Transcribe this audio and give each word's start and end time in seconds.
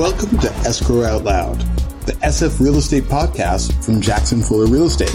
Welcome 0.00 0.38
to 0.38 0.50
Escrow 0.64 1.04
Out 1.04 1.24
Loud, 1.24 1.60
the 2.06 2.12
SF 2.22 2.58
Real 2.58 2.76
Estate 2.76 3.04
podcast 3.04 3.84
from 3.84 4.00
Jackson 4.00 4.40
Fuller 4.40 4.64
Real 4.64 4.86
Estate, 4.86 5.14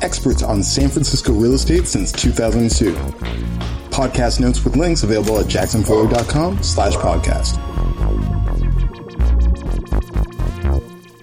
experts 0.00 0.44
on 0.44 0.62
San 0.62 0.90
Francisco 0.90 1.32
real 1.32 1.54
estate 1.54 1.88
since 1.88 2.12
2002. 2.12 2.92
Podcast 3.90 4.38
notes 4.38 4.62
with 4.62 4.76
links 4.76 5.02
available 5.02 5.40
at 5.40 5.46
jacksonfuller.com 5.46 6.62
slash 6.62 6.92
podcast. 6.92 7.58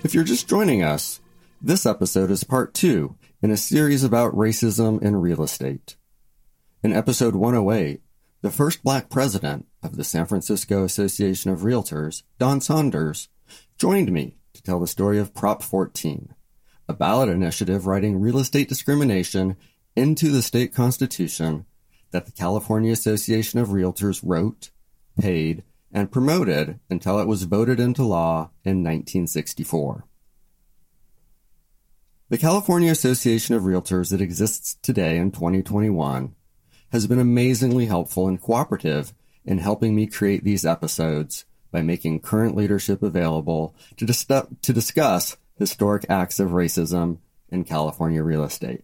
If 0.04 0.14
you're 0.14 0.26
just 0.26 0.50
joining 0.50 0.84
us, 0.84 1.22
this 1.62 1.86
episode 1.86 2.30
is 2.30 2.44
part 2.44 2.74
two 2.74 3.16
in 3.42 3.50
a 3.50 3.56
series 3.56 4.04
about 4.04 4.36
racism 4.36 5.02
in 5.02 5.16
real 5.16 5.42
estate. 5.42 5.96
In 6.84 6.92
episode 6.92 7.36
108, 7.36 8.02
the 8.42 8.52
first 8.52 8.84
black 8.84 9.10
president 9.10 9.69
of 9.82 9.96
the 9.96 10.04
San 10.04 10.26
Francisco 10.26 10.84
Association 10.84 11.52
of 11.52 11.62
Realtors, 11.62 12.24
Don 12.38 12.60
Saunders, 12.62 13.30
joined 13.78 14.12
me 14.12 14.36
to 14.54 14.62
tell 14.62 14.80
the 14.80 14.88
story 14.88 15.18
of 15.20 15.34
Prop 15.34 15.64
14, 15.64 16.34
a 16.88 16.94
ballot 16.94 17.30
initiative 17.30 17.88
writing 17.88 18.20
real 18.20 18.40
estate 18.40 18.68
discrimination 18.68 19.56
into 19.96 20.30
the 20.30 20.42
state 20.42 20.74
constitution 20.74 21.66
that 22.12 22.26
the 22.26 22.32
California 22.32 22.92
Association 22.92 23.60
of 23.60 23.70
Realtors 23.70 24.22
wrote, 24.24 24.72
paid, 25.20 25.64
and 25.92 26.12
promoted 26.12 26.80
until 26.90 27.20
it 27.20 27.28
was 27.28 27.44
voted 27.44 27.80
into 27.80 28.04
law 28.04 28.52
in 28.64 28.84
1964. 28.84 30.06
The 32.30 32.38
California 32.38 32.92
Association 32.92 33.56
of 33.56 33.64
Realtors 33.64 34.12
that 34.12 34.22
exists 34.22 34.78
today 34.84 35.18
in 35.18 35.32
2021 35.32 36.36
has 36.92 37.08
been 37.08 37.20
amazingly 37.20 37.88
helpful 37.88 38.28
and 38.28 38.40
cooperative 38.40 39.14
in 39.50 39.58
helping 39.58 39.96
me 39.96 40.06
create 40.06 40.44
these 40.44 40.64
episodes 40.64 41.44
by 41.72 41.82
making 41.82 42.20
current 42.20 42.56
leadership 42.56 43.02
available 43.02 43.76
to, 43.98 44.06
dis- 44.06 44.24
to 44.26 44.74
discuss 44.74 45.38
historic 45.58 46.06
acts 46.08 46.40
of 46.40 46.52
racism 46.52 47.18
in 47.50 47.64
California 47.64 48.22
real 48.22 48.44
estate. 48.44 48.84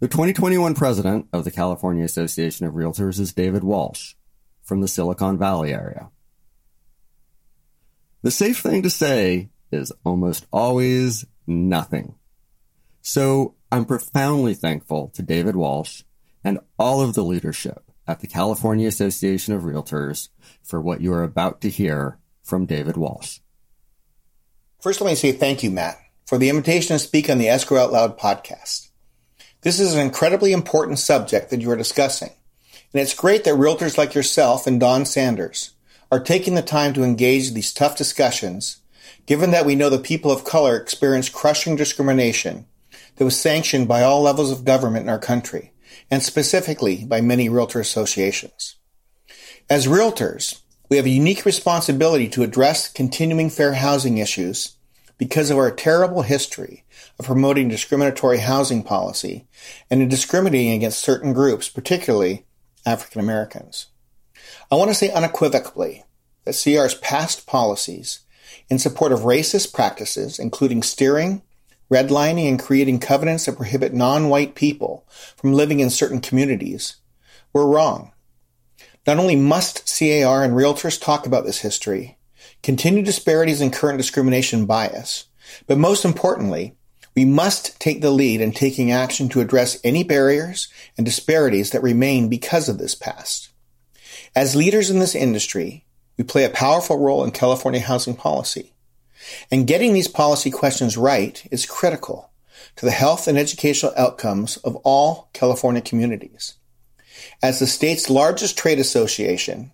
The 0.00 0.08
2021 0.08 0.74
president 0.74 1.28
of 1.30 1.44
the 1.44 1.50
California 1.50 2.06
Association 2.06 2.66
of 2.66 2.72
Realtors 2.72 3.20
is 3.20 3.34
David 3.34 3.62
Walsh 3.62 4.14
from 4.62 4.80
the 4.80 4.88
Silicon 4.88 5.36
Valley 5.36 5.74
area. 5.74 6.08
The 8.22 8.30
safe 8.30 8.60
thing 8.60 8.82
to 8.82 8.90
say 8.90 9.50
is 9.70 9.92
almost 10.04 10.46
always 10.50 11.26
nothing. 11.46 12.14
So 13.02 13.56
I'm 13.70 13.84
profoundly 13.84 14.54
thankful 14.54 15.08
to 15.08 15.22
David 15.22 15.54
Walsh 15.54 16.04
and 16.42 16.60
all 16.78 17.02
of 17.02 17.12
the 17.12 17.24
leadership 17.24 17.87
at 18.08 18.20
the 18.20 18.26
California 18.26 18.88
Association 18.88 19.54
of 19.54 19.62
Realtors 19.62 20.30
for 20.62 20.80
what 20.80 21.02
you 21.02 21.12
are 21.12 21.22
about 21.22 21.60
to 21.60 21.68
hear 21.68 22.18
from 22.42 22.64
David 22.64 22.96
Walsh. 22.96 23.40
First, 24.80 25.02
let 25.02 25.08
me 25.08 25.14
say 25.14 25.32
thank 25.32 25.62
you, 25.62 25.70
Matt, 25.70 25.98
for 26.26 26.38
the 26.38 26.48
invitation 26.48 26.96
to 26.96 26.98
speak 26.98 27.28
on 27.28 27.38
the 27.38 27.48
Escrow 27.48 27.78
Out 27.78 27.92
Loud 27.92 28.18
podcast. 28.18 28.88
This 29.60 29.78
is 29.78 29.94
an 29.94 30.00
incredibly 30.00 30.52
important 30.52 30.98
subject 30.98 31.50
that 31.50 31.60
you 31.60 31.70
are 31.70 31.76
discussing, 31.76 32.30
and 32.92 33.02
it's 33.02 33.14
great 33.14 33.44
that 33.44 33.54
realtors 33.54 33.98
like 33.98 34.14
yourself 34.14 34.66
and 34.66 34.80
Don 34.80 35.04
Saunders 35.04 35.72
are 36.10 36.20
taking 36.20 36.54
the 36.54 36.62
time 36.62 36.94
to 36.94 37.04
engage 37.04 37.52
these 37.52 37.74
tough 37.74 37.98
discussions, 37.98 38.78
given 39.26 39.50
that 39.50 39.66
we 39.66 39.74
know 39.74 39.90
the 39.90 39.98
people 39.98 40.30
of 40.30 40.44
color 40.44 40.76
experience 40.76 41.28
crushing 41.28 41.76
discrimination 41.76 42.64
that 43.16 43.24
was 43.24 43.38
sanctioned 43.38 43.86
by 43.86 44.02
all 44.02 44.22
levels 44.22 44.50
of 44.50 44.64
government 44.64 45.02
in 45.02 45.10
our 45.10 45.18
country 45.18 45.72
and 46.10 46.22
specifically 46.22 47.04
by 47.04 47.20
many 47.20 47.48
realtor 47.48 47.80
associations. 47.80 48.76
As 49.70 49.86
realtors, 49.86 50.62
we 50.88 50.96
have 50.96 51.06
a 51.06 51.10
unique 51.10 51.44
responsibility 51.44 52.28
to 52.28 52.42
address 52.42 52.90
continuing 52.90 53.50
fair 53.50 53.74
housing 53.74 54.18
issues 54.18 54.76
because 55.18 55.50
of 55.50 55.58
our 55.58 55.70
terrible 55.70 56.22
history 56.22 56.84
of 57.18 57.26
promoting 57.26 57.68
discriminatory 57.68 58.38
housing 58.38 58.82
policy 58.82 59.46
and 59.90 60.00
in 60.00 60.08
discriminating 60.08 60.72
against 60.72 61.00
certain 61.00 61.32
groups, 61.32 61.68
particularly 61.68 62.46
African 62.86 63.20
Americans. 63.20 63.86
I 64.70 64.76
want 64.76 64.90
to 64.90 64.94
say 64.94 65.10
unequivocally 65.10 66.04
that 66.44 66.54
CAR's 66.54 66.94
past 66.94 67.46
policies 67.46 68.20
in 68.70 68.78
support 68.78 69.12
of 69.12 69.20
racist 69.20 69.74
practices, 69.74 70.38
including 70.38 70.82
steering, 70.82 71.42
redlining 71.90 72.48
and 72.48 72.58
creating 72.58 73.00
covenants 73.00 73.46
that 73.46 73.56
prohibit 73.56 73.94
non-white 73.94 74.54
people 74.54 75.06
from 75.36 75.52
living 75.52 75.80
in 75.80 75.90
certain 75.90 76.20
communities 76.20 76.96
were 77.52 77.66
wrong. 77.66 78.12
Not 79.06 79.18
only 79.18 79.36
must 79.36 79.88
CAR 79.98 80.44
and 80.44 80.54
realtors 80.54 81.00
talk 81.00 81.26
about 81.26 81.44
this 81.44 81.60
history, 81.60 82.18
continue 82.62 83.02
disparities 83.02 83.60
and 83.60 83.72
current 83.72 83.98
discrimination 83.98 84.66
bias, 84.66 85.24
but 85.66 85.78
most 85.78 86.04
importantly, 86.04 86.76
we 87.14 87.24
must 87.24 87.80
take 87.80 88.00
the 88.00 88.10
lead 88.10 88.40
in 88.40 88.52
taking 88.52 88.92
action 88.92 89.28
to 89.30 89.40
address 89.40 89.80
any 89.82 90.04
barriers 90.04 90.68
and 90.96 91.04
disparities 91.04 91.70
that 91.70 91.82
remain 91.82 92.28
because 92.28 92.68
of 92.68 92.78
this 92.78 92.94
past. 92.94 93.48
As 94.36 94.54
leaders 94.54 94.90
in 94.90 94.98
this 94.98 95.14
industry, 95.14 95.84
we 96.16 96.24
play 96.24 96.44
a 96.44 96.50
powerful 96.50 96.98
role 96.98 97.24
in 97.24 97.30
California 97.30 97.80
housing 97.80 98.14
policy. 98.14 98.72
And 99.50 99.66
getting 99.66 99.92
these 99.92 100.08
policy 100.08 100.50
questions 100.50 100.96
right 100.96 101.46
is 101.50 101.66
critical 101.66 102.30
to 102.76 102.84
the 102.84 102.92
health 102.92 103.28
and 103.28 103.38
educational 103.38 103.92
outcomes 103.96 104.56
of 104.58 104.76
all 104.76 105.28
California 105.32 105.80
communities. 105.80 106.54
As 107.42 107.58
the 107.58 107.66
state's 107.66 108.10
largest 108.10 108.56
trade 108.56 108.78
association, 108.78 109.72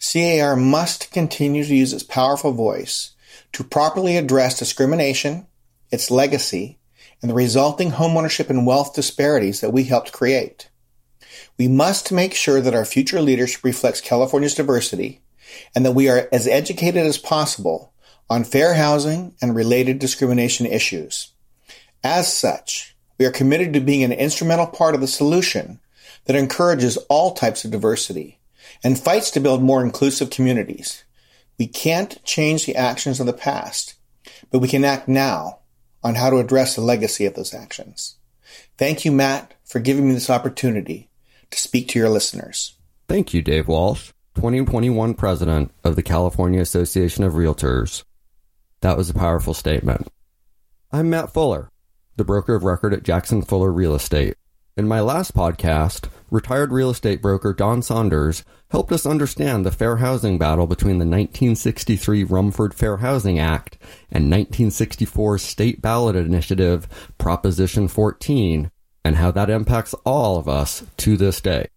CAR 0.00 0.56
must 0.56 1.12
continue 1.12 1.64
to 1.64 1.74
use 1.74 1.92
its 1.92 2.02
powerful 2.02 2.52
voice 2.52 3.12
to 3.52 3.64
properly 3.64 4.16
address 4.16 4.58
discrimination, 4.58 5.46
its 5.90 6.10
legacy, 6.10 6.78
and 7.22 7.30
the 7.30 7.34
resulting 7.34 7.92
homeownership 7.92 8.50
and 8.50 8.66
wealth 8.66 8.94
disparities 8.94 9.60
that 9.60 9.72
we 9.72 9.84
helped 9.84 10.12
create. 10.12 10.68
We 11.56 11.68
must 11.68 12.12
make 12.12 12.34
sure 12.34 12.60
that 12.60 12.74
our 12.74 12.84
future 12.84 13.22
leadership 13.22 13.64
reflects 13.64 14.00
California's 14.00 14.54
diversity 14.54 15.22
and 15.74 15.86
that 15.86 15.92
we 15.92 16.08
are 16.08 16.28
as 16.32 16.46
educated 16.46 17.06
as 17.06 17.16
possible 17.16 17.93
on 18.30 18.44
fair 18.44 18.74
housing 18.74 19.34
and 19.40 19.54
related 19.54 19.98
discrimination 19.98 20.66
issues. 20.66 21.32
As 22.02 22.32
such, 22.32 22.96
we 23.18 23.26
are 23.26 23.30
committed 23.30 23.72
to 23.72 23.80
being 23.80 24.02
an 24.02 24.12
instrumental 24.12 24.66
part 24.66 24.94
of 24.94 25.00
the 25.00 25.06
solution 25.06 25.80
that 26.26 26.36
encourages 26.36 26.96
all 27.08 27.32
types 27.32 27.64
of 27.64 27.70
diversity 27.70 28.40
and 28.82 28.98
fights 28.98 29.30
to 29.32 29.40
build 29.40 29.62
more 29.62 29.82
inclusive 29.82 30.30
communities. 30.30 31.04
We 31.58 31.66
can't 31.66 32.22
change 32.24 32.66
the 32.66 32.76
actions 32.76 33.20
of 33.20 33.26
the 33.26 33.32
past, 33.32 33.94
but 34.50 34.58
we 34.58 34.68
can 34.68 34.84
act 34.84 35.06
now 35.08 35.60
on 36.02 36.16
how 36.16 36.30
to 36.30 36.38
address 36.38 36.74
the 36.74 36.80
legacy 36.82 37.24
of 37.24 37.34
those 37.34 37.54
actions. 37.54 38.16
Thank 38.76 39.04
you, 39.04 39.12
Matt, 39.12 39.54
for 39.64 39.78
giving 39.78 40.08
me 40.08 40.14
this 40.14 40.30
opportunity 40.30 41.08
to 41.50 41.58
speak 41.58 41.88
to 41.88 41.98
your 41.98 42.08
listeners. 42.08 42.74
Thank 43.08 43.32
you, 43.32 43.42
Dave 43.42 43.68
Walsh, 43.68 44.12
2021 44.34 45.14
President 45.14 45.70
of 45.84 45.94
the 45.96 46.02
California 46.02 46.60
Association 46.60 47.22
of 47.22 47.34
Realtors. 47.34 48.02
That 48.84 48.98
was 48.98 49.08
a 49.08 49.14
powerful 49.14 49.54
statement. 49.54 50.08
I'm 50.92 51.08
Matt 51.08 51.32
Fuller, 51.32 51.70
the 52.16 52.24
broker 52.24 52.54
of 52.54 52.64
record 52.64 52.92
at 52.92 53.02
Jackson 53.02 53.40
Fuller 53.40 53.72
Real 53.72 53.94
Estate. 53.94 54.34
In 54.76 54.86
my 54.86 55.00
last 55.00 55.34
podcast, 55.34 56.10
retired 56.30 56.70
real 56.70 56.90
estate 56.90 57.22
broker 57.22 57.54
Don 57.54 57.80
Saunders 57.80 58.44
helped 58.70 58.92
us 58.92 59.06
understand 59.06 59.64
the 59.64 59.70
fair 59.70 59.96
housing 59.96 60.36
battle 60.36 60.66
between 60.66 60.98
the 60.98 61.06
1963 61.06 62.24
Rumford 62.24 62.74
Fair 62.74 62.98
Housing 62.98 63.38
Act 63.38 63.78
and 64.12 64.24
1964 64.24 65.38
state 65.38 65.80
ballot 65.80 66.14
initiative 66.14 66.86
Proposition 67.16 67.88
14 67.88 68.70
and 69.02 69.16
how 69.16 69.30
that 69.30 69.48
impacts 69.48 69.94
all 70.04 70.36
of 70.36 70.46
us 70.46 70.84
to 70.98 71.16
this 71.16 71.40
day. 71.40 71.68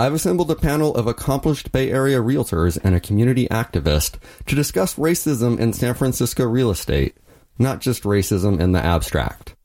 I've 0.00 0.14
assembled 0.14 0.48
a 0.52 0.54
panel 0.54 0.94
of 0.94 1.08
accomplished 1.08 1.72
Bay 1.72 1.90
Area 1.90 2.18
realtors 2.18 2.78
and 2.84 2.94
a 2.94 3.00
community 3.00 3.48
activist 3.48 4.18
to 4.46 4.54
discuss 4.54 4.94
racism 4.94 5.58
in 5.58 5.72
San 5.72 5.94
Francisco 5.94 6.44
real 6.44 6.70
estate, 6.70 7.16
not 7.58 7.80
just 7.80 8.04
racism 8.04 8.60
in 8.60 8.70
the 8.70 8.78
abstract. 8.78 9.56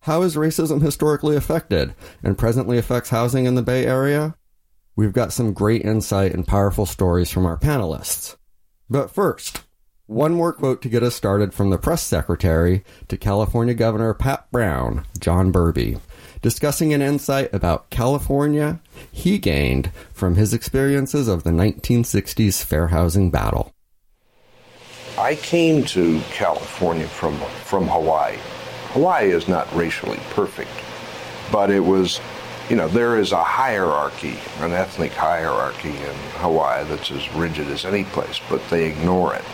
How 0.00 0.22
is 0.22 0.34
racism 0.34 0.82
historically 0.82 1.36
affected 1.36 1.94
and 2.24 2.36
presently 2.36 2.76
affects 2.76 3.10
housing 3.10 3.44
in 3.44 3.54
the 3.54 3.62
Bay 3.62 3.86
Area? 3.86 4.34
We've 4.96 5.12
got 5.12 5.32
some 5.32 5.52
great 5.52 5.82
insight 5.82 6.34
and 6.34 6.44
powerful 6.44 6.84
stories 6.84 7.30
from 7.30 7.46
our 7.46 7.56
panelists. 7.56 8.34
But 8.90 9.12
first, 9.12 9.62
one 10.06 10.34
more 10.34 10.52
quote 10.52 10.82
to 10.82 10.88
get 10.88 11.04
us 11.04 11.14
started 11.14 11.54
from 11.54 11.70
the 11.70 11.78
press 11.78 12.02
secretary 12.02 12.82
to 13.06 13.16
California 13.16 13.74
Governor 13.74 14.12
Pat 14.12 14.50
Brown, 14.50 15.06
John 15.20 15.52
Burby, 15.52 16.00
discussing 16.42 16.92
an 16.92 17.00
insight 17.00 17.52
about 17.54 17.88
California 17.90 18.80
he 19.10 19.38
gained 19.38 19.90
from 20.12 20.34
his 20.34 20.52
experiences 20.52 21.28
of 21.28 21.44
the 21.44 21.50
1960s 21.50 22.62
fair 22.62 22.88
housing 22.88 23.30
battle. 23.30 23.72
I 25.16 25.36
came 25.36 25.84
to 25.86 26.20
California 26.32 27.06
from, 27.06 27.38
from 27.64 27.86
Hawaii. 27.88 28.36
Hawaii 28.88 29.30
is 29.30 29.48
not 29.48 29.72
racially 29.74 30.18
perfect, 30.34 30.70
but 31.50 31.70
it 31.70 31.80
was 31.80 32.20
you 32.70 32.76
know, 32.76 32.88
there 32.88 33.18
is 33.18 33.32
a 33.32 33.42
hierarchy, 33.42 34.38
an 34.60 34.72
ethnic 34.72 35.12
hierarchy 35.12 35.90
in 35.90 36.14
Hawaii 36.38 36.84
that's 36.84 37.10
as 37.10 37.30
rigid 37.34 37.68
as 37.68 37.84
any 37.84 38.04
place, 38.04 38.40
but 38.48 38.66
they 38.70 38.86
ignore 38.86 39.34
it. 39.34 39.44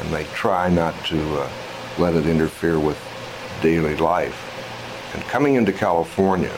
And 0.00 0.12
they 0.12 0.24
try 0.34 0.68
not 0.68 0.92
to 1.06 1.40
uh, 1.40 1.50
let 1.98 2.14
it 2.14 2.26
interfere 2.26 2.78
with 2.78 2.98
daily 3.62 3.96
life. 3.96 4.41
And 5.14 5.22
coming 5.24 5.54
into 5.54 5.72
California 5.72 6.54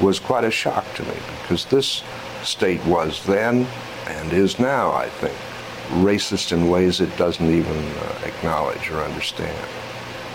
was 0.00 0.18
quite 0.18 0.44
a 0.44 0.50
shock 0.50 0.84
to 0.94 1.02
me 1.02 1.16
because 1.42 1.64
this 1.66 2.02
state 2.42 2.84
was 2.84 3.24
then 3.26 3.66
and 4.06 4.32
is 4.32 4.58
now, 4.58 4.92
I 4.92 5.08
think, 5.08 5.36
racist 6.04 6.52
in 6.52 6.68
ways 6.68 7.00
it 7.00 7.16
doesn't 7.16 7.46
even 7.46 7.76
uh, 7.76 8.20
acknowledge 8.24 8.90
or 8.90 9.02
understand. 9.02 9.68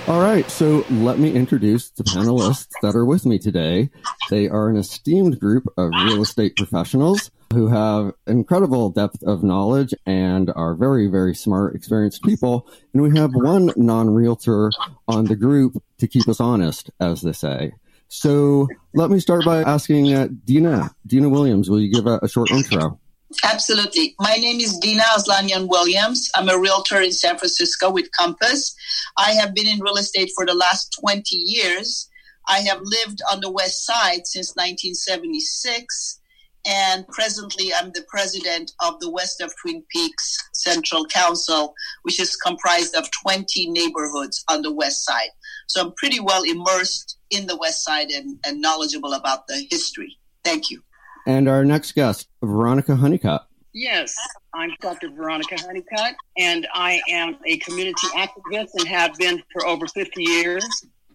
All 0.07 0.21
right, 0.21 0.49
so 0.49 0.83
let 0.89 1.19
me 1.19 1.31
introduce 1.31 1.91
the 1.91 2.03
panelists 2.03 2.69
that 2.81 2.95
are 2.95 3.05
with 3.05 3.25
me 3.27 3.37
today. 3.37 3.91
They 4.31 4.49
are 4.49 4.69
an 4.69 4.77
esteemed 4.77 5.39
group 5.39 5.67
of 5.77 5.91
real 5.91 6.23
estate 6.23 6.55
professionals 6.55 7.29
who 7.53 7.67
have 7.67 8.13
incredible 8.25 8.89
depth 8.89 9.21
of 9.23 9.43
knowledge 9.43 9.93
and 10.05 10.51
are 10.55 10.73
very, 10.73 11.07
very 11.07 11.35
smart, 11.35 11.75
experienced 11.75 12.23
people. 12.23 12.67
And 12.93 13.03
we 13.03 13.19
have 13.19 13.31
one 13.33 13.71
non 13.75 14.09
realtor 14.09 14.71
on 15.07 15.25
the 15.25 15.35
group 15.35 15.81
to 15.99 16.07
keep 16.07 16.27
us 16.27 16.39
honest, 16.39 16.89
as 16.99 17.21
they 17.21 17.33
say. 17.33 17.71
So 18.07 18.67
let 18.95 19.11
me 19.11 19.19
start 19.19 19.45
by 19.45 19.61
asking 19.61 20.13
uh, 20.13 20.29
Dina, 20.45 20.89
Dina 21.05 21.29
Williams, 21.29 21.69
will 21.69 21.79
you 21.79 21.93
give 21.93 22.07
a, 22.07 22.19
a 22.23 22.27
short 22.27 22.49
intro? 22.51 22.99
Absolutely. 23.43 24.15
My 24.19 24.35
name 24.35 24.59
is 24.59 24.77
Dina 24.79 25.03
Aslanyan 25.03 25.67
Williams. 25.67 26.31
I'm 26.35 26.49
a 26.49 26.57
realtor 26.57 26.99
in 26.99 27.11
San 27.11 27.37
Francisco 27.37 27.91
with 27.91 28.09
Compass. 28.17 28.75
I 29.17 29.33
have 29.33 29.53
been 29.53 29.67
in 29.67 29.81
real 29.81 29.97
estate 29.97 30.31
for 30.35 30.47
the 30.47 30.55
last 30.55 30.97
20 30.99 31.23
years. 31.35 32.09
I 32.47 32.61
have 32.61 32.79
lived 32.81 33.21
on 33.31 33.41
the 33.41 33.51
West 33.51 33.85
Side 33.85 34.25
since 34.25 34.55
1976. 34.55 36.19
And 36.65 37.07
presently, 37.07 37.71
I'm 37.73 37.91
the 37.91 38.05
president 38.09 38.71
of 38.81 38.99
the 38.99 39.11
West 39.11 39.41
of 39.41 39.53
Twin 39.61 39.83
Peaks 39.91 40.37
Central 40.53 41.05
Council, 41.05 41.73
which 42.03 42.19
is 42.19 42.35
comprised 42.35 42.95
of 42.95 43.09
20 43.23 43.69
neighborhoods 43.69 44.43
on 44.49 44.63
the 44.63 44.73
West 44.73 45.05
Side. 45.05 45.29
So 45.69 45.81
I'm 45.85 45.93
pretty 45.93 46.19
well 46.19 46.43
immersed 46.43 47.19
in 47.29 47.45
the 47.45 47.55
West 47.55 47.83
Side 47.83 48.09
and, 48.09 48.39
and 48.45 48.59
knowledgeable 48.59 49.13
about 49.13 49.45
the 49.47 49.67
history. 49.69 50.17
Thank 50.43 50.71
you. 50.71 50.81
And 51.27 51.47
our 51.47 51.63
next 51.63 51.93
guest, 51.93 52.27
Veronica 52.41 52.95
Honeycutt. 52.95 53.45
Yes, 53.71 54.15
I'm 54.55 54.71
Dr. 54.81 55.09
Veronica 55.11 55.55
Honeycutt, 55.59 56.15
and 56.39 56.67
I 56.73 57.01
am 57.07 57.37
a 57.45 57.57
community 57.59 58.07
activist 58.15 58.69
and 58.79 58.87
have 58.87 59.15
been 59.17 59.43
for 59.53 59.67
over 59.67 59.85
50 59.85 60.23
years. 60.23 60.65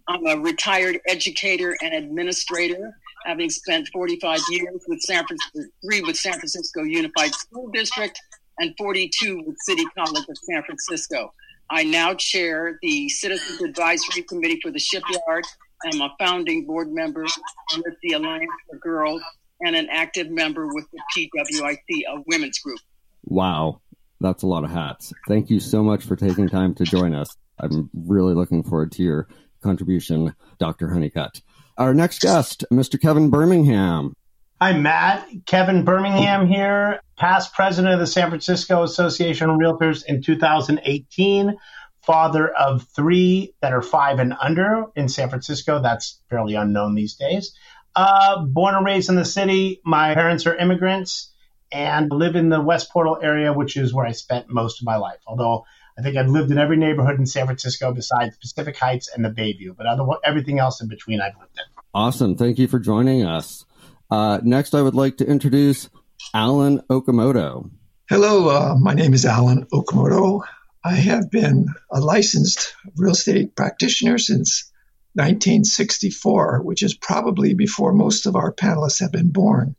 I'm 0.06 0.25
a 0.25 0.37
retired 0.37 1.01
educator 1.09 1.77
and 1.83 1.93
administrator, 1.93 2.93
having 3.25 3.51
spent 3.51 3.89
45 3.93 4.39
years 4.51 4.85
with 4.87 5.01
San 5.01 5.27
Francisco, 5.27 5.69
three 5.85 6.01
with 6.03 6.17
San 6.17 6.35
Francisco 6.35 6.83
Unified 6.83 7.35
School 7.35 7.71
District 7.73 8.17
and 8.61 8.73
42 8.79 9.43
with 9.45 9.56
City 9.67 9.85
College 9.99 10.25
of 10.29 10.39
San 10.39 10.62
Francisco. 10.62 11.33
I 11.70 11.84
now 11.84 12.14
chair 12.14 12.78
the 12.82 13.08
Citizens 13.08 13.62
Advisory 13.62 14.22
Committee 14.22 14.61
for 14.62 14.70
the 14.70 14.78
Shipyard. 14.78 15.44
I'm 15.84 16.00
a 16.00 16.14
founding 16.19 16.66
board 16.66 16.93
member 16.93 17.22
with 17.22 17.94
the 18.02 18.12
Alliance 18.12 18.50
for 18.70 18.78
Girls 18.78 19.22
and 19.61 19.75
an 19.75 19.88
active 19.90 20.31
member 20.31 20.66
with 20.66 20.87
the 20.93 21.00
PWIC, 21.16 22.02
a 22.08 22.22
women's 22.26 22.58
group. 22.58 22.81
Wow, 23.25 23.81
that's 24.20 24.43
a 24.43 24.46
lot 24.46 24.64
of 24.64 24.70
hats. 24.70 25.12
Thank 25.28 25.50
you 25.50 25.61
so 25.61 25.82
much 25.82 26.05
for 26.05 26.16
taking 26.16 26.49
time 26.49 26.75
to 26.75 26.84
join 26.84 27.14
us. 27.14 27.34
I'm 27.58 27.90
really 27.94 28.34
looking 28.34 28.62
forward 28.62 28.93
to 28.93 29.02
your 29.02 29.28
contribution, 29.62 30.34
Dr. 30.58 30.90
Honeycutt. 30.90 31.40
Our 31.76 31.94
next 31.94 32.20
guest, 32.20 32.64
Mr. 32.72 33.00
Kevin 33.00 33.31
Birmingham. 33.31 34.14
Hi, 34.61 34.73
Matt. 34.73 35.27
Kevin 35.47 35.85
Birmingham 35.85 36.47
here, 36.47 37.01
past 37.17 37.55
president 37.55 37.93
of 37.93 37.99
the 37.99 38.06
San 38.06 38.29
Francisco 38.29 38.85
Association 38.85 39.51
of 39.51 39.59
Realtors 39.59 40.05
in 40.06 40.23
2018, 40.23 41.56
father 42.03 42.49
of 42.49 42.87
three 42.95 43.53
that 43.61 43.73
are 43.73 43.83
five 43.83 44.21
and 44.21 44.33
under 44.41 44.87
in 44.95 45.09
San 45.09 45.29
Francisco. 45.29 45.83
That's 45.83 46.21
fairly 46.31 46.55
unknown 46.55 46.95
these 46.95 47.15
days. 47.15 47.53
Uh, 47.97 48.45
born 48.45 48.77
and 48.77 48.87
raised 48.87 49.09
in 49.09 49.17
the 49.17 49.25
city. 49.25 49.81
My 49.85 50.15
parents 50.15 50.47
are 50.47 50.55
immigrants 50.55 51.33
and 51.73 52.12
live 52.12 52.37
in 52.37 52.49
the 52.49 52.61
West 52.61 52.93
Portal 52.93 53.19
area, 53.21 53.53
which 53.53 53.77
is 53.77 53.93
where 53.93 54.06
I 54.06 54.12
spent 54.12 54.49
most 54.49 54.81
of 54.81 54.87
my 54.87 54.97
life. 54.97 55.19
Although 55.27 55.65
I 55.99 56.03
think 56.03 56.17
I've 56.17 56.29
lived 56.29 56.53
in 56.53 56.59
every 56.59 56.77
neighborhood 56.77 57.19
in 57.19 57.27
San 57.27 57.47
Francisco 57.47 57.93
besides 57.93 58.37
Pacific 58.37 58.77
Heights 58.77 59.11
and 59.15 59.25
the 59.25 59.31
Bayview, 59.31 59.77
but 59.77 59.87
other, 59.87 60.05
everything 60.25 60.61
else 60.61 60.81
in 60.81 60.89
between 60.89 61.21
I've 61.21 61.37
lived 61.41 61.59
in. 61.59 61.83
Awesome. 61.93 62.37
Thank 62.37 62.61
you 62.61 62.69
for 62.69 62.79
joining 62.79 63.25
us. 63.25 63.65
Uh, 64.11 64.41
next, 64.43 64.75
I 64.75 64.83
would 64.83 64.95
like 64.95 65.19
to 65.19 65.27
introduce 65.27 65.89
Alan 66.33 66.81
Okamoto. 66.91 67.71
Hello, 68.09 68.49
uh, 68.49 68.75
my 68.79 68.95
name 68.95 69.15
is 69.15 69.25
Alan 69.25 69.67
Okamoto. 69.73 70.43
I 70.85 70.95
have 70.95 71.31
been 71.31 71.69
a 71.91 72.01
licensed 72.01 72.75
real 72.97 73.12
estate 73.12 73.56
practitioner 73.56 74.19
since 74.19 74.71
1964, 75.15 76.62
which 76.62 76.83
is 76.83 76.95
probably 76.95 77.55
before 77.55 77.93
most 77.93 78.27
of 78.27 78.37
our 78.37 78.53
panelists 78.53 79.01
have 79.01 79.12
been 79.12 79.31
born. 79.31 79.77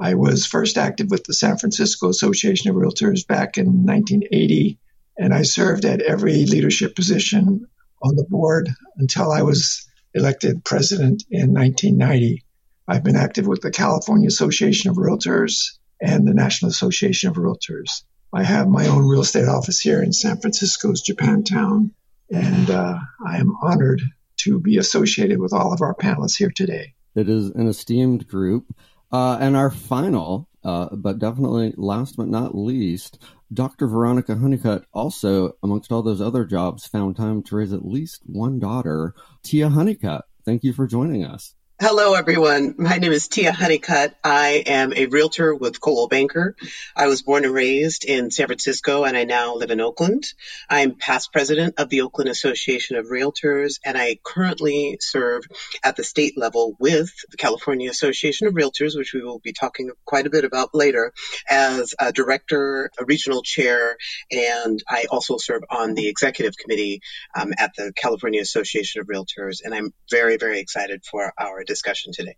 I 0.00 0.14
was 0.14 0.46
first 0.46 0.78
active 0.78 1.10
with 1.10 1.24
the 1.24 1.34
San 1.34 1.58
Francisco 1.58 2.08
Association 2.08 2.70
of 2.70 2.76
Realtors 2.76 3.26
back 3.26 3.58
in 3.58 3.84
1980, 3.84 4.78
and 5.18 5.34
I 5.34 5.42
served 5.42 5.84
at 5.84 6.00
every 6.00 6.46
leadership 6.46 6.94
position 6.94 7.66
on 8.02 8.16
the 8.16 8.24
board 8.24 8.70
until 8.96 9.32
I 9.32 9.42
was 9.42 9.86
elected 10.14 10.64
president 10.64 11.24
in 11.30 11.52
1990. 11.52 12.44
I've 12.88 13.04
been 13.04 13.16
active 13.16 13.46
with 13.46 13.60
the 13.60 13.70
California 13.70 14.28
Association 14.28 14.90
of 14.90 14.96
Realtors 14.96 15.76
and 16.00 16.26
the 16.26 16.32
National 16.32 16.70
Association 16.70 17.28
of 17.28 17.36
Realtors. 17.36 18.02
I 18.32 18.42
have 18.42 18.66
my 18.66 18.86
own 18.86 19.06
real 19.06 19.20
estate 19.20 19.46
office 19.46 19.78
here 19.78 20.02
in 20.02 20.14
San 20.14 20.40
Francisco's 20.40 21.02
Japantown, 21.02 21.90
and 22.30 22.70
uh, 22.70 22.98
I 23.26 23.36
am 23.36 23.54
honored 23.62 24.00
to 24.38 24.58
be 24.58 24.78
associated 24.78 25.38
with 25.38 25.52
all 25.52 25.74
of 25.74 25.82
our 25.82 25.94
panelists 25.94 26.38
here 26.38 26.52
today. 26.54 26.94
It 27.14 27.28
is 27.28 27.50
an 27.50 27.66
esteemed 27.68 28.26
group. 28.26 28.74
Uh, 29.12 29.36
and 29.40 29.56
our 29.56 29.70
final, 29.70 30.48
uh, 30.64 30.88
but 30.94 31.18
definitely 31.18 31.74
last 31.76 32.16
but 32.16 32.28
not 32.28 32.54
least, 32.54 33.22
Dr. 33.52 33.86
Veronica 33.86 34.36
Honeycutt 34.36 34.84
also, 34.94 35.52
amongst 35.62 35.92
all 35.92 36.02
those 36.02 36.20
other 36.20 36.44
jobs, 36.44 36.86
found 36.86 37.16
time 37.16 37.42
to 37.44 37.56
raise 37.56 37.72
at 37.72 37.84
least 37.84 38.22
one 38.26 38.58
daughter, 38.58 39.14
Tia 39.42 39.68
Honeycutt. 39.68 40.24
Thank 40.44 40.64
you 40.64 40.72
for 40.72 40.86
joining 40.86 41.24
us. 41.24 41.54
Hello, 41.80 42.14
everyone. 42.14 42.74
My 42.76 42.98
name 42.98 43.12
is 43.12 43.28
Tia 43.28 43.52
Honeycutt. 43.52 44.12
I 44.24 44.64
am 44.66 44.92
a 44.92 45.06
realtor 45.06 45.54
with 45.54 45.80
Coldwell 45.80 46.08
Banker. 46.08 46.56
I 46.96 47.06
was 47.06 47.22
born 47.22 47.44
and 47.44 47.54
raised 47.54 48.04
in 48.04 48.32
San 48.32 48.46
Francisco, 48.46 49.04
and 49.04 49.16
I 49.16 49.22
now 49.22 49.54
live 49.54 49.70
in 49.70 49.80
Oakland. 49.80 50.24
I'm 50.68 50.96
past 50.96 51.32
president 51.32 51.74
of 51.78 51.88
the 51.88 52.00
Oakland 52.00 52.30
Association 52.30 52.96
of 52.96 53.06
Realtors, 53.06 53.78
and 53.84 53.96
I 53.96 54.18
currently 54.24 54.98
serve 55.00 55.44
at 55.84 55.94
the 55.94 56.02
state 56.02 56.36
level 56.36 56.74
with 56.80 57.12
the 57.30 57.36
California 57.36 57.88
Association 57.88 58.48
of 58.48 58.54
Realtors, 58.54 58.98
which 58.98 59.14
we 59.14 59.22
will 59.22 59.38
be 59.38 59.52
talking 59.52 59.92
quite 60.04 60.26
a 60.26 60.30
bit 60.30 60.44
about 60.44 60.74
later, 60.74 61.12
as 61.48 61.94
a 62.00 62.12
director, 62.12 62.90
a 62.98 63.04
regional 63.04 63.42
chair, 63.42 63.96
and 64.32 64.82
I 64.88 65.04
also 65.12 65.36
serve 65.36 65.62
on 65.70 65.94
the 65.94 66.08
executive 66.08 66.56
committee 66.56 67.02
um, 67.40 67.52
at 67.56 67.70
the 67.76 67.92
California 67.94 68.40
Association 68.40 69.00
of 69.00 69.06
Realtors. 69.06 69.58
And 69.62 69.72
I'm 69.72 69.92
very, 70.10 70.38
very 70.38 70.58
excited 70.58 71.04
for 71.04 71.32
our 71.38 71.67
discussion 71.68 72.12
today. 72.12 72.36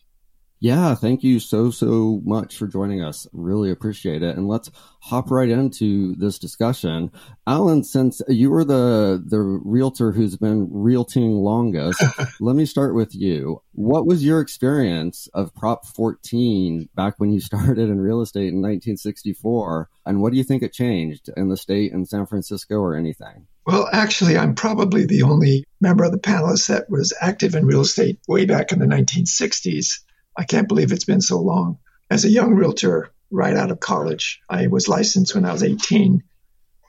Yeah, 0.62 0.94
thank 0.94 1.22
you 1.22 1.40
so, 1.40 1.70
so 1.70 2.20
much 2.22 2.58
for 2.58 2.66
joining 2.66 3.02
us. 3.02 3.26
Really 3.32 3.70
appreciate 3.70 4.22
it. 4.22 4.36
And 4.36 4.46
let's 4.46 4.70
hop 5.00 5.30
right 5.30 5.48
into 5.48 6.14
this 6.16 6.38
discussion. 6.38 7.10
Alan, 7.46 7.82
since 7.82 8.20
you 8.28 8.50
were 8.50 8.64
the, 8.64 9.24
the 9.24 9.40
realtor 9.40 10.12
who's 10.12 10.36
been 10.36 10.68
realting 10.70 11.32
longest, 11.32 12.04
let 12.40 12.56
me 12.56 12.66
start 12.66 12.94
with 12.94 13.14
you. 13.14 13.62
What 13.72 14.06
was 14.06 14.22
your 14.22 14.42
experience 14.42 15.28
of 15.32 15.54
Prop 15.54 15.86
14 15.86 16.90
back 16.94 17.14
when 17.16 17.32
you 17.32 17.40
started 17.40 17.78
in 17.78 17.98
real 17.98 18.20
estate 18.20 18.48
in 18.48 18.60
1964? 18.60 19.88
And 20.04 20.20
what 20.20 20.30
do 20.30 20.36
you 20.36 20.44
think 20.44 20.62
it 20.62 20.74
changed 20.74 21.30
in 21.38 21.48
the 21.48 21.56
state 21.56 21.92
in 21.92 22.04
San 22.04 22.26
Francisco 22.26 22.76
or 22.76 22.94
anything? 22.94 23.46
Well, 23.66 23.88
actually, 23.90 24.36
I'm 24.36 24.54
probably 24.54 25.06
the 25.06 25.22
only 25.22 25.64
member 25.80 26.04
of 26.04 26.12
the 26.12 26.18
panelists 26.18 26.68
that 26.68 26.90
was 26.90 27.14
active 27.18 27.54
in 27.54 27.64
real 27.64 27.80
estate 27.80 28.18
way 28.28 28.44
back 28.44 28.72
in 28.72 28.78
the 28.78 28.86
1960s. 28.86 30.00
I 30.40 30.44
can't 30.44 30.68
believe 30.68 30.90
it's 30.90 31.04
been 31.04 31.20
so 31.20 31.38
long. 31.38 31.80
As 32.08 32.24
a 32.24 32.30
young 32.30 32.54
realtor, 32.54 33.12
right 33.30 33.54
out 33.54 33.70
of 33.70 33.78
college, 33.78 34.40
I 34.48 34.68
was 34.68 34.88
licensed 34.88 35.34
when 35.34 35.44
I 35.44 35.52
was 35.52 35.62
18. 35.62 36.22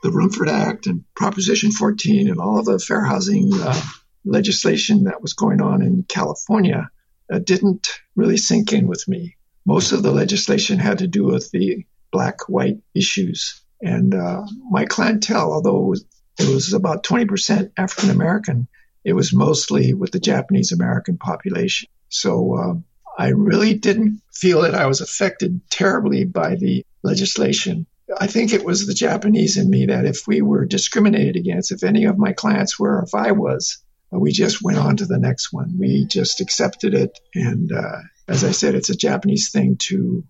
The 0.03 0.09
Rumford 0.09 0.47
Act 0.47 0.87
and 0.87 1.03
Proposition 1.17 1.73
14 1.73 2.29
and 2.29 2.39
all 2.39 2.59
of 2.59 2.63
the 2.63 2.79
fair 2.79 3.03
housing 3.03 3.51
uh, 3.53 3.77
legislation 4.23 5.03
that 5.03 5.21
was 5.21 5.33
going 5.33 5.59
on 5.59 5.81
in 5.81 6.05
California 6.07 6.89
uh, 7.29 7.39
didn't 7.39 7.89
really 8.15 8.37
sink 8.37 8.71
in 8.71 8.87
with 8.87 9.05
me. 9.09 9.35
Most 9.65 9.91
of 9.91 10.01
the 10.01 10.13
legislation 10.13 10.79
had 10.79 10.99
to 10.99 11.07
do 11.07 11.25
with 11.25 11.51
the 11.51 11.85
black 12.09 12.47
white 12.47 12.77
issues. 12.95 13.61
And 13.81 14.15
uh, 14.15 14.45
my 14.69 14.85
clientele, 14.85 15.51
although 15.51 15.83
it 15.83 15.89
was, 15.89 16.05
it 16.39 16.47
was 16.47 16.71
about 16.71 17.03
20% 17.03 17.73
African 17.77 18.11
American, 18.11 18.69
it 19.03 19.11
was 19.11 19.33
mostly 19.33 19.93
with 19.93 20.11
the 20.11 20.21
Japanese 20.21 20.71
American 20.71 21.17
population. 21.17 21.89
So 22.07 22.55
uh, 22.55 22.73
I 23.21 23.27
really 23.27 23.75
didn't 23.75 24.19
feel 24.33 24.63
that 24.63 24.73
I 24.73 24.87
was 24.87 24.99
affected 24.99 25.61
terribly 25.69 26.25
by 26.25 26.55
the 26.55 26.83
legislation. 27.03 27.85
I 28.19 28.25
think 28.25 28.51
it 28.51 28.65
was 28.65 28.87
the 28.87 28.95
Japanese 28.95 29.57
in 29.57 29.69
me 29.69 29.85
that 29.85 30.05
if 30.05 30.25
we 30.25 30.41
were 30.41 30.65
discriminated 30.65 31.35
against, 31.35 31.71
if 31.71 31.83
any 31.83 32.05
of 32.05 32.17
my 32.17 32.33
clients 32.33 32.79
were, 32.79 33.03
if 33.03 33.13
I 33.13 33.33
was, 33.33 33.77
we 34.09 34.31
just 34.31 34.63
went 34.63 34.79
on 34.79 34.97
to 34.97 35.05
the 35.05 35.19
next 35.19 35.53
one. 35.53 35.77
We 35.77 36.07
just 36.07 36.41
accepted 36.41 36.95
it. 36.95 37.19
And 37.35 37.71
uh, 37.71 37.99
as 38.27 38.43
I 38.43 38.49
said, 38.49 38.73
it's 38.73 38.89
a 38.89 38.97
Japanese 38.97 39.51
thing 39.51 39.77
to 39.81 40.23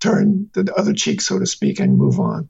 turn 0.00 0.48
the 0.54 0.72
other 0.74 0.94
cheek, 0.94 1.20
so 1.20 1.38
to 1.38 1.46
speak, 1.46 1.80
and 1.80 1.98
move 1.98 2.18
on. 2.18 2.48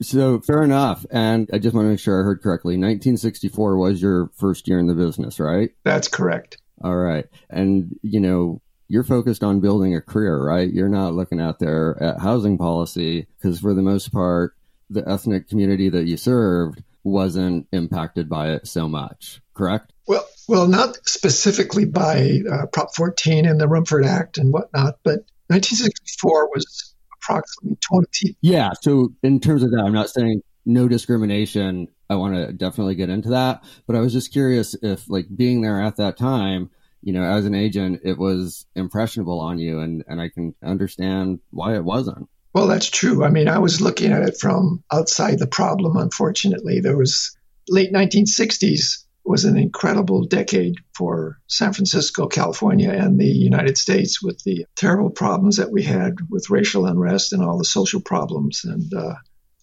So 0.00 0.40
fair 0.40 0.62
enough. 0.62 1.04
And 1.10 1.50
I 1.52 1.58
just 1.58 1.74
want 1.74 1.84
to 1.84 1.90
make 1.90 2.00
sure 2.00 2.18
I 2.18 2.24
heard 2.24 2.40
correctly. 2.40 2.76
1964 2.76 3.76
was 3.76 4.00
your 4.00 4.30
first 4.38 4.66
year 4.66 4.78
in 4.78 4.86
the 4.86 4.94
business, 4.94 5.38
right? 5.38 5.72
That's 5.84 6.08
correct. 6.08 6.56
All 6.82 6.96
right. 6.96 7.26
And, 7.50 7.98
you 8.02 8.20
know, 8.20 8.62
you're 8.88 9.04
focused 9.04 9.42
on 9.42 9.60
building 9.60 9.94
a 9.94 10.00
career, 10.00 10.38
right? 10.42 10.72
You're 10.72 10.88
not 10.88 11.14
looking 11.14 11.40
out 11.40 11.58
there 11.58 12.00
at 12.02 12.20
housing 12.20 12.58
policy 12.58 13.26
because 13.36 13.60
for 13.60 13.74
the 13.74 13.82
most 13.82 14.12
part, 14.12 14.54
the 14.90 15.08
ethnic 15.08 15.48
community 15.48 15.88
that 15.88 16.04
you 16.04 16.16
served 16.16 16.82
wasn't 17.02 17.66
impacted 17.72 18.28
by 18.28 18.50
it 18.50 18.66
so 18.66 18.88
much, 18.88 19.40
correct? 19.54 19.92
Well, 20.06 20.26
well, 20.48 20.68
not 20.68 20.96
specifically 21.06 21.84
by 21.84 22.40
uh, 22.50 22.66
Prop 22.66 22.94
14 22.94 23.46
and 23.46 23.60
the 23.60 23.68
Rumford 23.68 24.04
Act 24.04 24.38
and 24.38 24.52
whatnot, 24.52 24.98
but 25.02 25.24
1964 25.48 26.48
was 26.48 26.94
approximately 27.22 27.78
20. 27.80 28.36
Yeah. 28.40 28.70
So 28.80 29.12
in 29.22 29.40
terms 29.40 29.62
of 29.62 29.70
that, 29.70 29.82
I'm 29.84 29.92
not 29.92 30.10
saying 30.10 30.42
no 30.64 30.88
discrimination. 30.88 31.88
I 32.08 32.16
want 32.16 32.34
to 32.34 32.52
definitely 32.52 32.94
get 32.94 33.10
into 33.10 33.30
that, 33.30 33.64
but 33.86 33.96
I 33.96 34.00
was 34.00 34.12
just 34.12 34.32
curious 34.32 34.74
if, 34.82 35.08
like, 35.08 35.26
being 35.34 35.62
there 35.62 35.80
at 35.80 35.96
that 35.96 36.16
time, 36.16 36.70
you 37.02 37.12
know, 37.12 37.22
as 37.22 37.46
an 37.46 37.54
agent, 37.54 38.00
it 38.04 38.18
was 38.18 38.66
impressionable 38.74 39.40
on 39.40 39.58
you, 39.58 39.80
and 39.80 40.04
and 40.08 40.20
I 40.20 40.28
can 40.28 40.54
understand 40.62 41.40
why 41.50 41.76
it 41.76 41.84
wasn't. 41.84 42.28
Well, 42.52 42.66
that's 42.66 42.88
true. 42.88 43.22
I 43.22 43.30
mean, 43.30 43.48
I 43.48 43.58
was 43.58 43.80
looking 43.80 44.12
at 44.12 44.22
it 44.22 44.38
from 44.38 44.82
outside 44.90 45.38
the 45.38 45.46
problem. 45.46 45.96
Unfortunately, 45.96 46.80
there 46.80 46.96
was 46.96 47.36
late 47.68 47.92
1960s 47.92 49.04
was 49.26 49.44
an 49.44 49.58
incredible 49.58 50.24
decade 50.24 50.76
for 50.94 51.38
San 51.48 51.72
Francisco, 51.72 52.28
California, 52.28 52.90
and 52.90 53.18
the 53.18 53.26
United 53.26 53.76
States 53.76 54.22
with 54.22 54.42
the 54.44 54.66
terrible 54.76 55.10
problems 55.10 55.56
that 55.56 55.70
we 55.70 55.82
had 55.82 56.14
with 56.30 56.48
racial 56.48 56.86
unrest 56.86 57.32
and 57.32 57.42
all 57.42 57.58
the 57.58 57.64
social 57.64 58.00
problems. 58.00 58.64
And 58.64 58.94
uh, 58.94 59.16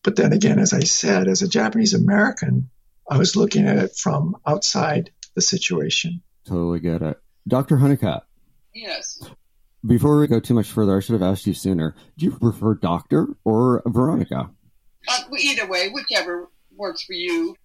but 0.03 0.17
then 0.17 0.33
again, 0.33 0.59
as 0.59 0.73
I 0.73 0.81
said, 0.81 1.27
as 1.27 1.41
a 1.41 1.47
Japanese 1.47 1.93
American, 1.93 2.69
I 3.09 3.17
was 3.17 3.35
looking 3.35 3.65
at 3.65 3.77
it 3.77 3.95
from 3.95 4.35
outside 4.45 5.11
the 5.33 5.41
situation. 5.41 6.21
Totally 6.45 6.81
get 6.81 7.01
it. 7.01 7.17
Dr. 7.47 7.77
Honeycutt. 7.77 8.23
Yes. 8.73 9.21
Before 9.85 10.19
we 10.19 10.27
go 10.27 10.39
too 10.39 10.53
much 10.53 10.67
further, 10.67 10.97
I 10.97 11.01
should 11.01 11.13
have 11.13 11.21
asked 11.21 11.45
you 11.45 11.53
sooner. 11.53 11.95
Do 12.17 12.25
you 12.25 12.31
prefer 12.31 12.75
doctor 12.75 13.27
or 13.43 13.83
Veronica? 13.85 14.49
Uh, 15.07 15.19
either 15.37 15.67
way, 15.67 15.89
whichever 15.89 16.47
works 16.75 17.03
for 17.03 17.13
you. 17.13 17.55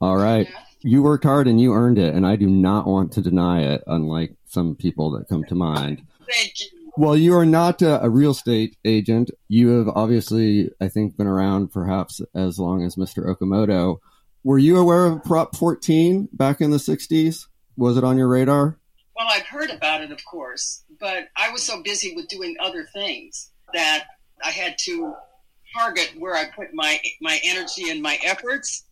All 0.00 0.16
right. 0.16 0.48
Yeah. 0.50 0.60
You 0.82 1.02
worked 1.02 1.24
hard 1.24 1.46
and 1.46 1.60
you 1.60 1.74
earned 1.74 1.98
it, 1.98 2.14
and 2.14 2.26
I 2.26 2.36
do 2.36 2.48
not 2.48 2.86
want 2.86 3.12
to 3.12 3.22
deny 3.22 3.62
it, 3.62 3.84
unlike 3.86 4.34
some 4.46 4.74
people 4.74 5.10
that 5.12 5.28
come 5.28 5.44
to 5.44 5.54
mind. 5.54 6.02
Thank 6.28 6.60
you. 6.60 6.80
Well, 6.96 7.16
you 7.16 7.36
are 7.36 7.46
not 7.46 7.82
a, 7.82 8.02
a, 8.04 8.10
real 8.10 8.32
estate 8.32 8.76
agent. 8.84 9.30
You 9.48 9.78
have 9.78 9.88
obviously, 9.88 10.70
I 10.80 10.88
think, 10.88 11.16
been 11.16 11.28
around 11.28 11.70
perhaps 11.72 12.20
as 12.34 12.58
long 12.58 12.84
as 12.84 12.96
Mr. 12.96 13.24
Okamoto. 13.24 13.98
Were 14.42 14.58
you 14.58 14.76
aware 14.78 15.06
of 15.06 15.22
Prop 15.22 15.54
14 15.54 16.28
back 16.32 16.60
in 16.60 16.70
the 16.70 16.78
60s? 16.78 17.46
Was 17.76 17.96
it 17.96 18.04
on 18.04 18.18
your 18.18 18.28
radar? 18.28 18.79
Well, 19.20 19.28
I've 19.30 19.46
heard 19.46 19.68
about 19.68 20.00
it, 20.00 20.12
of 20.12 20.24
course, 20.24 20.82
but 20.98 21.28
I 21.36 21.50
was 21.50 21.62
so 21.62 21.82
busy 21.82 22.14
with 22.16 22.26
doing 22.28 22.56
other 22.58 22.86
things 22.94 23.50
that 23.74 24.04
I 24.42 24.48
had 24.48 24.78
to 24.86 25.14
target 25.76 26.14
where 26.18 26.34
I 26.34 26.46
put 26.56 26.68
my 26.72 26.98
my 27.20 27.38
energy 27.44 27.90
and 27.90 28.00
my 28.00 28.18
efforts. 28.24 28.86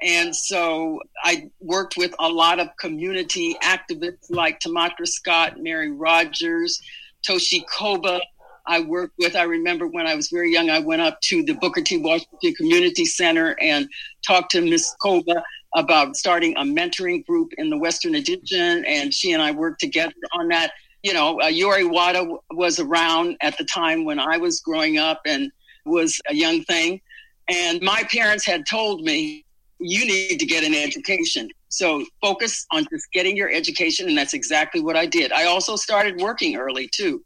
And 0.00 0.36
so 0.36 1.00
I 1.24 1.50
worked 1.58 1.96
with 1.96 2.14
a 2.20 2.28
lot 2.28 2.60
of 2.60 2.68
community 2.76 3.56
activists 3.60 4.30
like 4.30 4.60
Tamatra 4.60 5.08
Scott, 5.08 5.58
Mary 5.58 5.90
Rogers, 5.90 6.80
Toshi 7.28 7.64
Koba. 7.66 8.20
I 8.64 8.82
worked 8.82 9.14
with, 9.18 9.34
I 9.34 9.42
remember 9.42 9.88
when 9.88 10.06
I 10.06 10.14
was 10.14 10.28
very 10.28 10.52
young, 10.52 10.70
I 10.70 10.78
went 10.78 11.02
up 11.02 11.20
to 11.22 11.42
the 11.42 11.54
Booker 11.54 11.82
T. 11.82 11.96
Washington 11.96 12.54
Community 12.54 13.04
Center 13.04 13.56
and 13.60 13.88
talked 14.24 14.52
to 14.52 14.60
Miss 14.60 14.94
Koba 15.02 15.42
about 15.74 16.16
starting 16.16 16.56
a 16.56 16.62
mentoring 16.62 17.24
group 17.26 17.52
in 17.58 17.70
the 17.70 17.78
Western 17.78 18.14
Addition, 18.14 18.84
and 18.84 19.12
she 19.12 19.32
and 19.32 19.42
I 19.42 19.50
worked 19.50 19.80
together 19.80 20.14
on 20.32 20.48
that. 20.48 20.72
You 21.02 21.14
know, 21.14 21.40
uh, 21.40 21.46
Yori 21.46 21.84
Wada 21.84 22.36
was 22.52 22.78
around 22.78 23.36
at 23.40 23.58
the 23.58 23.64
time 23.64 24.04
when 24.04 24.20
I 24.20 24.36
was 24.36 24.60
growing 24.60 24.98
up 24.98 25.22
and 25.26 25.50
was 25.84 26.20
a 26.28 26.34
young 26.34 26.62
thing. 26.64 27.00
And 27.48 27.80
my 27.82 28.04
parents 28.04 28.46
had 28.46 28.66
told 28.66 29.02
me, 29.02 29.44
you 29.80 30.06
need 30.06 30.38
to 30.38 30.46
get 30.46 30.62
an 30.62 30.74
education. 30.74 31.50
So 31.70 32.04
focus 32.20 32.66
on 32.70 32.86
just 32.92 33.10
getting 33.12 33.36
your 33.36 33.50
education. 33.50 34.08
And 34.08 34.16
that's 34.16 34.34
exactly 34.34 34.80
what 34.80 34.96
I 34.96 35.06
did. 35.06 35.32
I 35.32 35.46
also 35.46 35.74
started 35.74 36.20
working 36.20 36.56
early 36.56 36.88
too, 36.94 37.24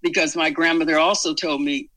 because 0.00 0.34
my 0.34 0.48
grandmother 0.48 0.98
also 0.98 1.34
told 1.34 1.60
me, 1.60 1.90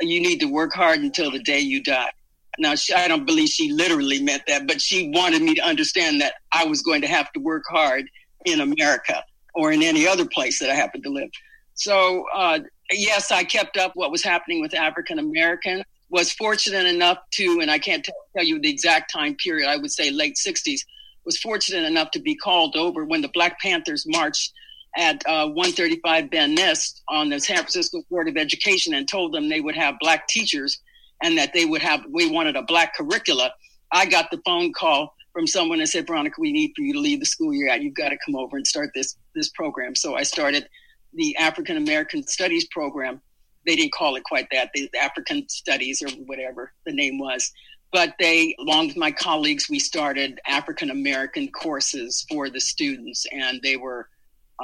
you 0.00 0.20
need 0.20 0.40
to 0.40 0.46
work 0.46 0.72
hard 0.72 1.00
until 1.00 1.30
the 1.30 1.38
day 1.40 1.60
you 1.60 1.82
die. 1.82 2.10
Now, 2.58 2.74
she, 2.74 2.92
I 2.92 3.08
don't 3.08 3.26
believe 3.26 3.48
she 3.48 3.72
literally 3.72 4.22
meant 4.22 4.42
that, 4.46 4.66
but 4.66 4.80
she 4.80 5.10
wanted 5.14 5.42
me 5.42 5.54
to 5.54 5.62
understand 5.62 6.20
that 6.20 6.34
I 6.52 6.64
was 6.64 6.82
going 6.82 7.00
to 7.02 7.08
have 7.08 7.32
to 7.32 7.40
work 7.40 7.64
hard 7.68 8.06
in 8.44 8.60
America 8.60 9.22
or 9.54 9.72
in 9.72 9.82
any 9.82 10.06
other 10.06 10.26
place 10.26 10.58
that 10.58 10.70
I 10.70 10.74
happened 10.74 11.04
to 11.04 11.10
live. 11.10 11.30
So, 11.74 12.26
uh, 12.34 12.60
yes, 12.90 13.30
I 13.30 13.44
kept 13.44 13.76
up 13.76 13.92
what 13.94 14.10
was 14.10 14.22
happening 14.22 14.60
with 14.60 14.74
African 14.74 15.18
Americans. 15.18 15.84
Was 16.10 16.30
fortunate 16.30 16.86
enough 16.86 17.18
to, 17.32 17.60
and 17.62 17.70
I 17.70 17.78
can't 17.78 18.04
tell, 18.04 18.14
tell 18.36 18.44
you 18.44 18.60
the 18.60 18.68
exact 18.68 19.10
time 19.10 19.34
period, 19.34 19.66
I 19.66 19.78
would 19.78 19.90
say 19.90 20.10
late 20.10 20.36
60s, 20.36 20.80
was 21.24 21.38
fortunate 21.38 21.84
enough 21.84 22.10
to 22.10 22.20
be 22.20 22.34
called 22.34 22.76
over 22.76 23.06
when 23.06 23.22
the 23.22 23.30
Black 23.32 23.58
Panthers 23.60 24.04
marched 24.06 24.52
at 24.96 25.22
uh, 25.26 25.46
135 25.46 26.30
Van 26.30 26.54
Ness 26.54 27.00
on 27.08 27.30
the 27.30 27.40
San 27.40 27.56
Francisco 27.56 28.02
Board 28.10 28.28
of 28.28 28.36
Education 28.36 28.92
and 28.92 29.08
told 29.08 29.32
them 29.32 29.48
they 29.48 29.60
would 29.60 29.74
have 29.74 29.94
black 30.00 30.28
teachers 30.28 30.80
and 31.22 31.38
that 31.38 31.52
they 31.52 31.64
would 31.64 31.82
have, 31.82 32.04
we 32.10 32.30
wanted 32.30 32.56
a 32.56 32.62
black 32.62 32.94
curricula. 32.94 33.52
I 33.92 34.06
got 34.06 34.30
the 34.30 34.40
phone 34.44 34.72
call 34.72 35.14
from 35.32 35.46
someone 35.46 35.80
and 35.80 35.88
said, 35.88 36.06
Veronica, 36.06 36.40
we 36.40 36.52
need 36.52 36.72
for 36.76 36.82
you 36.82 36.92
to 36.92 36.98
leave 36.98 37.20
the 37.20 37.26
school 37.26 37.54
year 37.54 37.70
out. 37.70 37.82
You've 37.82 37.94
got 37.94 38.10
to 38.10 38.18
come 38.24 38.36
over 38.36 38.56
and 38.56 38.66
start 38.66 38.90
this, 38.94 39.16
this 39.34 39.48
program. 39.50 39.94
So 39.94 40.14
I 40.14 40.22
started 40.22 40.68
the 41.14 41.36
African 41.36 41.76
American 41.76 42.26
Studies 42.26 42.66
program. 42.68 43.20
They 43.64 43.76
didn't 43.76 43.92
call 43.92 44.16
it 44.16 44.24
quite 44.24 44.48
that, 44.50 44.70
the 44.74 44.90
African 45.00 45.48
Studies 45.48 46.02
or 46.02 46.08
whatever 46.26 46.72
the 46.84 46.92
name 46.92 47.18
was. 47.18 47.50
But 47.92 48.14
they, 48.18 48.56
along 48.58 48.88
with 48.88 48.96
my 48.96 49.12
colleagues, 49.12 49.68
we 49.68 49.78
started 49.78 50.40
African 50.46 50.90
American 50.90 51.48
courses 51.52 52.24
for 52.28 52.48
the 52.48 52.60
students, 52.60 53.26
and 53.30 53.60
they 53.62 53.76
were, 53.76 54.08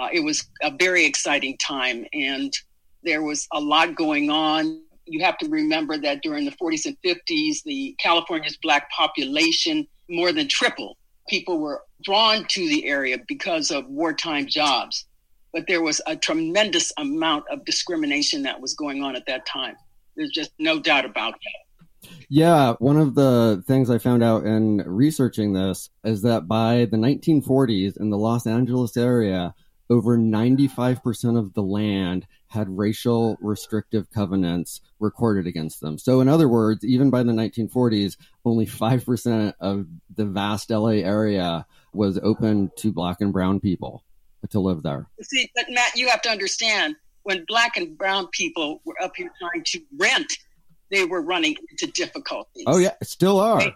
uh, 0.00 0.08
it 0.10 0.20
was 0.20 0.46
a 0.62 0.72
very 0.78 1.04
exciting 1.04 1.56
time. 1.58 2.06
And 2.14 2.52
there 3.02 3.22
was 3.22 3.46
a 3.52 3.60
lot 3.60 3.94
going 3.94 4.30
on 4.30 4.82
you 5.08 5.24
have 5.24 5.38
to 5.38 5.48
remember 5.48 5.98
that 5.98 6.22
during 6.22 6.44
the 6.44 6.52
40s 6.52 6.86
and 6.86 6.96
50s, 7.04 7.62
the 7.64 7.94
California's 7.98 8.56
black 8.60 8.90
population 8.90 9.86
more 10.08 10.32
than 10.32 10.48
tripled. 10.48 10.96
People 11.28 11.58
were 11.58 11.82
drawn 12.02 12.44
to 12.48 12.68
the 12.68 12.86
area 12.86 13.18
because 13.28 13.70
of 13.70 13.86
wartime 13.86 14.46
jobs, 14.46 15.06
but 15.52 15.66
there 15.66 15.82
was 15.82 16.00
a 16.06 16.16
tremendous 16.16 16.92
amount 16.96 17.44
of 17.50 17.64
discrimination 17.64 18.42
that 18.42 18.60
was 18.60 18.74
going 18.74 19.02
on 19.02 19.16
at 19.16 19.26
that 19.26 19.44
time. 19.46 19.76
There's 20.16 20.30
just 20.30 20.52
no 20.58 20.80
doubt 20.80 21.04
about 21.04 21.34
that. 21.34 22.10
Yeah, 22.28 22.74
one 22.78 22.96
of 22.96 23.14
the 23.14 23.62
things 23.66 23.90
I 23.90 23.98
found 23.98 24.22
out 24.22 24.44
in 24.44 24.78
researching 24.86 25.52
this 25.52 25.90
is 26.04 26.22
that 26.22 26.46
by 26.46 26.86
the 26.90 26.96
1940s 26.96 27.98
in 27.98 28.10
the 28.10 28.18
Los 28.18 28.46
Angeles 28.46 28.96
area, 28.96 29.54
over 29.90 30.16
95% 30.16 31.38
of 31.38 31.54
the 31.54 31.62
land 31.62 32.26
had 32.48 32.76
racial 32.76 33.36
restrictive 33.40 34.10
covenants 34.10 34.80
recorded 34.98 35.46
against 35.46 35.80
them. 35.80 35.98
So, 35.98 36.20
in 36.20 36.28
other 36.28 36.48
words, 36.48 36.84
even 36.84 37.10
by 37.10 37.22
the 37.22 37.32
1940s, 37.32 38.16
only 38.44 38.66
5% 38.66 39.52
of 39.60 39.86
the 40.14 40.24
vast 40.24 40.70
LA 40.70 41.00
area 41.02 41.66
was 41.92 42.18
open 42.18 42.70
to 42.76 42.92
black 42.92 43.20
and 43.20 43.32
brown 43.32 43.60
people 43.60 44.04
to 44.50 44.60
live 44.60 44.82
there. 44.82 45.06
See, 45.22 45.50
but 45.54 45.66
Matt, 45.68 45.96
you 45.96 46.08
have 46.08 46.22
to 46.22 46.30
understand 46.30 46.96
when 47.24 47.44
black 47.46 47.76
and 47.76 47.96
brown 47.96 48.28
people 48.28 48.80
were 48.84 48.96
up 49.02 49.12
here 49.16 49.30
trying 49.38 49.64
to 49.64 49.80
rent, 49.98 50.32
they 50.90 51.04
were 51.04 51.20
running 51.20 51.54
into 51.70 51.92
difficulties. 51.92 52.64
Oh, 52.66 52.78
yeah, 52.78 52.94
still 53.02 53.38
are. 53.40 53.58
Right? 53.58 53.74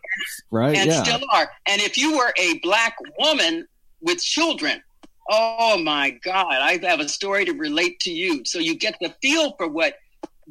right? 0.51 0.77
And 0.77 0.91
yeah. 0.91 1.03
still 1.03 1.21
are. 1.33 1.51
And 1.67 1.83
if 1.83 1.99
you 1.99 2.17
were 2.17 2.33
a 2.39 2.59
black 2.61 2.97
woman 3.19 3.67
with 4.01 4.23
children, 4.23 4.83
Oh 5.31 5.79
my 5.79 6.11
God, 6.11 6.53
I 6.53 6.79
have 6.83 7.01
a 7.01 7.09
story 7.09 7.45
to 7.45 7.53
relate 7.53 8.01
to 8.01 8.11
you. 8.11 8.45
So 8.45 8.59
you 8.59 8.77
get 8.77 8.97
the 9.01 9.15
feel 9.23 9.55
for 9.57 9.69
what 9.69 9.95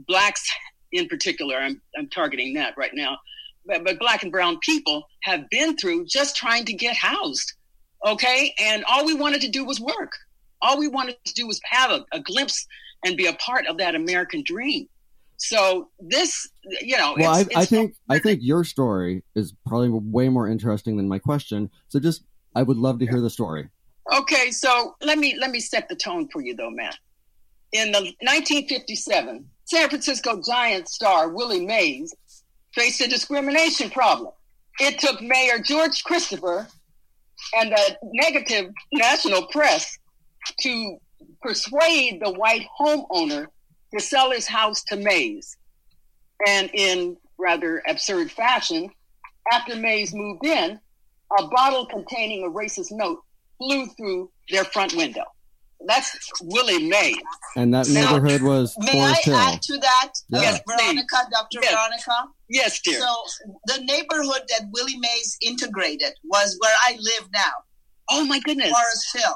blacks 0.08 0.50
in 0.92 1.08
particular, 1.08 1.58
I'm, 1.58 1.82
I'm 1.98 2.10
targeting 2.10 2.54
that 2.56 2.76
right 2.78 2.92
now, 2.94 3.18
but, 3.66 3.84
but 3.84 4.00
black 4.00 4.24
and 4.24 4.32
brown 4.32 4.60
people 4.60 5.08
have 5.24 5.50
been 5.50 5.78
through 5.78 6.06
just 6.06 6.36
trying 6.36 6.66
to 6.66 6.74
get 6.74 6.96
housed. 6.96 7.54
Okay. 8.06 8.54
And 8.60 8.84
all 8.86 9.06
we 9.06 9.14
wanted 9.14 9.42
to 9.42 9.50
do 9.50 9.64
was 9.64 9.80
work. 9.80 10.12
All 10.62 10.78
we 10.78 10.88
wanted 10.88 11.18
to 11.26 11.34
do 11.34 11.48
was 11.48 11.60
have 11.66 11.92
a, 11.92 12.06
a 12.14 12.20
glimpse 12.20 12.66
and 13.06 13.18
be 13.18 13.28
a 13.28 13.34
part 13.34 13.68
of 13.68 13.78
that 13.78 13.96
American 13.96 14.44
dream. 14.44 14.88
So 15.38 15.90
this, 16.00 16.50
you 16.82 16.98
know, 16.98 17.16
well, 17.18 17.36
it's, 17.36 17.40
I, 17.40 17.42
it's 17.42 17.58
I 17.58 17.66
think 17.66 17.96
I 18.10 18.20
think 18.20 18.42
your 18.44 18.64
story 18.64 19.24
is 19.34 19.54
probably 19.66 19.90
way 19.90 20.30
more 20.30 20.48
interesting 20.48 20.98
than 20.98 21.08
my 21.08 21.18
question. 21.18 21.72
So 21.88 22.00
just, 22.00 22.24
I 22.56 22.62
would 22.62 22.78
love 22.78 23.00
to 23.00 23.08
hear 23.08 23.22
the 23.22 23.30
story. 23.30 23.70
Okay, 24.14 24.52
so 24.52 24.96
let 25.02 25.18
me 25.18 25.38
let 25.40 25.52
me 25.52 25.60
set 25.62 25.88
the 25.88 25.96
tone 25.96 26.28
for 26.32 26.42
you, 26.42 26.56
though, 26.56 26.70
Matt. 26.70 26.98
In 27.72 27.94
the 27.94 28.00
1957, 28.00 29.46
San 29.64 29.90
Francisco 29.90 30.42
Giants 30.46 30.96
star 30.96 31.30
Willie 31.30 31.66
Mays 31.66 32.14
faced 32.76 33.00
a 33.00 33.08
discrimination 33.08 33.90
problem. 33.90 34.34
It 34.82 35.00
took 35.00 35.22
Mayor 35.22 35.60
George 35.60 36.04
Christopher 36.04 36.68
and 37.56 37.72
the 37.72 37.98
negative 38.04 38.72
national 38.92 39.48
press 39.48 39.98
to 40.60 40.98
persuade 41.42 42.22
the 42.22 42.32
white 42.32 42.68
homeowner 42.80 43.48
to 43.94 44.00
sell 44.02 44.32
his 44.32 44.48
house 44.48 44.84
to 44.86 44.98
Mays. 44.98 45.56
And 46.48 46.70
in 46.74 47.16
rather 47.38 47.82
absurd 47.88 48.32
fashion, 48.32 48.90
after 49.54 49.76
Mays 49.76 50.14
moved 50.14 50.46
in, 50.46 50.80
a 51.40 51.48
bottle 51.48 51.86
containing 51.86 52.44
a 52.44 52.50
racist 52.50 52.92
note 52.92 53.22
flew 53.62 53.88
through 53.88 54.32
their 54.50 54.64
front 54.66 54.94
window. 54.96 55.24
That's 55.88 56.16
Willie 56.44 56.88
Mays. 56.88 57.16
And 57.56 57.74
that 57.74 57.88
Now, 57.90 58.12
neighborhood 58.12 58.44
was 58.44 58.76
May 58.78 58.92
Forest 58.92 59.22
I 59.28 59.30
Hill. 59.32 59.36
add 59.36 59.62
to 59.64 59.78
that, 59.80 60.12
Yeah. 60.30 60.42
Yes, 60.42 60.62
Veronica, 60.68 61.28
Dr. 61.32 61.60
Yes. 61.64 61.72
Veronica? 61.72 62.32
Yes, 62.50 62.82
dear. 62.82 63.00
So 63.00 63.16
the 63.66 63.82
neighborhood 63.86 64.44
that 64.50 64.68
Willie 64.72 64.98
Mays 65.00 65.38
integrated 65.42 66.14
was 66.24 66.56
where 66.60 66.76
I 66.84 66.98
live 67.00 67.30
now, 67.34 67.52
oh 68.12 68.26
my 68.26 68.40
goodness. 68.40 68.70
Forest 68.70 69.08
Hill. 69.18 69.36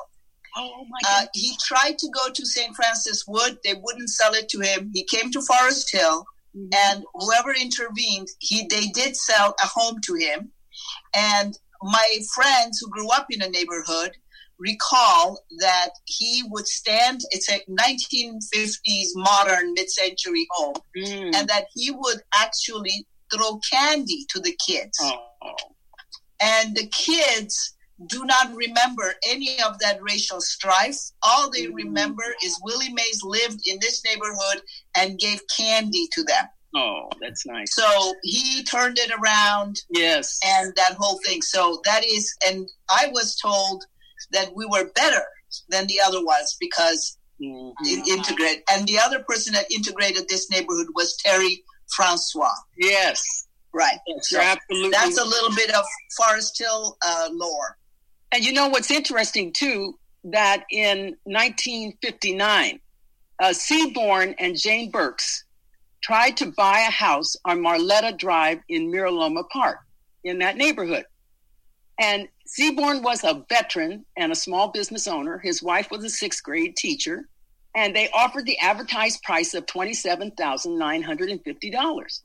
Oh 0.57 0.85
my 0.87 0.99
Uh, 1.09 1.19
goodness. 1.21 1.29
he 1.33 1.57
tried 1.65 1.97
to 1.97 2.07
go 2.13 2.29
to 2.31 2.45
St. 2.45 2.75
Francis 2.75 3.25
Wood. 3.27 3.57
They 3.63 3.73
wouldn't 3.73 4.09
sell 4.09 4.33
it 4.35 4.47
to 4.49 4.59
him. 4.59 4.91
He 4.93 5.03
came 5.03 5.31
to 5.31 5.41
Forest 5.41 5.91
Hill, 5.91 6.25
Mm-hmm. 6.55 6.69
and 6.73 7.03
whoever 7.15 7.51
intervened, 7.53 8.29
he 8.39 8.65
they 8.69 8.85
did 8.87 9.17
sell 9.17 9.55
a 9.61 9.67
home 9.67 9.99
to 10.05 10.13
him. 10.13 10.51
And 11.13 11.57
my 11.83 12.17
friends 12.33 12.79
who 12.79 12.89
grew 12.89 13.09
up 13.09 13.27
in 13.29 13.39
the 13.39 13.49
neighborhood 13.49 14.11
recall 14.57 15.39
that 15.59 15.89
he 16.05 16.43
would 16.49 16.67
stand. 16.67 17.19
It's 17.31 17.49
a 17.49 17.59
1950s 17.69 19.09
modern 19.15 19.73
mid-century 19.73 20.47
home, 20.51 20.75
Mm. 20.97 21.35
and 21.35 21.47
that 21.49 21.65
he 21.73 21.91
would 21.91 22.21
actually 22.33 23.05
throw 23.33 23.59
candy 23.71 24.25
to 24.29 24.39
the 24.39 24.55
kids 24.65 24.97
Oh. 25.01 25.55
and 26.39 26.75
the 26.75 26.87
kids 26.87 27.73
do 28.07 28.25
not 28.25 28.53
remember 28.53 29.15
any 29.25 29.59
of 29.61 29.79
that 29.79 30.01
racial 30.01 30.41
strife. 30.41 30.99
All 31.21 31.49
they 31.49 31.67
remember 31.67 32.23
is 32.43 32.59
Willie 32.61 32.91
Mays 32.93 33.23
lived 33.23 33.61
in 33.65 33.77
this 33.79 34.03
neighborhood 34.03 34.61
and 34.95 35.17
gave 35.17 35.41
candy 35.47 36.07
to 36.11 36.23
them. 36.23 36.45
Oh, 36.75 37.09
that's 37.21 37.45
nice. 37.45 37.73
So 37.73 38.13
he 38.23 38.63
turned 38.63 38.97
it 38.99 39.09
around 39.11 39.81
Yes. 39.89 40.39
and 40.45 40.73
that 40.75 40.95
whole 40.99 41.19
thing. 41.25 41.41
So 41.41 41.81
that 41.85 42.03
is, 42.05 42.35
and 42.47 42.69
I 42.89 43.07
was 43.13 43.37
told 43.37 43.85
that 44.31 44.53
we 44.55 44.65
were 44.65 44.91
better 44.95 45.23
than 45.69 45.87
the 45.87 45.99
other 46.05 46.23
ones 46.23 46.57
because 46.59 47.17
it 47.39 48.07
integrated. 48.07 48.63
And 48.71 48.87
the 48.87 48.99
other 48.99 49.19
person 49.23 49.53
that 49.53 49.71
integrated 49.71 50.27
this 50.27 50.49
neighborhood 50.49 50.87
was 50.95 51.15
Terry 51.17 51.63
Francois. 51.95 52.49
Yes. 52.77 53.47
Right. 53.73 53.97
Yes, 54.07 54.29
So 54.29 54.39
absolutely 54.41 54.89
that's 54.91 55.17
a 55.17 55.23
little 55.23 55.53
bit 55.55 55.73
of 55.73 55.85
Forest 56.17 56.57
Hill 56.57 56.97
uh, 57.05 57.29
lore. 57.31 57.77
And 58.31 58.43
you 58.43 58.51
know 58.53 58.67
what's 58.67 58.91
interesting 58.91 59.53
too? 59.53 59.97
That 60.25 60.63
in 60.71 61.15
1959, 61.23 62.79
uh, 63.41 63.53
Seaborn 63.53 64.35
and 64.39 64.57
Jane 64.57 64.91
Burks 64.91 65.44
tried 66.05 66.37
to 66.37 66.51
buy 66.51 66.81
a 66.81 66.91
house 66.91 67.35
on 67.45 67.63
Marletta 67.63 68.15
Drive 68.15 68.59
in 68.69 68.91
Miraloma 68.91 69.49
Park 69.49 69.79
in 70.23 70.37
that 70.37 70.55
neighborhood. 70.55 71.03
And 71.99 72.27
Seaborn 72.45 73.01
was 73.01 73.23
a 73.23 73.43
veteran 73.49 74.05
and 74.15 74.31
a 74.31 74.35
small 74.35 74.67
business 74.67 75.07
owner. 75.07 75.39
His 75.39 75.63
wife 75.63 75.89
was 75.89 76.03
a 76.03 76.09
sixth 76.09 76.43
grade 76.43 76.77
teacher. 76.77 77.27
And 77.75 77.95
they 77.95 78.07
offered 78.11 78.45
the 78.45 78.59
advertised 78.59 79.23
price 79.23 79.55
of 79.55 79.65
$27,950. 79.65 82.21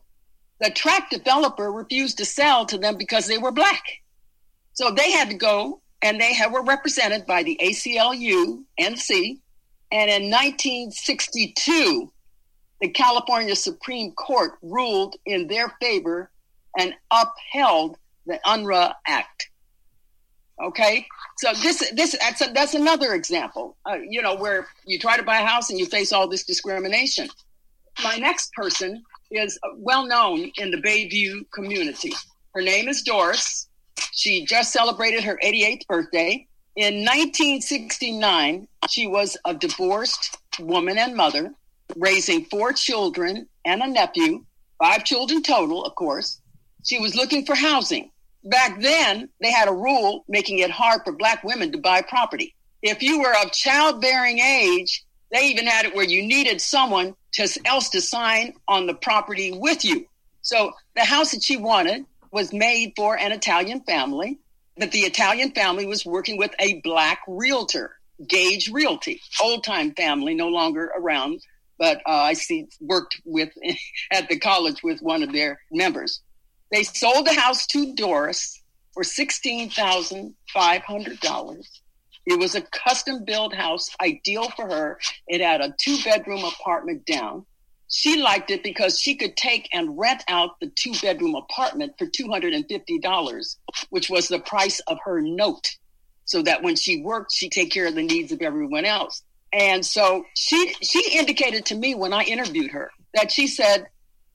The 0.60 0.70
tract 0.70 1.12
developer 1.12 1.72
refused 1.72 2.18
to 2.18 2.26
sell 2.26 2.66
to 2.66 2.76
them 2.76 2.98
because 2.98 3.28
they 3.28 3.38
were 3.38 3.50
black. 3.50 3.82
So 4.74 4.90
they 4.90 5.10
had 5.10 5.30
to 5.30 5.36
go, 5.36 5.80
and 6.02 6.20
they 6.20 6.36
were 6.52 6.64
represented 6.64 7.24
by 7.24 7.44
the 7.44 7.58
ACLU 7.62 8.62
NC. 8.78 9.38
And 9.90 10.10
in 10.10 10.30
1962, 10.30 12.12
the 12.80 12.88
California 12.88 13.54
Supreme 13.54 14.12
Court 14.12 14.52
ruled 14.62 15.16
in 15.26 15.46
their 15.46 15.68
favor 15.80 16.30
and 16.78 16.94
upheld 17.10 17.96
the 18.26 18.38
Unruh 18.46 18.92
Act. 19.06 19.50
Okay, 20.62 21.06
so 21.38 21.52
this 21.62 21.90
this 21.92 22.14
that's, 22.20 22.42
a, 22.42 22.52
that's 22.52 22.74
another 22.74 23.14
example. 23.14 23.76
Uh, 23.86 23.96
you 24.06 24.20
know 24.20 24.34
where 24.34 24.66
you 24.84 24.98
try 24.98 25.16
to 25.16 25.22
buy 25.22 25.40
a 25.40 25.46
house 25.46 25.70
and 25.70 25.78
you 25.78 25.86
face 25.86 26.12
all 26.12 26.28
this 26.28 26.44
discrimination. 26.44 27.28
My 28.02 28.16
next 28.16 28.52
person 28.52 29.02
is 29.30 29.58
well 29.76 30.06
known 30.06 30.50
in 30.58 30.70
the 30.70 30.76
Bayview 30.76 31.50
community. 31.50 32.12
Her 32.54 32.60
name 32.60 32.88
is 32.88 33.02
Doris. 33.02 33.68
She 34.12 34.44
just 34.44 34.72
celebrated 34.72 35.24
her 35.24 35.38
88th 35.42 35.86
birthday. 35.86 36.46
In 36.76 37.04
1969, 37.04 38.68
she 38.88 39.06
was 39.06 39.36
a 39.44 39.54
divorced 39.54 40.36
woman 40.58 40.98
and 40.98 41.16
mother, 41.16 41.52
raising 41.96 42.44
four 42.46 42.72
children 42.72 43.48
and 43.64 43.82
a 43.82 43.86
nephew, 43.86 44.44
five 44.78 45.04
children 45.04 45.42
total, 45.42 45.84
of 45.84 45.94
course. 45.94 46.40
She 46.84 46.98
was 46.98 47.14
looking 47.14 47.44
for 47.44 47.54
housing. 47.54 48.10
Back 48.44 48.80
then, 48.80 49.28
they 49.40 49.50
had 49.50 49.68
a 49.68 49.72
rule 49.72 50.24
making 50.28 50.58
it 50.58 50.70
hard 50.70 51.02
for 51.04 51.12
black 51.12 51.44
women 51.44 51.72
to 51.72 51.78
buy 51.78 52.02
property. 52.02 52.54
If 52.82 53.02
you 53.02 53.20
were 53.20 53.34
of 53.42 53.52
childbearing 53.52 54.38
age, 54.38 55.04
they 55.30 55.48
even 55.48 55.66
had 55.66 55.84
it 55.84 55.94
where 55.94 56.04
you 56.04 56.22
needed 56.22 56.60
someone 56.60 57.14
to, 57.32 57.48
else 57.66 57.90
to 57.90 58.00
sign 58.00 58.54
on 58.66 58.86
the 58.86 58.94
property 58.94 59.52
with 59.52 59.84
you. 59.84 60.06
So 60.42 60.72
the 60.96 61.04
house 61.04 61.32
that 61.32 61.42
she 61.42 61.56
wanted 61.56 62.06
was 62.32 62.52
made 62.52 62.94
for 62.96 63.16
an 63.18 63.32
Italian 63.32 63.80
family, 63.82 64.38
but 64.76 64.92
the 64.92 65.00
Italian 65.00 65.52
family 65.52 65.86
was 65.86 66.06
working 66.06 66.38
with 66.38 66.54
a 66.58 66.80
black 66.80 67.20
realtor, 67.28 67.96
Gage 68.26 68.70
Realty, 68.70 69.20
old 69.42 69.64
time 69.64 69.92
family, 69.94 70.34
no 70.34 70.48
longer 70.48 70.90
around, 70.96 71.42
but 71.80 71.96
uh, 72.06 72.10
I 72.10 72.34
see 72.34 72.66
worked 72.80 73.20
with 73.24 73.48
at 74.12 74.28
the 74.28 74.38
college 74.38 74.84
with 74.84 75.00
one 75.00 75.24
of 75.24 75.32
their 75.32 75.58
members. 75.72 76.22
They 76.70 76.84
sold 76.84 77.26
the 77.26 77.34
house 77.34 77.66
to 77.68 77.96
Doris 77.96 78.62
for 78.92 79.02
sixteen 79.02 79.70
thousand 79.70 80.34
five 80.52 80.82
hundred 80.82 81.18
dollars. 81.18 81.68
It 82.26 82.38
was 82.38 82.54
a 82.54 82.60
custom 82.60 83.24
built 83.24 83.54
house, 83.54 83.88
ideal 84.00 84.50
for 84.50 84.68
her. 84.68 85.00
It 85.26 85.40
had 85.40 85.62
a 85.62 85.74
two 85.80 85.96
bedroom 86.04 86.44
apartment 86.44 87.06
down. 87.06 87.46
She 87.88 88.22
liked 88.22 88.52
it 88.52 88.62
because 88.62 89.00
she 89.00 89.16
could 89.16 89.36
take 89.36 89.68
and 89.72 89.98
rent 89.98 90.22
out 90.28 90.60
the 90.60 90.70
two 90.76 90.92
bedroom 91.02 91.34
apartment 91.34 91.94
for 91.98 92.06
$250, 92.06 93.56
which 93.88 94.08
was 94.08 94.28
the 94.28 94.38
price 94.38 94.78
of 94.86 94.98
her 95.04 95.20
note. 95.20 95.76
So 96.24 96.42
that 96.42 96.62
when 96.62 96.76
she 96.76 97.02
worked, 97.02 97.32
she'd 97.32 97.50
take 97.50 97.72
care 97.72 97.88
of 97.88 97.96
the 97.96 98.04
needs 98.04 98.30
of 98.30 98.42
everyone 98.42 98.84
else. 98.84 99.24
And 99.52 99.84
so 99.84 100.26
she, 100.36 100.74
she 100.80 101.18
indicated 101.18 101.66
to 101.66 101.74
me 101.74 101.94
when 101.94 102.12
I 102.12 102.22
interviewed 102.22 102.70
her 102.70 102.90
that 103.14 103.32
she 103.32 103.46
said 103.46 103.88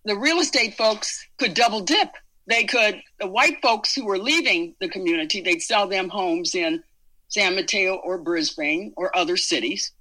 the 0.04 0.18
real 0.18 0.40
estate 0.40 0.76
folks 0.76 1.28
could 1.38 1.54
double 1.54 1.82
dip. 1.82 2.10
They 2.48 2.66
could, 2.66 3.02
the 3.20 3.28
white 3.28 3.62
folks 3.62 3.96
who 3.96 4.06
were 4.06 4.20
leaving 4.20 4.76
the 4.80 4.90
community, 4.90 5.42
they'd 5.42 5.62
sell 5.62 5.88
them 5.88 6.10
homes 6.10 6.54
in 6.54 6.84
San 7.30 7.56
Mateo 7.56 7.96
or 7.96 8.18
Brisbane 8.18 8.94
or 8.96 9.16
other 9.18 9.38
cities. 9.38 9.92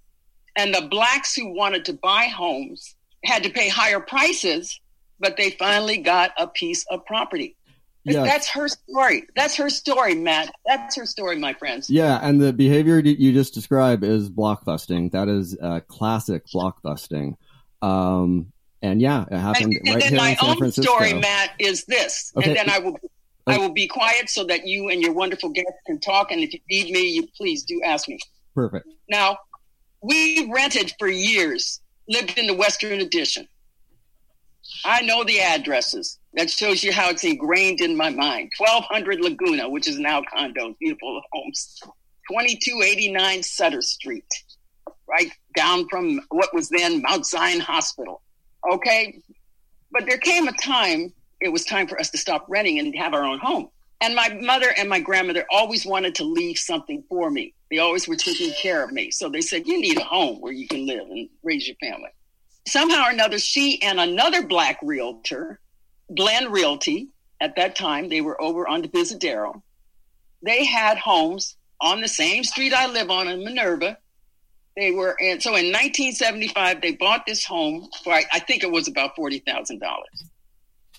And 0.56 0.74
the 0.74 0.88
blacks 0.88 1.34
who 1.34 1.54
wanted 1.54 1.86
to 1.86 1.94
buy 1.94 2.24
homes 2.24 2.94
had 3.24 3.42
to 3.44 3.50
pay 3.50 3.68
higher 3.68 4.00
prices, 4.00 4.78
but 5.18 5.36
they 5.36 5.50
finally 5.50 5.96
got 5.98 6.32
a 6.38 6.46
piece 6.46 6.84
of 6.90 7.06
property. 7.06 7.56
Yeah. 8.04 8.24
That's 8.24 8.48
her 8.50 8.68
story. 8.68 9.26
That's 9.34 9.56
her 9.56 9.70
story, 9.70 10.14
Matt. 10.14 10.54
That's 10.66 10.96
her 10.96 11.06
story, 11.06 11.38
my 11.38 11.54
friends. 11.54 11.88
Yeah, 11.88 12.18
and 12.22 12.40
the 12.40 12.52
behavior 12.52 12.98
you 12.98 13.32
just 13.32 13.54
described 13.54 14.04
is 14.04 14.28
blockbusting. 14.28 15.12
That 15.12 15.28
is 15.28 15.56
uh, 15.60 15.80
classic 15.88 16.44
blockbusting. 16.54 17.36
Um, 17.80 18.52
and 18.82 19.00
yeah, 19.00 19.24
it 19.30 19.38
happened 19.38 19.72
and, 19.72 19.86
and 19.86 19.94
right 19.94 20.02
then 20.02 20.12
here 20.12 20.20
my 20.20 20.30
in 20.30 20.36
San 20.36 20.50
own 20.50 20.56
Francisco. 20.58 20.92
story, 20.92 21.14
Matt, 21.14 21.52
is 21.58 21.84
this. 21.86 22.32
Okay. 22.36 22.50
And 22.50 22.56
then 22.56 22.70
I 22.70 22.78
will 22.78 22.98
I 23.46 23.58
will 23.58 23.72
be 23.72 23.86
quiet 23.86 24.28
so 24.28 24.44
that 24.44 24.66
you 24.66 24.88
and 24.90 25.02
your 25.02 25.12
wonderful 25.12 25.50
guests 25.50 25.72
can 25.86 26.00
talk. 26.00 26.30
And 26.30 26.42
if 26.42 26.52
you 26.52 26.60
need 26.70 26.92
me, 26.92 27.08
you 27.08 27.26
please 27.36 27.62
do 27.64 27.80
ask 27.84 28.08
me. 28.08 28.18
Perfect. 28.54 28.86
Now, 29.08 29.38
we 30.02 30.50
rented 30.52 30.92
for 30.98 31.08
years, 31.08 31.80
lived 32.08 32.38
in 32.38 32.46
the 32.46 32.54
Western 32.54 33.00
Addition. 33.00 33.48
I 34.84 35.00
know 35.02 35.24
the 35.24 35.40
addresses. 35.40 36.18
That 36.34 36.50
shows 36.50 36.82
you 36.84 36.92
how 36.92 37.10
it's 37.10 37.24
ingrained 37.24 37.80
in 37.80 37.96
my 37.96 38.10
mind. 38.10 38.50
1200 38.58 39.20
Laguna, 39.20 39.68
which 39.68 39.88
is 39.88 39.98
now 39.98 40.22
condos, 40.22 40.76
beautiful 40.78 41.22
homes. 41.32 41.80
2289 42.30 43.42
Sutter 43.42 43.82
Street. 43.82 44.26
right 45.08 45.30
down 45.56 45.86
from 45.88 46.20
what 46.30 46.52
was 46.54 46.68
then 46.68 47.02
Mount 47.02 47.26
Zion 47.26 47.60
Hospital. 47.60 48.22
Okay. 48.72 49.20
But 49.92 50.06
there 50.06 50.18
came 50.18 50.48
a 50.48 50.52
time, 50.52 51.12
it 51.40 51.50
was 51.50 51.64
time 51.64 51.86
for 51.86 51.98
us 52.00 52.10
to 52.10 52.18
stop 52.18 52.46
renting 52.48 52.78
and 52.78 52.94
have 52.96 53.14
our 53.14 53.24
own 53.24 53.38
home. 53.38 53.68
And 54.00 54.14
my 54.14 54.36
mother 54.40 54.68
and 54.76 54.88
my 54.88 55.00
grandmother 55.00 55.46
always 55.50 55.86
wanted 55.86 56.14
to 56.16 56.24
leave 56.24 56.58
something 56.58 57.04
for 57.08 57.30
me. 57.30 57.54
They 57.70 57.78
always 57.78 58.08
were 58.08 58.16
taking 58.16 58.52
care 58.60 58.82
of 58.84 58.92
me. 58.92 59.10
So 59.10 59.28
they 59.28 59.40
said, 59.40 59.66
You 59.66 59.80
need 59.80 59.98
a 59.98 60.04
home 60.04 60.40
where 60.40 60.52
you 60.52 60.66
can 60.66 60.86
live 60.86 61.06
and 61.08 61.28
raise 61.42 61.66
your 61.66 61.76
family. 61.76 62.10
Somehow 62.66 63.06
or 63.06 63.10
another, 63.10 63.38
she 63.38 63.80
and 63.82 64.00
another 64.00 64.46
black 64.46 64.78
realtor, 64.82 65.60
Glen 66.14 66.50
Realty, 66.50 67.08
at 67.40 67.56
that 67.56 67.76
time, 67.76 68.08
they 68.08 68.20
were 68.20 68.40
over 68.40 68.66
on 68.66 68.82
the 68.82 68.88
Divisadero. 68.88 69.62
They 70.42 70.64
had 70.64 70.98
homes 70.98 71.56
on 71.80 72.00
the 72.00 72.08
same 72.08 72.44
street 72.44 72.72
I 72.72 72.86
live 72.86 73.10
on 73.10 73.28
in 73.28 73.44
Minerva. 73.44 73.98
They 74.76 74.90
were, 74.90 75.16
and 75.20 75.42
so 75.42 75.50
in 75.50 75.66
1975, 75.66 76.80
they 76.80 76.92
bought 76.92 77.26
this 77.26 77.44
home 77.44 77.88
for, 78.02 78.12
I, 78.12 78.24
I 78.32 78.38
think 78.40 78.62
it 78.62 78.70
was 78.70 78.88
about 78.88 79.14
$40,000. 79.16 79.80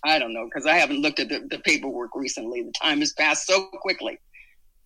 I 0.04 0.20
don't 0.20 0.34
know, 0.34 0.46
because 0.46 0.68
I 0.68 0.76
haven't 0.76 1.02
looked 1.02 1.20
at 1.20 1.30
the, 1.30 1.40
the 1.50 1.60
paperwork 1.60 2.12
recently. 2.16 2.62
The 2.62 2.72
time 2.72 3.00
has 3.00 3.12
passed 3.14 3.48
so 3.48 3.66
quickly. 3.82 4.20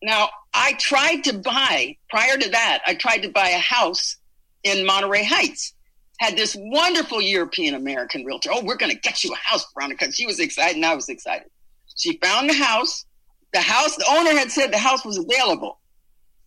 Now, 0.02 0.30
I 0.54 0.74
tried 0.74 1.26
to 1.26 1.38
buy, 1.38 1.98
prior 2.10 2.38
to 2.38 2.50
that, 2.52 2.80
I 2.88 2.96
tried 2.96 3.24
to 3.24 3.30
buy 3.30 3.50
a 3.50 3.60
house 3.60 4.15
in 4.63 4.86
Monterey 4.86 5.26
Heights. 5.26 5.74
Had 6.20 6.36
this 6.36 6.56
wonderful 6.60 7.22
European 7.22 7.76
American 7.76 8.26
realtor. 8.26 8.50
Oh, 8.54 8.64
we're 8.64 8.78
going 8.78 8.92
to 8.92 9.00
get 9.00 9.24
you 9.24 9.34
a 9.34 9.38
house, 9.38 9.66
Veronica. 9.74 10.12
She 10.12 10.26
was 10.26 10.40
excited 10.40 10.76
and 10.76 10.86
I 10.86 10.96
was 10.96 11.10
excited. 11.10 11.48
She 11.96 12.18
found 12.22 12.50
the 12.50 12.54
house. 12.54 13.06
The 13.54 13.62
house, 13.62 13.96
the 13.96 14.06
owner 14.10 14.32
had 14.32 14.52
said 14.52 14.72
the 14.72 14.78
house 14.78 15.06
was 15.06 15.18
available. 15.18 15.80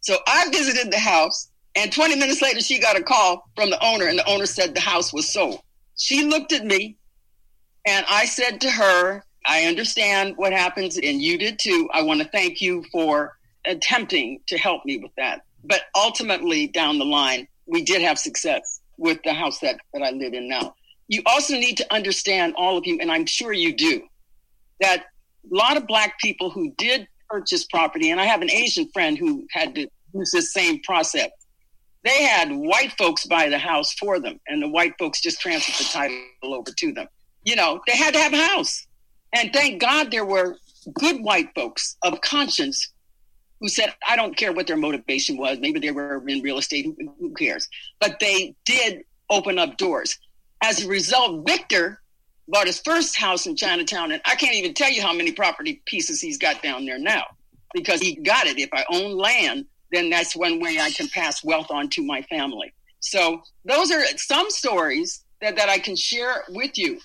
So 0.01 0.19
I 0.27 0.49
visited 0.51 0.93
the 0.93 0.99
house, 0.99 1.49
and 1.77 1.93
20 1.93 2.17
minutes 2.17 2.43
later, 2.43 2.61
she 2.61 2.81
got 2.81 2.99
a 2.99 3.03
call 3.03 3.45
from 3.55 3.71
the 3.71 3.85
owner, 3.85 4.07
and 4.07 4.19
the 4.19 4.29
owner 4.29 4.47
said 4.47 4.75
the 4.75 4.81
house 4.81 5.13
was 5.13 5.33
sold. 5.33 5.63
She 5.97 6.25
looked 6.25 6.53
at 6.53 6.65
me, 6.65 6.97
and 7.87 8.05
I 8.09 8.27
said 8.27 8.61
to 8.63 8.71
her, 8.71 9.25
I 9.47 9.65
understand 9.65 10.35
what 10.37 10.53
happens, 10.53 10.97
and 10.97 11.23
you 11.23 11.39
did 11.39 11.59
too. 11.59 11.89
I 11.93 12.03
want 12.03 12.21
to 12.21 12.29
thank 12.29 12.61
you 12.61 12.85
for 12.93 13.37
attempting 13.65 14.41
to 14.49 14.59
help 14.59 14.85
me 14.85 14.99
with 14.99 15.13
that. 15.17 15.43
But 15.65 15.83
ultimately, 15.97 16.67
down 16.67 16.99
the 16.99 17.05
line, 17.05 17.47
we 17.67 17.83
did 17.83 18.03
have 18.03 18.19
success 18.19 18.82
with 19.03 19.19
the 19.25 19.35
house 19.35 19.59
that, 19.59 19.77
that 19.93 20.03
I 20.03 20.11
live 20.11 20.33
in 20.33 20.49
now. 20.49 20.75
You 21.09 21.23
also 21.27 21.55
need 21.55 21.77
to 21.79 21.93
understand, 21.93 22.55
all 22.57 22.79
of 22.79 22.87
you, 22.87 22.99
and 23.01 23.11
I'm 23.11 23.27
sure 23.27 23.53
you 23.53 23.75
do, 23.75 24.03
that 24.81 25.05
a 25.51 25.55
lot 25.55 25.77
of 25.77 25.87
Black 25.87 26.19
people 26.21 26.49
who 26.49 26.73
did 26.79 27.09
purchase 27.29 27.65
property, 27.67 28.11
and 28.11 28.21
I 28.21 28.25
have 28.25 28.43
an 28.43 28.51
Asian 28.51 28.89
friend 28.95 29.19
who 29.19 29.45
had 29.51 29.75
to 29.75 29.89
use 30.15 30.31
this 30.31 30.53
same 30.53 30.81
process. 30.83 31.31
They 32.05 32.23
had 32.23 32.51
white 32.53 32.93
folks 32.97 33.27
buy 33.27 33.49
the 33.49 33.59
house 33.59 33.93
for 33.95 34.21
them, 34.21 34.39
and 34.47 34.63
the 34.63 34.69
white 34.69 34.95
folks 34.99 35.21
just 35.21 35.41
transferred 35.41 35.85
the 35.85 35.91
title 35.93 36.55
over 36.55 36.71
to 36.71 36.93
them. 36.93 37.09
You 37.45 37.57
know, 37.57 37.81
they 37.87 37.97
had 37.97 38.15
to 38.15 38.21
have 38.21 38.33
a 38.33 38.47
house. 38.47 38.87
And 39.35 39.53
thank 39.53 39.81
God 39.81 40.11
there 40.11 40.25
were 40.25 40.57
good 40.95 41.23
white 41.23 41.49
folks 41.57 41.97
of 42.03 42.21
conscience 42.21 42.93
who 43.63 43.69
said, 43.69 43.95
I 44.07 44.17
don't 44.17 44.37
care 44.37 44.53
what 44.53 44.67
their 44.67 44.77
motivation 44.77 45.37
was. 45.37 45.59
Maybe 45.61 45.79
they 45.79 45.93
were 45.93 46.23
in 46.27 46.43
real 46.43 46.59
estate, 46.59 46.85
who, 47.21 47.31
cares? 47.35 47.69
But 48.01 48.19
they 48.19 48.57
did 48.65 49.05
open 49.31 49.57
up 49.57 49.79
doors. 49.79 50.19
As 50.65 50.85
a 50.85 50.89
result, 50.89 51.47
Victor 51.47 52.03
bought 52.49 52.67
his 52.67 52.81
first 52.81 53.17
house 53.17 53.47
in 53.47 53.55
Chinatown, 53.55 54.11
and 54.11 54.21
I 54.27 54.35
can't 54.35 54.57
even 54.57 54.75
tell 54.75 54.91
you 54.91 55.01
how 55.01 55.13
many 55.13 55.31
property 55.31 55.81
pieces 55.87 56.21
he's 56.21 56.39
got 56.39 56.61
down 56.61 56.85
there 56.85 56.99
now 56.99 57.23
because 57.73 58.01
he 58.01 58.17
got 58.17 58.49
it. 58.49 58.59
If 58.59 58.71
I 58.73 58.85
own 58.91 59.17
land, 59.17 59.67
then 59.93 60.11
that's 60.11 60.35
one 60.35 60.59
way 60.59 60.79
I 60.81 60.91
can 60.91 61.09
pass 61.09 61.45
wealth 61.45 61.71
on 61.71 61.89
to 61.91 62.03
my 62.03 62.23
family. 62.23 62.75
So 62.99 63.43
those 63.65 63.93
are 63.93 64.03
some 64.17 64.51
stories 64.51 65.25
that, 65.41 65.55
that 65.55 65.69
I 65.69 65.79
can 65.79 65.95
share 65.95 66.43
with 66.49 66.77
you. 66.77 66.99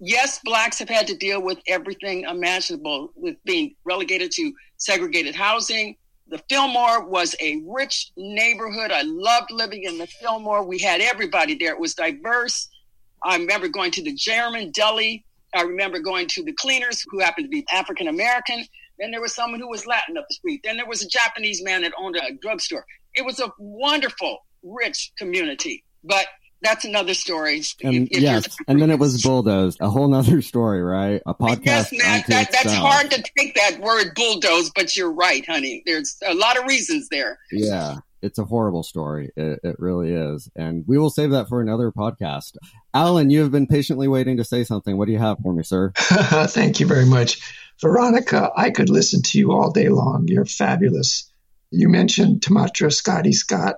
Yes, 0.00 0.38
blacks 0.44 0.78
have 0.78 0.88
had 0.88 1.08
to 1.08 1.16
deal 1.16 1.42
with 1.42 1.58
everything 1.66 2.22
imaginable, 2.22 3.10
with 3.16 3.36
being 3.44 3.74
relegated 3.84 4.30
to 4.32 4.52
segregated 4.76 5.34
housing. 5.34 5.96
The 6.28 6.38
Fillmore 6.48 7.04
was 7.04 7.34
a 7.40 7.62
rich 7.66 8.12
neighborhood. 8.16 8.92
I 8.92 9.02
loved 9.02 9.50
living 9.50 9.84
in 9.84 9.98
the 9.98 10.06
Fillmore. 10.06 10.64
We 10.64 10.78
had 10.78 11.00
everybody 11.00 11.56
there. 11.56 11.72
It 11.72 11.80
was 11.80 11.94
diverse. 11.94 12.68
I 13.24 13.36
remember 13.36 13.68
going 13.68 13.90
to 13.92 14.02
the 14.02 14.14
German 14.14 14.70
deli. 14.70 15.24
I 15.54 15.62
remember 15.62 15.98
going 15.98 16.28
to 16.28 16.44
the 16.44 16.52
cleaners 16.52 17.04
who 17.08 17.18
happened 17.20 17.46
to 17.46 17.50
be 17.50 17.66
African 17.72 18.06
American. 18.06 18.64
Then 19.00 19.10
there 19.10 19.20
was 19.20 19.34
someone 19.34 19.58
who 19.58 19.68
was 19.68 19.86
Latin 19.86 20.16
up 20.16 20.26
the 20.28 20.34
street. 20.34 20.60
Then 20.62 20.76
there 20.76 20.86
was 20.86 21.02
a 21.02 21.08
Japanese 21.08 21.62
man 21.62 21.82
that 21.82 21.92
owned 21.98 22.16
a 22.16 22.34
drugstore. 22.40 22.84
It 23.14 23.24
was 23.24 23.40
a 23.40 23.50
wonderful, 23.58 24.38
rich 24.62 25.12
community. 25.18 25.84
But 26.04 26.26
that's 26.62 26.84
another 26.84 27.14
story. 27.14 27.62
And 27.82 28.08
yes, 28.10 28.56
and 28.66 28.80
then 28.80 28.90
it 28.90 28.98
was 28.98 29.22
bulldozed. 29.22 29.80
A 29.80 29.88
whole 29.88 30.08
nother 30.08 30.42
story, 30.42 30.82
right? 30.82 31.22
A 31.26 31.34
podcast. 31.34 31.64
Yes, 31.64 31.92
Matt, 31.92 32.26
that, 32.28 32.52
that's 32.52 32.74
hard 32.74 33.10
to 33.10 33.22
take 33.36 33.54
that 33.54 33.80
word 33.80 34.12
bulldoze, 34.14 34.70
but 34.74 34.96
you're 34.96 35.12
right, 35.12 35.46
honey. 35.46 35.82
There's 35.86 36.16
a 36.26 36.34
lot 36.34 36.58
of 36.58 36.64
reasons 36.64 37.08
there. 37.10 37.38
Yeah 37.50 37.98
it's 38.22 38.38
a 38.38 38.44
horrible 38.44 38.82
story. 38.82 39.30
It, 39.36 39.60
it, 39.62 39.76
really 39.78 40.12
is. 40.12 40.50
And 40.56 40.84
we 40.86 40.98
will 40.98 41.10
save 41.10 41.30
that 41.30 41.48
for 41.48 41.60
another 41.60 41.92
podcast. 41.92 42.56
Alan, 42.92 43.30
you 43.30 43.42
have 43.42 43.52
been 43.52 43.66
patiently 43.66 44.08
waiting 44.08 44.38
to 44.38 44.44
say 44.44 44.64
something. 44.64 44.96
What 44.96 45.06
do 45.06 45.12
you 45.12 45.18
have 45.18 45.38
for 45.42 45.52
me, 45.52 45.62
sir? 45.62 45.92
Thank 45.96 46.80
you 46.80 46.86
very 46.86 47.06
much. 47.06 47.40
Veronica, 47.80 48.50
I 48.56 48.70
could 48.70 48.88
listen 48.88 49.22
to 49.22 49.38
you 49.38 49.52
all 49.52 49.70
day 49.70 49.88
long. 49.88 50.26
You're 50.26 50.44
fabulous. 50.44 51.30
You 51.70 51.88
mentioned 51.88 52.40
Tamatra, 52.40 52.92
Scotty 52.92 53.32
Scott, 53.32 53.76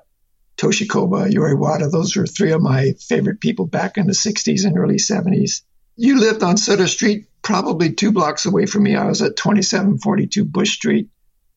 Toshi 0.60 0.88
Koba, 0.88 1.30
Yori 1.30 1.54
Wada. 1.54 1.88
Those 1.88 2.14
were 2.16 2.26
three 2.26 2.52
of 2.52 2.60
my 2.60 2.92
favorite 3.00 3.40
people 3.40 3.66
back 3.66 3.96
in 3.96 4.06
the 4.06 4.12
60s 4.12 4.64
and 4.64 4.78
early 4.78 4.96
70s. 4.96 5.62
You 5.96 6.20
lived 6.20 6.42
on 6.42 6.56
Sutter 6.56 6.86
Street, 6.86 7.26
probably 7.42 7.92
two 7.92 8.12
blocks 8.12 8.46
away 8.46 8.66
from 8.66 8.82
me. 8.82 8.96
I 8.96 9.06
was 9.06 9.22
at 9.22 9.36
2742 9.36 10.44
Bush 10.44 10.72
Street 10.72 11.08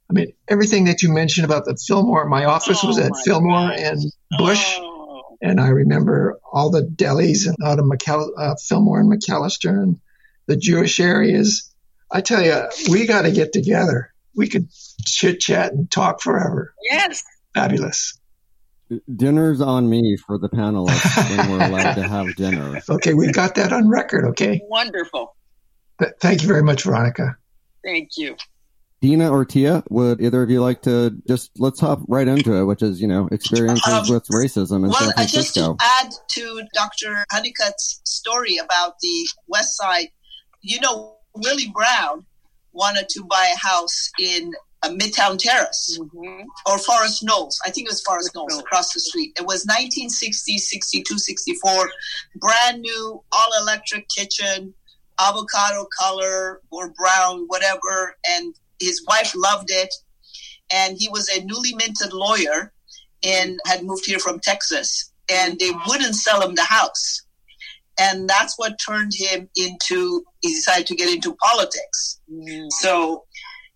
I 0.09 0.13
mean, 0.13 0.33
everything 0.47 0.85
that 0.85 1.01
you 1.01 1.11
mentioned 1.11 1.45
about 1.45 1.65
the 1.65 1.75
Fillmore, 1.75 2.27
my 2.27 2.45
office 2.45 2.83
oh 2.83 2.87
was 2.87 2.99
at 2.99 3.11
Fillmore 3.25 3.69
gosh. 3.69 3.79
and 3.79 4.01
Bush. 4.37 4.75
Oh. 4.77 5.37
And 5.41 5.59
I 5.59 5.69
remember 5.69 6.39
all 6.51 6.69
the 6.69 6.83
delis 6.83 7.47
and 7.47 7.55
out 7.65 7.79
of 7.79 7.85
McAll- 7.85 8.31
uh, 8.37 8.55
Fillmore 8.55 8.99
and 8.99 9.11
McAllister 9.11 9.69
and 9.69 9.99
the 10.45 10.55
Jewish 10.55 10.99
areas. 10.99 11.73
I 12.11 12.21
tell 12.21 12.43
you, 12.43 12.63
we 12.89 13.07
got 13.07 13.23
to 13.23 13.31
get 13.31 13.53
together. 13.53 14.13
We 14.35 14.47
could 14.47 14.69
chit 15.05 15.39
chat 15.39 15.73
and 15.73 15.89
talk 15.89 16.21
forever. 16.21 16.73
Yes. 16.89 17.23
Fabulous. 17.53 18.19
Dinner's 19.15 19.61
on 19.61 19.89
me 19.89 20.17
for 20.17 20.37
the 20.37 20.49
panelists 20.49 21.37
when 21.37 21.51
we're 21.51 21.65
allowed 21.67 21.93
to 21.95 22.07
have 22.07 22.35
dinner. 22.35 22.81
Okay, 22.89 23.13
we 23.13 23.31
got 23.31 23.55
that 23.55 23.71
on 23.73 23.89
record. 23.89 24.25
Okay. 24.29 24.61
Wonderful. 24.67 25.35
Th- 25.99 26.13
thank 26.19 26.41
you 26.41 26.47
very 26.47 26.63
much, 26.63 26.83
Veronica. 26.83 27.37
Thank 27.83 28.09
you. 28.17 28.35
Dina 29.01 29.29
or 29.29 29.43
Tia, 29.43 29.83
would 29.89 30.21
either 30.21 30.41
of 30.43 30.49
you 30.49 30.61
like 30.61 30.81
to 30.83 31.11
just 31.27 31.51
let's 31.57 31.81
hop 31.81 31.99
right 32.07 32.25
into 32.25 32.53
it, 32.53 32.63
which 32.63 32.81
is 32.81 33.01
you 33.01 33.07
know 33.07 33.27
experiences 33.33 33.85
um, 33.85 34.05
with 34.07 34.25
racism 34.29 34.77
in 34.77 34.83
well, 34.83 34.93
San 34.93 35.11
Francisco. 35.11 35.41
Just 35.41 35.53
to 35.55 35.75
add 35.81 36.11
to 36.29 36.61
Dr. 36.73 37.25
Honeycutt's 37.29 37.99
story 38.05 38.55
about 38.63 38.93
the 39.01 39.27
West 39.47 39.75
Side, 39.75 40.07
you 40.61 40.79
know, 40.79 41.17
Willie 41.35 41.69
Brown 41.73 42.25
wanted 42.71 43.09
to 43.09 43.25
buy 43.25 43.53
a 43.53 43.57
house 43.57 44.09
in 44.21 44.53
a 44.83 44.89
Midtown 44.89 45.37
Terrace 45.39 45.97
mm-hmm. 45.99 46.43
or 46.65 46.77
Forest 46.77 47.23
Knolls. 47.23 47.59
I 47.65 47.69
think 47.69 47.87
it 47.87 47.91
was 47.91 48.01
Forest 48.01 48.31
Knolls 48.35 48.59
across 48.59 48.93
the 48.93 48.99
street. 48.99 49.31
It 49.37 49.45
was 49.45 49.65
1960, 49.65 50.57
62, 50.57 51.17
64, 51.17 51.89
brand 52.35 52.81
new, 52.81 53.23
all 53.31 53.49
electric 53.61 54.07
kitchen, 54.09 54.73
avocado 55.19 55.87
color 55.97 56.61
or 56.71 56.93
brown, 56.97 57.45
whatever, 57.47 58.15
and 58.27 58.53
his 58.79 59.03
wife 59.07 59.33
loved 59.35 59.69
it, 59.71 59.93
and 60.71 60.97
he 60.97 61.09
was 61.09 61.29
a 61.29 61.43
newly 61.43 61.73
minted 61.75 62.13
lawyer 62.13 62.73
and 63.23 63.59
had 63.65 63.83
moved 63.83 64.05
here 64.05 64.19
from 64.19 64.39
Texas, 64.39 65.11
and 65.31 65.57
they 65.59 65.71
wouldn't 65.87 66.15
sell 66.15 66.41
him 66.41 66.55
the 66.55 66.63
house. 66.63 67.21
And 67.99 68.27
that's 68.27 68.57
what 68.57 68.79
turned 68.83 69.13
him 69.15 69.49
into, 69.55 70.23
he 70.41 70.49
decided 70.49 70.87
to 70.87 70.95
get 70.95 71.13
into 71.13 71.35
politics. 71.35 72.19
Mm. 72.31 72.67
So, 72.79 73.25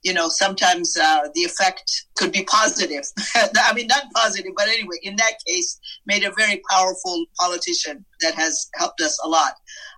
you 0.08 0.13
know, 0.13 0.30
sometimes 0.30 0.96
uh, 0.96 1.28
the 1.36 1.41
effect 1.41 2.06
could 2.15 2.32
be 2.32 2.46
positive. 2.46 3.04
I 3.36 3.74
mean, 3.74 3.88
not 3.88 4.06
positive, 4.15 4.54
but 4.56 4.70
anyway, 4.70 4.96
in 5.04 5.17
that 5.17 5.34
case, 5.46 5.78
made 6.06 6.24
a 6.24 6.32
very 6.32 6.62
powerful 6.70 7.26
politician 7.38 8.06
that 8.22 8.34
has 8.36 8.70
helped 8.76 9.02
us 9.02 9.20
a 9.26 9.28
lot. 9.28 9.52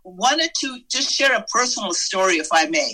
Wanted 0.04 0.50
to 0.62 0.80
just 0.90 1.12
share 1.12 1.36
a 1.36 1.46
personal 1.54 1.94
story, 1.94 2.38
if 2.38 2.48
I 2.52 2.66
may. 2.66 2.92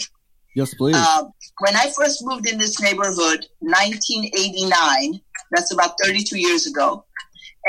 Yes, 0.58 0.74
please. 0.74 0.98
Uh, 0.98 1.24
when 1.60 1.78
I 1.78 1.90
first 1.98 2.20
moved 2.26 2.50
in 2.50 2.58
this 2.58 2.82
neighborhood, 2.82 3.48
1989, 3.60 5.22
that's 5.52 5.72
about 5.72 5.92
32 6.04 6.38
years 6.38 6.68
ago. 6.68 7.06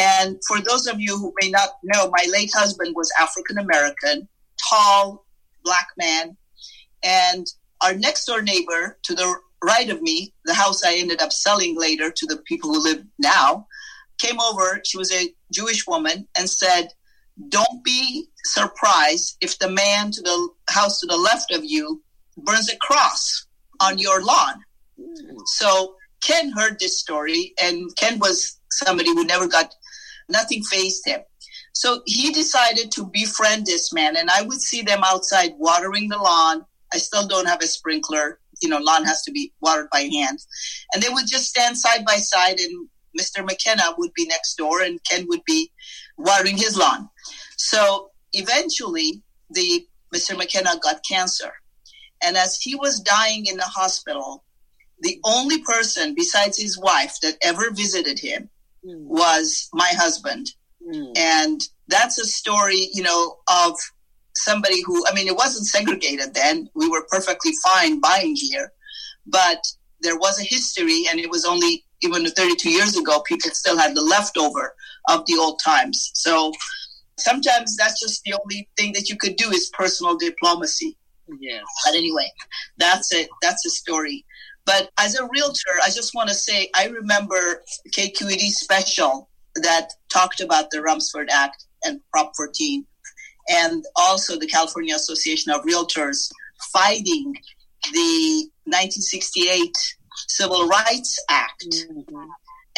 And 0.00 0.38
for 0.48 0.60
those 0.60 0.88
of 0.88 1.00
you 1.00 1.16
who 1.16 1.32
may 1.40 1.50
not 1.50 1.68
know, 1.84 2.10
my 2.10 2.26
late 2.32 2.50
husband 2.52 2.96
was 2.96 3.12
African 3.20 3.58
American, 3.58 4.28
tall, 4.68 5.24
black 5.62 5.86
man. 5.96 6.36
And 7.04 7.46
our 7.86 7.94
next 7.94 8.24
door 8.24 8.42
neighbor 8.42 8.98
to 9.04 9.14
the 9.14 9.32
right 9.62 9.88
of 9.90 10.02
me, 10.02 10.34
the 10.44 10.54
house 10.54 10.84
I 10.84 10.96
ended 10.96 11.22
up 11.22 11.32
selling 11.32 11.78
later 11.78 12.10
to 12.10 12.26
the 12.26 12.38
people 12.38 12.72
who 12.72 12.82
live 12.82 13.04
now, 13.18 13.68
came 14.18 14.40
over. 14.40 14.80
She 14.84 14.98
was 14.98 15.12
a 15.12 15.32
Jewish 15.52 15.86
woman 15.86 16.26
and 16.36 16.50
said, 16.50 16.88
"Don't 17.48 17.84
be 17.84 18.28
surprised 18.44 19.36
if 19.40 19.58
the 19.58 19.70
man 19.70 20.10
to 20.12 20.20
the 20.20 20.48
house 20.68 20.98
to 21.00 21.06
the 21.06 21.16
left 21.16 21.52
of 21.52 21.64
you 21.64 22.02
burns 22.36 22.68
a 22.68 22.76
cross 22.78 23.46
on 23.80 23.98
your 23.98 24.22
lawn." 24.22 24.64
So 25.58 25.96
Ken 26.20 26.50
heard 26.50 26.78
this 26.78 26.98
story, 26.98 27.54
and 27.60 27.94
Ken 27.96 28.18
was 28.18 28.58
somebody 28.70 29.10
who 29.10 29.24
never 29.24 29.46
got 29.46 29.74
nothing 30.28 30.62
faced 30.64 31.06
him. 31.06 31.20
So 31.72 32.02
he 32.06 32.32
decided 32.32 32.90
to 32.92 33.04
befriend 33.04 33.66
this 33.66 33.92
man, 33.92 34.16
and 34.16 34.30
I 34.30 34.42
would 34.42 34.60
see 34.60 34.82
them 34.82 35.04
outside 35.04 35.52
watering 35.58 36.08
the 36.08 36.18
lawn. 36.18 36.64
I 36.92 36.98
still 36.98 37.26
don't 37.26 37.48
have 37.48 37.62
a 37.62 37.66
sprinkler. 37.66 38.40
You 38.62 38.68
know, 38.68 38.78
lawn 38.78 39.04
has 39.04 39.22
to 39.22 39.32
be 39.32 39.52
watered 39.60 39.88
by 39.92 40.00
hand. 40.00 40.38
And 40.92 41.02
they 41.02 41.08
would 41.08 41.26
just 41.26 41.48
stand 41.48 41.76
side 41.76 42.04
by 42.04 42.16
side, 42.16 42.58
and 42.58 42.88
Mr. 43.18 43.44
McKenna 43.44 43.94
would 43.98 44.12
be 44.14 44.26
next 44.26 44.56
door, 44.56 44.82
and 44.82 45.00
Ken 45.04 45.26
would 45.28 45.44
be 45.46 45.70
watering 46.16 46.56
his 46.56 46.76
lawn. 46.76 47.08
So 47.56 48.10
eventually, 48.32 49.22
the 49.50 49.86
Mr. 50.14 50.36
McKenna 50.36 50.78
got 50.82 51.04
cancer. 51.08 51.52
And 52.22 52.36
as 52.36 52.58
he 52.60 52.74
was 52.74 53.00
dying 53.00 53.46
in 53.46 53.56
the 53.56 53.64
hospital, 53.64 54.44
the 55.00 55.20
only 55.24 55.60
person 55.62 56.14
besides 56.14 56.58
his 56.58 56.78
wife 56.78 57.16
that 57.22 57.36
ever 57.42 57.70
visited 57.70 58.18
him 58.18 58.48
mm. 58.84 59.04
was 59.04 59.68
my 59.72 59.90
husband. 59.94 60.50
Mm. 60.86 61.12
And 61.16 61.60
that's 61.88 62.18
a 62.18 62.24
story, 62.24 62.88
you 62.92 63.02
know, 63.02 63.38
of 63.48 63.76
somebody 64.36 64.82
who, 64.82 65.04
I 65.06 65.14
mean, 65.14 65.26
it 65.26 65.36
wasn't 65.36 65.66
segregated 65.66 66.34
then. 66.34 66.68
We 66.74 66.88
were 66.88 67.06
perfectly 67.10 67.52
fine 67.64 68.00
buying 68.00 68.36
here, 68.36 68.72
but 69.26 69.62
there 70.00 70.16
was 70.16 70.40
a 70.40 70.44
history, 70.44 71.04
and 71.10 71.18
it 71.18 71.30
was 71.30 71.44
only 71.44 71.84
even 72.02 72.26
32 72.26 72.70
years 72.70 72.96
ago, 72.96 73.22
people 73.26 73.50
still 73.50 73.78
had 73.78 73.94
the 73.94 74.02
leftover 74.02 74.74
of 75.08 75.24
the 75.26 75.36
old 75.38 75.60
times. 75.64 76.10
So 76.14 76.52
sometimes 77.18 77.76
that's 77.76 78.00
just 78.00 78.22
the 78.24 78.34
only 78.34 78.68
thing 78.76 78.92
that 78.92 79.08
you 79.08 79.16
could 79.16 79.36
do 79.36 79.50
is 79.50 79.70
personal 79.72 80.16
diplomacy. 80.16 80.96
Yes. 81.40 81.64
But 81.84 81.94
anyway, 81.94 82.30
that's 82.78 83.12
it. 83.12 83.28
That's 83.42 83.64
a 83.66 83.70
story. 83.70 84.24
But 84.64 84.90
as 84.98 85.16
a 85.16 85.26
realtor, 85.32 85.80
I 85.82 85.90
just 85.90 86.14
want 86.14 86.28
to 86.28 86.34
say 86.34 86.70
I 86.74 86.88
remember 86.88 87.62
KQED 87.96 88.50
special 88.50 89.30
that 89.62 89.90
talked 90.08 90.40
about 90.40 90.70
the 90.70 90.82
Rumford 90.82 91.28
Act 91.30 91.64
and 91.84 92.00
Prop 92.12 92.32
14, 92.36 92.84
and 93.48 93.84
also 93.96 94.38
the 94.38 94.46
California 94.46 94.94
Association 94.94 95.52
of 95.52 95.62
Realtors 95.62 96.30
fighting 96.72 97.34
the 97.92 98.48
1968 98.64 99.72
Civil 100.28 100.66
Rights 100.66 101.22
Act. 101.28 101.66
Mm-hmm. 101.68 102.26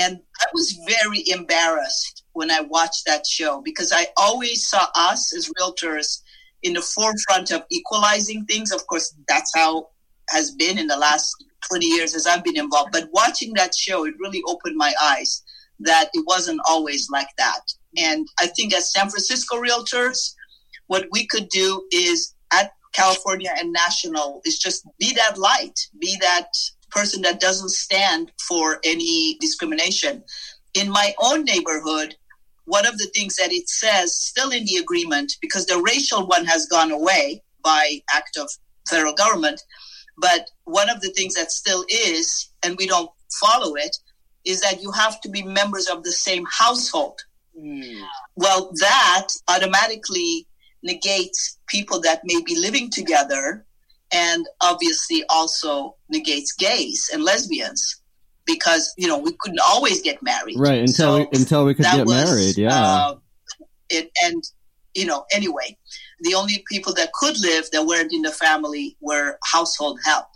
And 0.00 0.20
I 0.40 0.46
was 0.52 0.78
very 0.86 1.28
embarrassed 1.28 2.24
when 2.32 2.50
I 2.50 2.60
watched 2.60 3.06
that 3.06 3.26
show 3.26 3.60
because 3.64 3.92
I 3.92 4.06
always 4.16 4.68
saw 4.68 4.86
us 4.94 5.34
as 5.34 5.50
realtors 5.60 6.22
in 6.62 6.74
the 6.74 6.80
forefront 6.80 7.50
of 7.50 7.64
equalizing 7.70 8.44
things. 8.44 8.72
Of 8.72 8.86
course, 8.86 9.14
that's 9.28 9.52
how 9.56 9.88
has 10.28 10.52
been 10.52 10.78
in 10.78 10.86
the 10.86 10.96
last 10.96 11.34
20 11.68 11.86
years 11.86 12.14
as 12.14 12.26
I've 12.26 12.44
been 12.44 12.58
involved. 12.58 12.92
But 12.92 13.08
watching 13.12 13.54
that 13.54 13.74
show, 13.74 14.04
it 14.04 14.14
really 14.20 14.42
opened 14.46 14.76
my 14.76 14.92
eyes 15.02 15.42
that 15.80 16.10
it 16.12 16.24
wasn't 16.26 16.60
always 16.68 17.08
like 17.10 17.28
that. 17.38 17.60
And 17.96 18.26
I 18.38 18.46
think 18.46 18.74
as 18.74 18.92
San 18.92 19.08
Francisco 19.08 19.56
realtors, 19.56 20.34
what 20.88 21.06
we 21.10 21.26
could 21.26 21.48
do 21.48 21.86
is 21.92 22.34
at 22.52 22.72
California 22.92 23.50
and 23.58 23.72
national 23.72 24.40
is 24.44 24.58
just 24.58 24.86
be 24.98 25.14
that 25.14 25.38
light, 25.38 25.78
be 26.00 26.16
that 26.20 26.48
person 26.90 27.22
that 27.22 27.40
doesn't 27.40 27.70
stand 27.70 28.32
for 28.48 28.80
any 28.84 29.36
discrimination. 29.40 30.24
In 30.74 30.90
my 30.90 31.14
own 31.20 31.44
neighborhood, 31.44 32.16
one 32.64 32.86
of 32.86 32.98
the 32.98 33.10
things 33.14 33.36
that 33.36 33.52
it 33.52 33.68
says 33.68 34.16
still 34.16 34.50
in 34.50 34.64
the 34.64 34.76
agreement, 34.76 35.32
because 35.40 35.66
the 35.66 35.80
racial 35.80 36.26
one 36.26 36.44
has 36.44 36.66
gone 36.66 36.90
away 36.90 37.42
by 37.62 38.00
act 38.12 38.36
of 38.36 38.50
federal 38.88 39.14
government, 39.14 39.62
but 40.18 40.50
one 40.64 40.90
of 40.90 41.00
the 41.00 41.10
things 41.10 41.34
that 41.34 41.52
still 41.52 41.84
is, 41.88 42.50
and 42.62 42.76
we 42.76 42.86
don't 42.86 43.10
follow 43.40 43.74
it, 43.74 43.96
is 44.44 44.60
that 44.62 44.82
you 44.82 44.90
have 44.92 45.20
to 45.20 45.28
be 45.28 45.42
members 45.42 45.88
of 45.88 46.02
the 46.02 46.12
same 46.12 46.44
household. 46.50 47.18
Mm. 47.58 48.02
Well, 48.36 48.70
that 48.80 49.28
automatically 49.48 50.46
negates 50.82 51.58
people 51.68 52.00
that 52.00 52.20
may 52.24 52.40
be 52.42 52.58
living 52.58 52.90
together 52.90 53.64
and 54.12 54.46
obviously 54.62 55.24
also 55.28 55.96
negates 56.08 56.52
gays 56.52 57.10
and 57.12 57.22
lesbians 57.22 58.00
because 58.46 58.94
you 58.96 59.06
know 59.06 59.18
we 59.18 59.32
couldn't 59.38 59.60
always 59.60 60.00
get 60.02 60.22
married. 60.22 60.56
Right 60.58 60.80
until 60.80 60.94
so 60.94 61.18
we, 61.18 61.28
until 61.38 61.64
we 61.64 61.74
could 61.74 61.84
get 61.84 62.06
was, 62.06 62.14
married 62.14 62.56
yeah. 62.56 62.82
uh, 62.82 63.14
it, 63.90 64.10
and 64.24 64.42
you 64.94 65.06
know 65.06 65.24
anyway 65.32 65.76
the 66.22 66.34
only 66.34 66.64
people 66.68 66.92
that 66.94 67.12
could 67.12 67.38
live 67.40 67.70
that 67.70 67.86
weren't 67.86 68.12
in 68.12 68.22
the 68.22 68.32
family 68.32 68.96
were 69.00 69.38
household 69.44 70.00
help. 70.04 70.26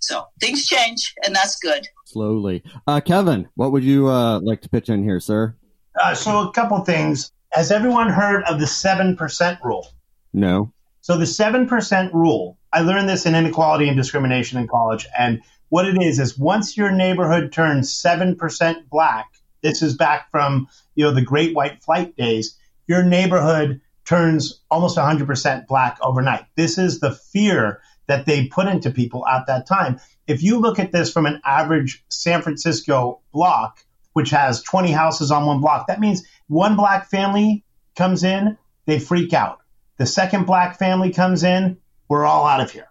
So 0.00 0.26
things 0.40 0.66
change 0.66 1.14
and 1.24 1.34
that's 1.34 1.58
good. 1.58 1.88
Slowly. 2.04 2.62
Uh, 2.86 3.00
kevin 3.00 3.48
what 3.54 3.72
would 3.72 3.82
you 3.82 4.08
uh, 4.08 4.38
like 4.40 4.60
to 4.60 4.68
pitch 4.68 4.88
in 4.88 5.02
here 5.02 5.18
sir? 5.18 5.56
Uh, 6.00 6.14
so 6.14 6.48
a 6.48 6.52
couple 6.52 6.78
things 6.84 7.32
has 7.52 7.70
everyone 7.70 8.08
heard 8.08 8.42
of 8.44 8.58
the 8.58 8.66
7% 8.66 9.62
rule 9.62 9.88
no 10.32 10.72
so 11.00 11.16
the 11.16 11.24
7% 11.24 12.12
rule 12.12 12.58
I 12.72 12.80
learned 12.80 13.08
this 13.08 13.26
in 13.26 13.34
inequality 13.34 13.88
and 13.88 13.96
discrimination 13.96 14.58
in 14.58 14.66
college. 14.66 15.06
And 15.16 15.42
what 15.68 15.86
it 15.86 16.02
is 16.02 16.18
is 16.18 16.38
once 16.38 16.76
your 16.76 16.90
neighborhood 16.90 17.52
turns 17.52 17.94
seven 17.94 18.36
percent 18.36 18.88
black, 18.88 19.28
this 19.62 19.82
is 19.82 19.96
back 19.96 20.30
from 20.30 20.68
you 20.94 21.04
know 21.04 21.12
the 21.12 21.22
Great 21.22 21.54
White 21.54 21.82
Flight 21.82 22.16
days. 22.16 22.58
Your 22.86 23.02
neighborhood 23.04 23.80
turns 24.04 24.60
almost 24.70 24.96
100% 24.96 25.66
black 25.68 25.98
overnight. 26.02 26.44
This 26.56 26.76
is 26.76 26.98
the 26.98 27.12
fear 27.12 27.80
that 28.08 28.26
they 28.26 28.48
put 28.48 28.66
into 28.66 28.90
people 28.90 29.26
at 29.26 29.46
that 29.46 29.66
time. 29.66 30.00
If 30.26 30.42
you 30.42 30.58
look 30.58 30.80
at 30.80 30.90
this 30.90 31.12
from 31.12 31.26
an 31.26 31.40
average 31.44 32.04
San 32.08 32.42
Francisco 32.42 33.20
block, 33.32 33.78
which 34.12 34.30
has 34.30 34.62
20 34.62 34.90
houses 34.90 35.30
on 35.30 35.46
one 35.46 35.60
block, 35.60 35.86
that 35.86 36.00
means 36.00 36.24
one 36.52 36.76
black 36.76 37.08
family 37.08 37.64
comes 37.96 38.24
in, 38.24 38.58
they 38.86 38.98
freak 38.98 39.32
out. 39.32 39.60
The 39.96 40.06
second 40.06 40.44
black 40.44 40.78
family 40.78 41.12
comes 41.12 41.44
in, 41.44 41.78
we're 42.08 42.26
all 42.26 42.46
out 42.46 42.60
of 42.60 42.70
here. 42.70 42.88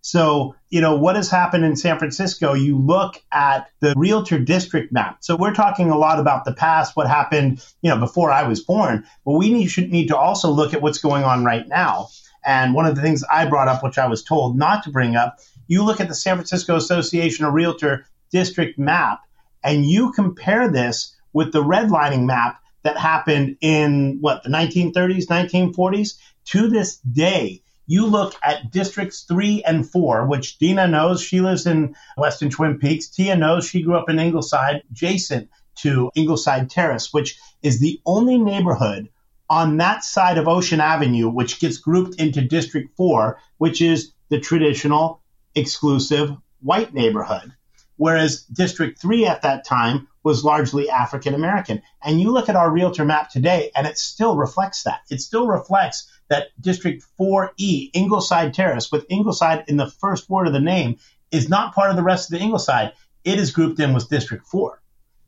So, 0.00 0.56
you 0.70 0.80
know, 0.80 0.96
what 0.96 1.16
has 1.16 1.30
happened 1.30 1.64
in 1.64 1.76
San 1.76 1.98
Francisco? 1.98 2.54
You 2.54 2.78
look 2.78 3.22
at 3.30 3.68
the 3.80 3.94
realtor 3.96 4.38
district 4.38 4.92
map. 4.92 5.18
So 5.20 5.36
we're 5.36 5.54
talking 5.54 5.90
a 5.90 5.98
lot 5.98 6.18
about 6.18 6.44
the 6.44 6.54
past, 6.54 6.96
what 6.96 7.06
happened, 7.06 7.64
you 7.82 7.90
know, 7.90 7.98
before 7.98 8.32
I 8.32 8.48
was 8.48 8.62
born, 8.62 9.04
but 9.24 9.32
we 9.32 9.52
need, 9.52 9.66
should 9.66 9.92
need 9.92 10.08
to 10.08 10.16
also 10.16 10.50
look 10.50 10.72
at 10.74 10.82
what's 10.82 10.98
going 10.98 11.22
on 11.22 11.44
right 11.44 11.68
now. 11.68 12.08
And 12.44 12.74
one 12.74 12.86
of 12.86 12.96
the 12.96 13.02
things 13.02 13.22
I 13.30 13.46
brought 13.46 13.68
up, 13.68 13.84
which 13.84 13.98
I 13.98 14.08
was 14.08 14.24
told 14.24 14.56
not 14.56 14.84
to 14.84 14.90
bring 14.90 15.16
up, 15.16 15.38
you 15.68 15.84
look 15.84 16.00
at 16.00 16.08
the 16.08 16.14
San 16.14 16.36
Francisco 16.36 16.76
Association 16.76 17.44
of 17.44 17.52
Realtor 17.52 18.06
district 18.30 18.78
map 18.78 19.20
and 19.62 19.84
you 19.84 20.12
compare 20.12 20.68
this 20.68 21.14
with 21.32 21.52
the 21.52 21.62
redlining 21.62 22.24
map 22.24 22.61
that 22.82 22.98
happened 22.98 23.56
in 23.60 24.18
what, 24.20 24.42
the 24.42 24.50
1930s, 24.50 25.26
1940s. 25.26 26.14
To 26.46 26.68
this 26.68 26.96
day, 26.98 27.62
you 27.86 28.06
look 28.06 28.34
at 28.42 28.70
districts 28.70 29.22
three 29.22 29.62
and 29.64 29.88
four, 29.88 30.26
which 30.26 30.58
Dina 30.58 30.86
knows. 30.86 31.22
She 31.22 31.40
lives 31.40 31.66
in 31.66 31.94
West 32.16 32.42
of 32.42 32.50
Twin 32.50 32.78
Peaks. 32.78 33.08
Tia 33.08 33.36
knows 33.36 33.68
she 33.68 33.82
grew 33.82 33.96
up 33.96 34.08
in 34.08 34.18
Ingleside, 34.18 34.82
adjacent 34.90 35.50
to 35.76 36.10
Ingleside 36.14 36.70
Terrace, 36.70 37.12
which 37.12 37.38
is 37.62 37.80
the 37.80 38.00
only 38.04 38.38
neighborhood 38.38 39.08
on 39.48 39.76
that 39.76 40.04
side 40.04 40.38
of 40.38 40.48
Ocean 40.48 40.80
Avenue, 40.80 41.28
which 41.28 41.60
gets 41.60 41.78
grouped 41.78 42.20
into 42.20 42.40
District 42.40 42.96
4, 42.96 43.38
which 43.58 43.82
is 43.82 44.12
the 44.30 44.40
traditional 44.40 45.20
exclusive 45.54 46.30
white 46.60 46.94
neighborhood. 46.94 47.52
Whereas 47.96 48.44
District 48.44 48.98
3 48.98 49.26
at 49.26 49.42
that 49.42 49.64
time 49.64 50.08
was 50.22 50.44
largely 50.44 50.88
African 50.88 51.34
American. 51.34 51.82
And 52.02 52.20
you 52.20 52.30
look 52.30 52.48
at 52.48 52.56
our 52.56 52.70
realtor 52.70 53.04
map 53.04 53.30
today, 53.30 53.70
and 53.74 53.86
it 53.86 53.98
still 53.98 54.36
reflects 54.36 54.84
that. 54.84 55.00
It 55.10 55.20
still 55.20 55.46
reflects 55.46 56.10
that 56.28 56.48
District 56.60 57.04
4E, 57.18 57.90
Ingleside 57.92 58.54
Terrace, 58.54 58.90
with 58.90 59.06
Ingleside 59.08 59.64
in 59.68 59.76
the 59.76 59.90
first 59.90 60.30
word 60.30 60.46
of 60.46 60.52
the 60.52 60.60
name, 60.60 60.96
is 61.30 61.48
not 61.48 61.74
part 61.74 61.90
of 61.90 61.96
the 61.96 62.02
rest 62.02 62.32
of 62.32 62.38
the 62.38 62.44
Ingleside. 62.44 62.92
It 63.24 63.38
is 63.38 63.50
grouped 63.50 63.80
in 63.80 63.94
with 63.94 64.08
District 64.08 64.46
4. 64.46 64.80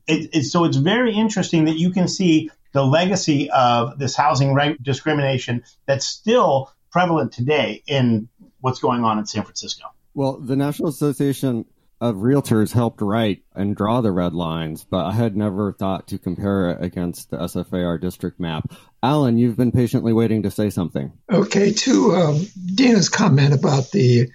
It, 0.07 0.29
it, 0.33 0.43
so 0.43 0.65
it's 0.65 0.77
very 0.77 1.15
interesting 1.15 1.65
that 1.65 1.77
you 1.77 1.91
can 1.91 2.07
see 2.07 2.51
the 2.73 2.83
legacy 2.83 3.49
of 3.49 3.97
this 3.97 4.15
housing 4.15 4.77
discrimination 4.81 5.63
that's 5.85 6.05
still 6.05 6.71
prevalent 6.91 7.31
today 7.31 7.83
in 7.87 8.29
what's 8.59 8.79
going 8.79 9.03
on 9.03 9.17
in 9.17 9.25
San 9.25 9.43
Francisco. 9.43 9.85
Well, 10.13 10.39
the 10.39 10.55
National 10.55 10.89
Association 10.89 11.65
of 12.09 12.17
realtors 12.17 12.73
helped 12.73 13.01
write 13.01 13.43
and 13.53 13.75
draw 13.75 14.01
the 14.01 14.11
red 14.11 14.33
lines, 14.33 14.85
but 14.89 15.05
I 15.05 15.11
had 15.11 15.35
never 15.35 15.71
thought 15.71 16.07
to 16.09 16.17
compare 16.17 16.71
it 16.71 16.83
against 16.83 17.29
the 17.29 17.37
SFAR 17.37 17.99
district 17.99 18.39
map. 18.39 18.71
Alan, 19.01 19.37
you've 19.37 19.57
been 19.57 19.71
patiently 19.71 20.13
waiting 20.13 20.43
to 20.43 20.51
say 20.51 20.69
something. 20.69 21.11
Okay, 21.31 21.71
to 21.71 22.15
um, 22.15 22.45
Dina's 22.73 23.09
comment 23.09 23.53
about 23.53 23.91
the 23.91 24.29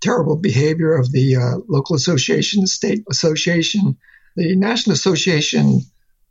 terrible 0.00 0.36
behavior 0.36 0.96
of 0.96 1.10
the 1.12 1.36
uh, 1.36 1.58
local 1.68 1.96
association, 1.96 2.66
state 2.66 3.04
association, 3.10 3.96
the 4.36 4.54
National 4.56 4.94
Association 4.94 5.80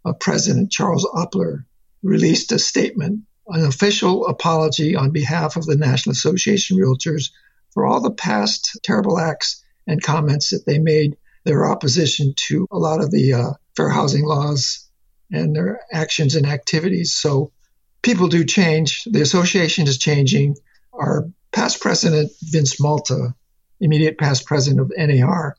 uh, 0.06 0.14
President 0.14 0.72
Charles 0.72 1.06
Oppler 1.06 1.66
released 2.04 2.52
a 2.52 2.60
statement, 2.60 3.22
an 3.48 3.66
official 3.66 4.28
apology 4.28 4.96
on 4.96 5.12
behalf 5.12 5.56
of 5.56 5.66
the 5.66 5.76
National 5.76 6.12
Association 6.12 6.80
of 6.80 6.88
Realtors 6.88 7.32
for 7.74 7.86
all 7.86 8.02
the 8.02 8.12
past 8.12 8.80
terrible 8.84 9.20
acts 9.20 9.64
and 9.88 10.02
comments 10.02 10.52
that 10.52 10.66
they 10.66 10.80
made, 10.80 11.18
their 11.44 11.66
opposition 11.66 12.34
to 12.36 12.68
a 12.72 12.78
lot 12.78 13.04
of 13.04 13.12
the 13.12 13.34
uh, 13.34 13.54
fair 13.76 13.90
housing 13.90 14.26
laws 14.26 14.90
and 15.32 15.56
their 15.56 15.82
actions 15.92 16.36
and 16.36 16.46
activities. 16.46 17.14
So 17.14 17.52
people 18.02 18.28
do 18.28 18.46
change. 18.46 19.04
The 19.06 19.22
association 19.22 19.88
is 19.88 19.98
changing. 19.98 20.56
Our 20.94 21.30
past 21.52 21.82
president, 21.82 22.32
Vince 22.42 22.80
Malta, 22.80 23.36
immediate 23.80 24.18
past 24.18 24.46
president 24.46 24.82
of 24.82 24.92
NAR, 24.98 25.56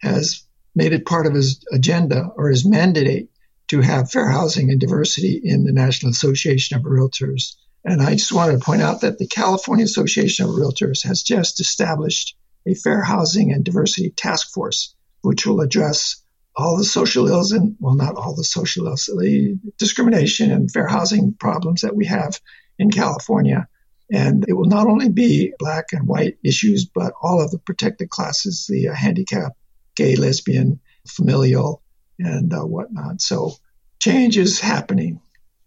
has 0.00 0.42
made 0.74 0.92
it 0.92 1.06
part 1.06 1.26
of 1.26 1.34
his 1.34 1.64
agenda 1.72 2.28
or 2.36 2.48
his 2.48 2.66
mandate 2.66 3.30
to 3.68 3.80
have 3.80 4.10
fair 4.10 4.28
housing 4.28 4.70
and 4.70 4.80
diversity 4.80 5.40
in 5.42 5.64
the 5.64 5.72
National 5.72 6.10
Association 6.10 6.76
of 6.76 6.84
Realtors. 6.84 7.56
And 7.84 8.02
I 8.02 8.12
just 8.12 8.32
wanted 8.32 8.52
to 8.52 8.64
point 8.64 8.82
out 8.82 9.02
that 9.02 9.18
the 9.18 9.26
California 9.26 9.84
Association 9.84 10.46
of 10.46 10.52
Realtors 10.52 11.04
has 11.04 11.22
just 11.22 11.60
established 11.60 12.36
a 12.66 12.74
fair 12.74 13.02
housing 13.02 13.52
and 13.52 13.64
diversity 13.64 14.10
task 14.10 14.52
force, 14.52 14.94
which 15.22 15.46
will 15.46 15.60
address 15.60 16.22
all 16.56 16.76
the 16.76 16.84
social 16.84 17.28
ills 17.28 17.52
and, 17.52 17.76
well, 17.78 17.94
not 17.94 18.16
all 18.16 18.34
the 18.34 18.44
social 18.44 18.86
ills, 18.86 19.04
the 19.04 19.58
discrimination 19.78 20.50
and 20.50 20.70
fair 20.70 20.88
housing 20.88 21.32
problems 21.32 21.82
that 21.82 21.94
we 21.94 22.06
have 22.06 22.40
in 22.78 22.90
California. 22.90 23.68
And 24.10 24.44
it 24.48 24.54
will 24.54 24.66
not 24.66 24.86
only 24.86 25.08
be 25.08 25.52
black 25.58 25.92
and 25.92 26.08
white 26.08 26.38
issues, 26.42 26.86
but 26.86 27.12
all 27.22 27.42
of 27.42 27.50
the 27.50 27.58
protected 27.58 28.08
classes, 28.08 28.66
the 28.68 28.88
uh, 28.88 28.94
handicap, 28.94 29.52
gay, 29.94 30.16
lesbian, 30.16 30.80
familial, 31.06 31.82
and 32.18 32.52
uh, 32.52 32.62
whatnot. 32.62 33.20
So 33.20 33.52
change 34.00 34.38
is 34.38 34.60
happening. 34.60 35.20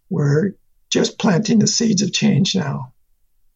We're 0.10 0.56
just 0.89 1.19
planting 1.19 1.60
the 1.60 1.67
seeds 1.67 2.01
of 2.01 2.12
change 2.12 2.56
now. 2.56 2.93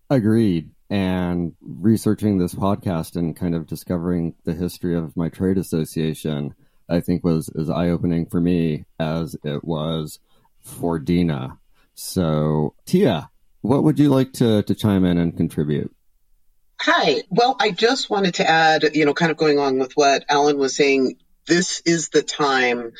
Agreed. 0.09 0.69
And 0.89 1.53
researching 1.61 2.37
this 2.37 2.53
podcast 2.53 3.15
and 3.15 3.35
kind 3.35 3.55
of 3.55 3.65
discovering 3.65 4.35
the 4.43 4.53
history 4.53 4.95
of 4.95 5.17
my 5.17 5.29
trade 5.29 5.57
association, 5.57 6.53
I 6.87 6.99
think 6.99 7.23
was 7.23 7.49
as 7.49 7.69
eye 7.69 7.89
opening 7.89 8.27
for 8.27 8.39
me 8.39 8.85
as 8.99 9.35
it 9.43 9.63
was 9.63 10.19
for 10.61 10.99
Dina. 10.99 11.57
So, 11.95 12.75
Tia, 12.85 13.29
what 13.61 13.83
would 13.83 13.99
you 13.99 14.09
like 14.09 14.33
to, 14.33 14.61
to 14.63 14.75
chime 14.75 15.05
in 15.05 15.17
and 15.17 15.35
contribute? 15.35 15.91
Hi. 16.81 17.23
Well, 17.29 17.55
I 17.59 17.71
just 17.71 18.09
wanted 18.09 18.35
to 18.35 18.49
add, 18.49 18.95
you 18.95 19.05
know, 19.05 19.13
kind 19.13 19.31
of 19.31 19.37
going 19.37 19.57
on 19.59 19.79
with 19.79 19.93
what 19.93 20.25
Alan 20.29 20.57
was 20.57 20.75
saying, 20.75 21.17
this 21.47 21.81
is 21.85 22.09
the 22.09 22.21
time 22.21 22.91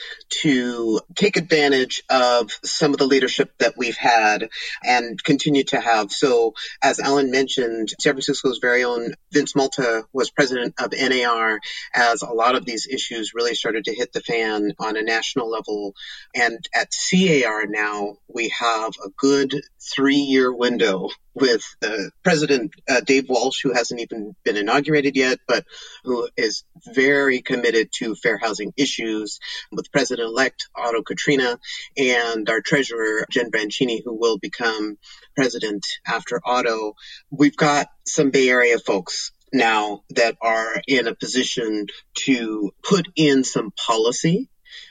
to 0.41 1.01
take 1.15 1.37
advantage 1.37 2.03
of 2.09 2.51
some 2.63 2.91
of 2.91 2.97
the 2.97 3.07
leadership 3.07 3.51
that 3.59 3.75
we've 3.77 3.97
had 3.97 4.49
and 4.83 5.21
continue 5.23 5.63
to 5.65 5.79
have. 5.79 6.11
So, 6.11 6.53
as 6.83 6.99
Alan 6.99 7.31
mentioned, 7.31 7.89
San 7.99 8.13
Francisco's 8.13 8.59
very 8.61 8.83
own 8.83 9.13
Vince 9.31 9.55
Malta 9.55 10.03
was 10.13 10.31
president 10.31 10.75
of 10.79 10.93
NAR 10.93 11.59
as 11.93 12.21
a 12.21 12.31
lot 12.31 12.55
of 12.55 12.65
these 12.65 12.87
issues 12.87 13.33
really 13.33 13.55
started 13.55 13.85
to 13.85 13.95
hit 13.95 14.13
the 14.13 14.21
fan 14.21 14.73
on 14.79 14.97
a 14.97 15.01
national 15.01 15.49
level. 15.49 15.93
And 16.35 16.59
at 16.73 16.93
CAR 17.09 17.65
now, 17.67 18.17
we 18.27 18.53
have 18.59 18.93
a 19.03 19.09
good 19.17 19.53
three 19.79 20.15
year 20.15 20.53
window 20.53 21.09
with 21.35 21.63
uh, 21.83 22.09
President 22.23 22.71
uh, 22.89 23.01
Dave 23.01 23.27
Walsh, 23.29 23.61
who 23.61 23.73
hasn't 23.73 23.99
even 23.99 24.35
been 24.43 24.57
inaugurated 24.57 25.15
yet, 25.15 25.39
but 25.47 25.65
who 26.03 26.29
is 26.37 26.63
very 26.93 27.41
committed 27.41 27.89
to 27.95 28.15
fair 28.15 28.37
housing 28.37 28.73
issues, 28.77 29.39
with 29.71 29.91
President 29.91 30.27
elect 30.27 30.69
Otto 30.75 31.01
Catrina 31.03 31.59
and 31.97 32.49
our 32.49 32.61
treasurer, 32.61 33.25
Jen 33.29 33.51
Branchini, 33.51 34.01
who 34.03 34.13
will 34.17 34.37
become 34.37 34.97
president 35.35 35.85
after 36.07 36.39
Otto. 36.43 36.93
We've 37.29 37.57
got 37.57 37.87
some 38.05 38.31
Bay 38.31 38.49
Area 38.49 38.79
folks 38.79 39.31
now 39.51 40.03
that 40.11 40.35
are 40.41 40.81
in 40.87 41.07
a 41.07 41.15
position 41.15 41.87
to 42.15 42.71
put 42.83 43.07
in 43.15 43.43
some 43.43 43.71
policy 43.71 44.49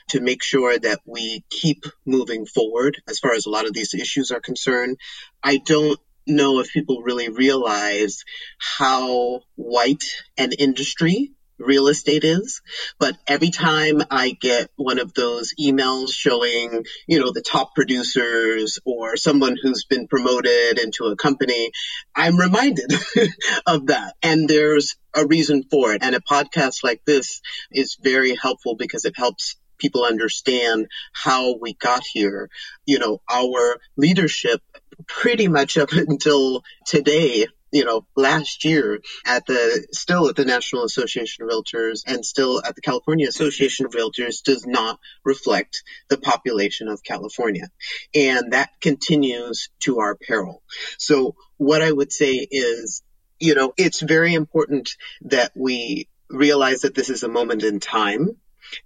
to 0.09 0.19
make 0.19 0.43
sure 0.43 0.77
that 0.77 0.99
we 1.05 1.43
keep 1.49 1.85
moving 2.05 2.45
forward 2.45 3.01
as 3.07 3.19
far 3.19 3.33
as 3.33 3.45
a 3.45 3.49
lot 3.49 3.65
of 3.65 3.73
these 3.73 3.93
issues 3.93 4.31
are 4.31 4.39
concerned. 4.39 4.97
I 5.43 5.57
don't 5.57 5.99
know 6.27 6.59
if 6.59 6.71
people 6.71 7.01
really 7.01 7.29
realize 7.29 8.23
how 8.57 9.41
white 9.55 10.03
an 10.37 10.51
industry 10.53 11.31
real 11.57 11.87
estate 11.87 12.23
is. 12.23 12.61
But 12.99 13.17
every 13.27 13.49
time 13.49 14.01
I 14.11 14.31
get 14.31 14.69
one 14.75 14.99
of 14.99 15.13
those 15.13 15.53
emails 15.59 16.11
showing, 16.11 16.83
you 17.07 17.19
know, 17.19 17.31
the 17.31 17.41
top 17.41 17.75
producers 17.75 18.79
or 18.85 19.17
someone 19.17 19.55
who's 19.61 19.85
been 19.85 20.07
promoted 20.07 20.79
into 20.79 21.05
a 21.05 21.15
company, 21.15 21.71
I'm 22.15 22.37
reminded 22.37 22.93
of 23.67 23.87
that. 23.87 24.15
And 24.21 24.47
there's 24.49 24.95
a 25.13 25.25
reason 25.25 25.63
for 25.69 25.93
it. 25.93 26.03
And 26.03 26.15
a 26.15 26.19
podcast 26.19 26.83
like 26.83 27.01
this 27.05 27.41
is 27.71 27.97
very 28.01 28.35
helpful 28.35 28.75
because 28.75 29.05
it 29.05 29.13
helps 29.15 29.55
people 29.77 30.03
understand 30.03 30.87
how 31.13 31.57
we 31.57 31.73
got 31.73 32.03
here. 32.05 32.49
You 32.85 32.99
know, 32.99 33.21
our 33.29 33.77
leadership 33.97 34.61
pretty 35.07 35.47
much 35.47 35.77
up 35.77 35.91
until 35.91 36.63
today 36.85 37.47
you 37.75 37.83
know, 37.83 38.05
last 38.15 38.63
year 38.63 39.01
at 39.25 39.45
the, 39.47 39.85
still 39.91 40.29
at 40.29 40.37
the 40.37 40.45
National 40.45 40.85
Association 40.85 41.43
of 41.43 41.49
Realtors 41.49 42.03
and 42.07 42.25
still 42.25 42.63
at 42.63 42.73
the 42.73 42.81
California 42.81 43.27
Association 43.27 43.85
of 43.85 43.91
Realtors 43.91 44.41
does 44.43 44.65
not 44.65 44.97
reflect 45.25 45.83
the 46.07 46.17
population 46.17 46.87
of 46.87 47.03
California. 47.03 47.67
And 48.13 48.53
that 48.53 48.69
continues 48.79 49.67
to 49.81 49.99
our 49.99 50.15
peril. 50.15 50.63
So 50.97 51.35
what 51.57 51.81
I 51.81 51.91
would 51.91 52.13
say 52.13 52.47
is, 52.49 53.03
you 53.41 53.55
know, 53.55 53.73
it's 53.75 53.99
very 53.99 54.35
important 54.35 54.91
that 55.23 55.51
we 55.53 56.07
realize 56.29 56.81
that 56.81 56.95
this 56.95 57.09
is 57.09 57.23
a 57.23 57.27
moment 57.27 57.63
in 57.63 57.81
time 57.81 58.37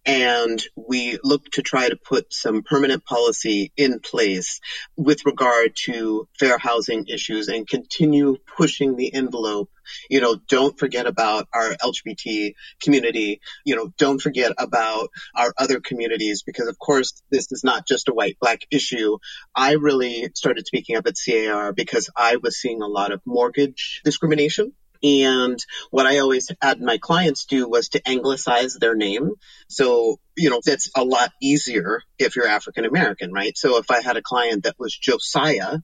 and 0.06 0.62
we 0.76 1.20
look 1.24 1.46
to 1.52 1.62
try 1.62 1.90
to 1.90 1.96
put 1.96 2.34
some 2.34 2.64
permanent 2.64 3.06
policy 3.06 3.72
in 3.78 4.00
place 4.00 4.60
with 4.98 5.26
regard 5.26 5.76
to 5.86 6.28
fair 6.40 6.58
housing 6.58 7.06
issues 7.08 7.48
and 7.48 7.68
continue 7.68 8.38
pushing 8.58 8.96
the 8.96 9.14
envelope. 9.14 9.70
You 10.10 10.22
know, 10.22 10.38
don't 10.48 10.78
forget 10.78 11.08
about 11.08 11.48
our 11.54 11.76
LGBT 11.76 12.54
community. 12.82 13.42
You 13.66 13.76
know, 13.76 13.92
don't 13.98 14.22
forget 14.22 14.52
about 14.58 15.10
our 15.36 15.52
other 15.58 15.80
communities 15.80 16.44
because 16.44 16.68
of 16.68 16.78
course 16.78 17.22
this 17.32 17.52
is 17.52 17.64
not 17.64 17.88
just 17.88 18.08
a 18.08 18.14
white 18.14 18.38
black 18.40 18.62
issue. 18.70 19.18
I 19.56 19.74
really 19.74 20.30
started 20.36 20.68
speaking 20.68 20.96
up 20.96 21.08
at 21.08 21.16
CAR 21.24 21.74
because 21.74 22.10
I 22.16 22.36
was 22.36 22.60
seeing 22.60 22.82
a 22.82 22.88
lot 22.88 23.12
of 23.12 23.22
mortgage 23.26 24.02
discrimination 24.04 24.74
and 25.02 25.58
what 25.92 26.06
I 26.06 26.20
always 26.20 26.52
had 26.62 26.82
my 26.82 26.98
clients 26.98 27.46
do 27.46 27.68
was 27.68 27.90
to 27.90 28.08
anglicize 28.08 28.74
their 28.76 28.96
name. 28.96 29.32
So, 29.70 30.20
you 30.36 30.50
know, 30.50 30.62
that's 30.64 30.92
a 30.96 31.04
lot 31.04 31.32
easier 31.42 32.02
if 32.18 32.36
you're 32.36 32.48
African 32.48 32.86
American, 32.86 33.32
right? 33.32 33.58
So 33.58 33.78
if 33.78 33.90
I 33.92 34.02
had 34.02 34.18
a 34.18 34.22
client 34.22 34.64
that 34.64 34.78
was 34.78 34.98
Josiah, 34.98 35.80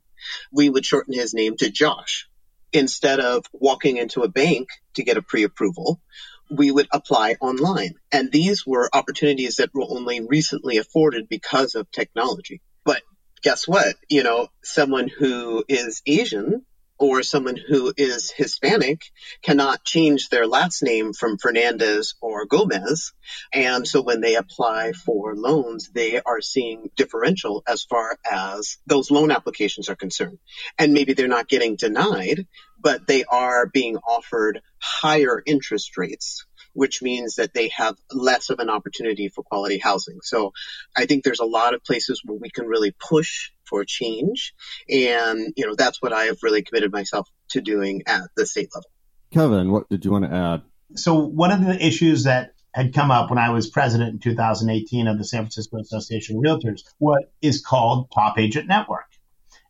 we 0.52 0.70
would 0.70 0.86
shorten 0.86 1.14
his 1.14 1.34
name 1.34 1.56
to 1.58 1.70
Josh. 1.70 2.28
Instead 2.74 3.22
of 3.22 3.46
walking 3.54 3.98
into 3.98 4.24
a 4.24 4.28
bank 4.28 4.68
to 4.96 5.04
get 5.04 5.18
a 5.18 5.22
pre-approval, 5.22 6.02
we 6.50 6.72
would 6.72 6.88
apply 6.92 7.36
online. 7.40 7.96
And 8.12 8.32
these 8.32 8.68
were 8.68 8.90
opportunities 8.94 9.58
that 9.58 9.74
were 9.74 9.86
only 9.88 10.20
recently 10.22 10.78
afforded 10.78 11.30
because 11.30 11.76
of 11.76 11.90
technology. 11.90 12.62
But 12.84 13.02
guess 13.42 13.68
what? 13.68 13.96
You 14.10 14.24
know, 14.24 14.50
someone 14.62 15.08
who 15.08 15.64
is 15.70 16.02
Asian 16.06 16.66
or 16.98 17.24
someone 17.24 17.58
who 17.58 17.94
is 17.98 18.32
Hispanic 18.32 19.02
cannot 19.42 19.84
change 19.84 20.30
their 20.30 20.48
last 20.48 20.82
name 20.82 21.14
from 21.14 21.38
Fernandez 21.38 22.16
or 22.22 22.46
Gomez. 22.46 23.14
And 23.54 23.88
so 23.88 24.02
when 24.02 24.22
they 24.22 24.36
apply 24.36 24.94
for 24.94 25.36
loans, 25.36 25.90
they 25.94 26.22
are 26.22 26.42
seeing 26.42 26.90
differential 26.96 27.64
as 27.68 27.84
far 27.84 28.18
as 28.30 28.78
those 28.88 29.12
loan 29.12 29.32
applications 29.32 29.90
are 29.90 29.96
concerned. 29.96 30.40
And 30.78 30.94
maybe 30.94 31.14
they're 31.14 31.28
not 31.28 31.50
getting 31.50 31.76
denied, 31.76 32.48
but 32.80 33.08
they 33.08 33.26
are 33.26 33.66
being 33.68 33.98
offered 33.98 34.62
higher 34.80 35.42
interest 35.46 35.98
rates 35.98 36.46
which 36.76 37.02
means 37.02 37.36
that 37.36 37.54
they 37.54 37.70
have 37.70 37.96
less 38.12 38.50
of 38.50 38.60
an 38.60 38.70
opportunity 38.70 39.30
for 39.30 39.44
quality 39.44 39.78
housing. 39.78 40.20
So 40.22 40.52
I 40.96 41.06
think 41.06 41.24
there's 41.24 41.40
a 41.40 41.46
lot 41.46 41.74
of 41.74 41.84
places 41.86 42.22
where 42.24 42.38
we 42.38 42.50
can 42.50 42.66
really 42.68 42.92
push 42.92 43.52
for 43.68 43.84
change. 43.86 44.54
And, 44.90 45.54
you 45.56 45.66
know, 45.66 45.76
that's 45.76 46.02
what 46.02 46.14
I 46.14 46.26
have 46.26 46.38
really 46.44 46.62
committed 46.62 46.92
myself 46.92 47.30
to 47.50 47.62
doing 47.62 48.04
at 48.08 48.30
the 48.36 48.46
state 48.46 48.70
level. 48.74 48.90
Kevin, 49.32 49.72
what 49.72 49.90
did 49.90 50.06
you 50.06 50.12
want 50.12 50.26
to 50.26 50.32
add? 50.32 50.62
So, 50.96 51.16
one 51.16 51.52
of 51.52 51.66
the 51.66 51.86
issues 51.86 52.24
that 52.24 52.54
had 52.74 52.94
come 52.94 53.10
up 53.10 53.30
when 53.30 53.40
I 53.40 53.52
was 53.52 53.70
president 53.70 54.12
in 54.12 54.20
2018 54.20 55.08
of 55.08 55.18
the 55.18 55.24
San 55.24 55.44
Francisco 55.44 55.78
Association 55.78 56.38
of 56.38 56.44
Realtors, 56.44 56.82
what 56.98 57.32
is 57.42 57.62
called 57.62 58.12
Top 58.14 58.38
Agent 58.38 58.68
Network. 58.68 59.08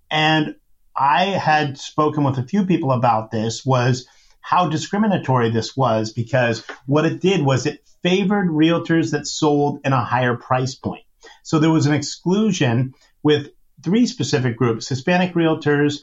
And 0.09 0.55
I 0.95 1.25
had 1.25 1.77
spoken 1.77 2.23
with 2.23 2.37
a 2.37 2.47
few 2.47 2.65
people 2.65 2.91
about 2.91 3.29
this 3.29 3.65
was 3.65 4.07
how 4.41 4.69
discriminatory 4.69 5.49
this 5.49 5.75
was 5.75 6.13
because 6.13 6.63
what 6.85 7.05
it 7.05 7.19
did 7.19 7.43
was 7.43 7.65
it 7.65 7.87
favored 8.01 8.47
realtors 8.47 9.11
that 9.11 9.27
sold 9.27 9.81
in 9.83 9.93
a 9.93 10.03
higher 10.03 10.35
price 10.35 10.75
point. 10.75 11.03
So 11.43 11.59
there 11.59 11.71
was 11.71 11.87
an 11.87 11.93
exclusion 11.93 12.93
with 13.23 13.49
three 13.85 14.07
specific 14.07 14.57
groups 14.57 14.89
Hispanic 14.89 15.33
realtors, 15.35 15.99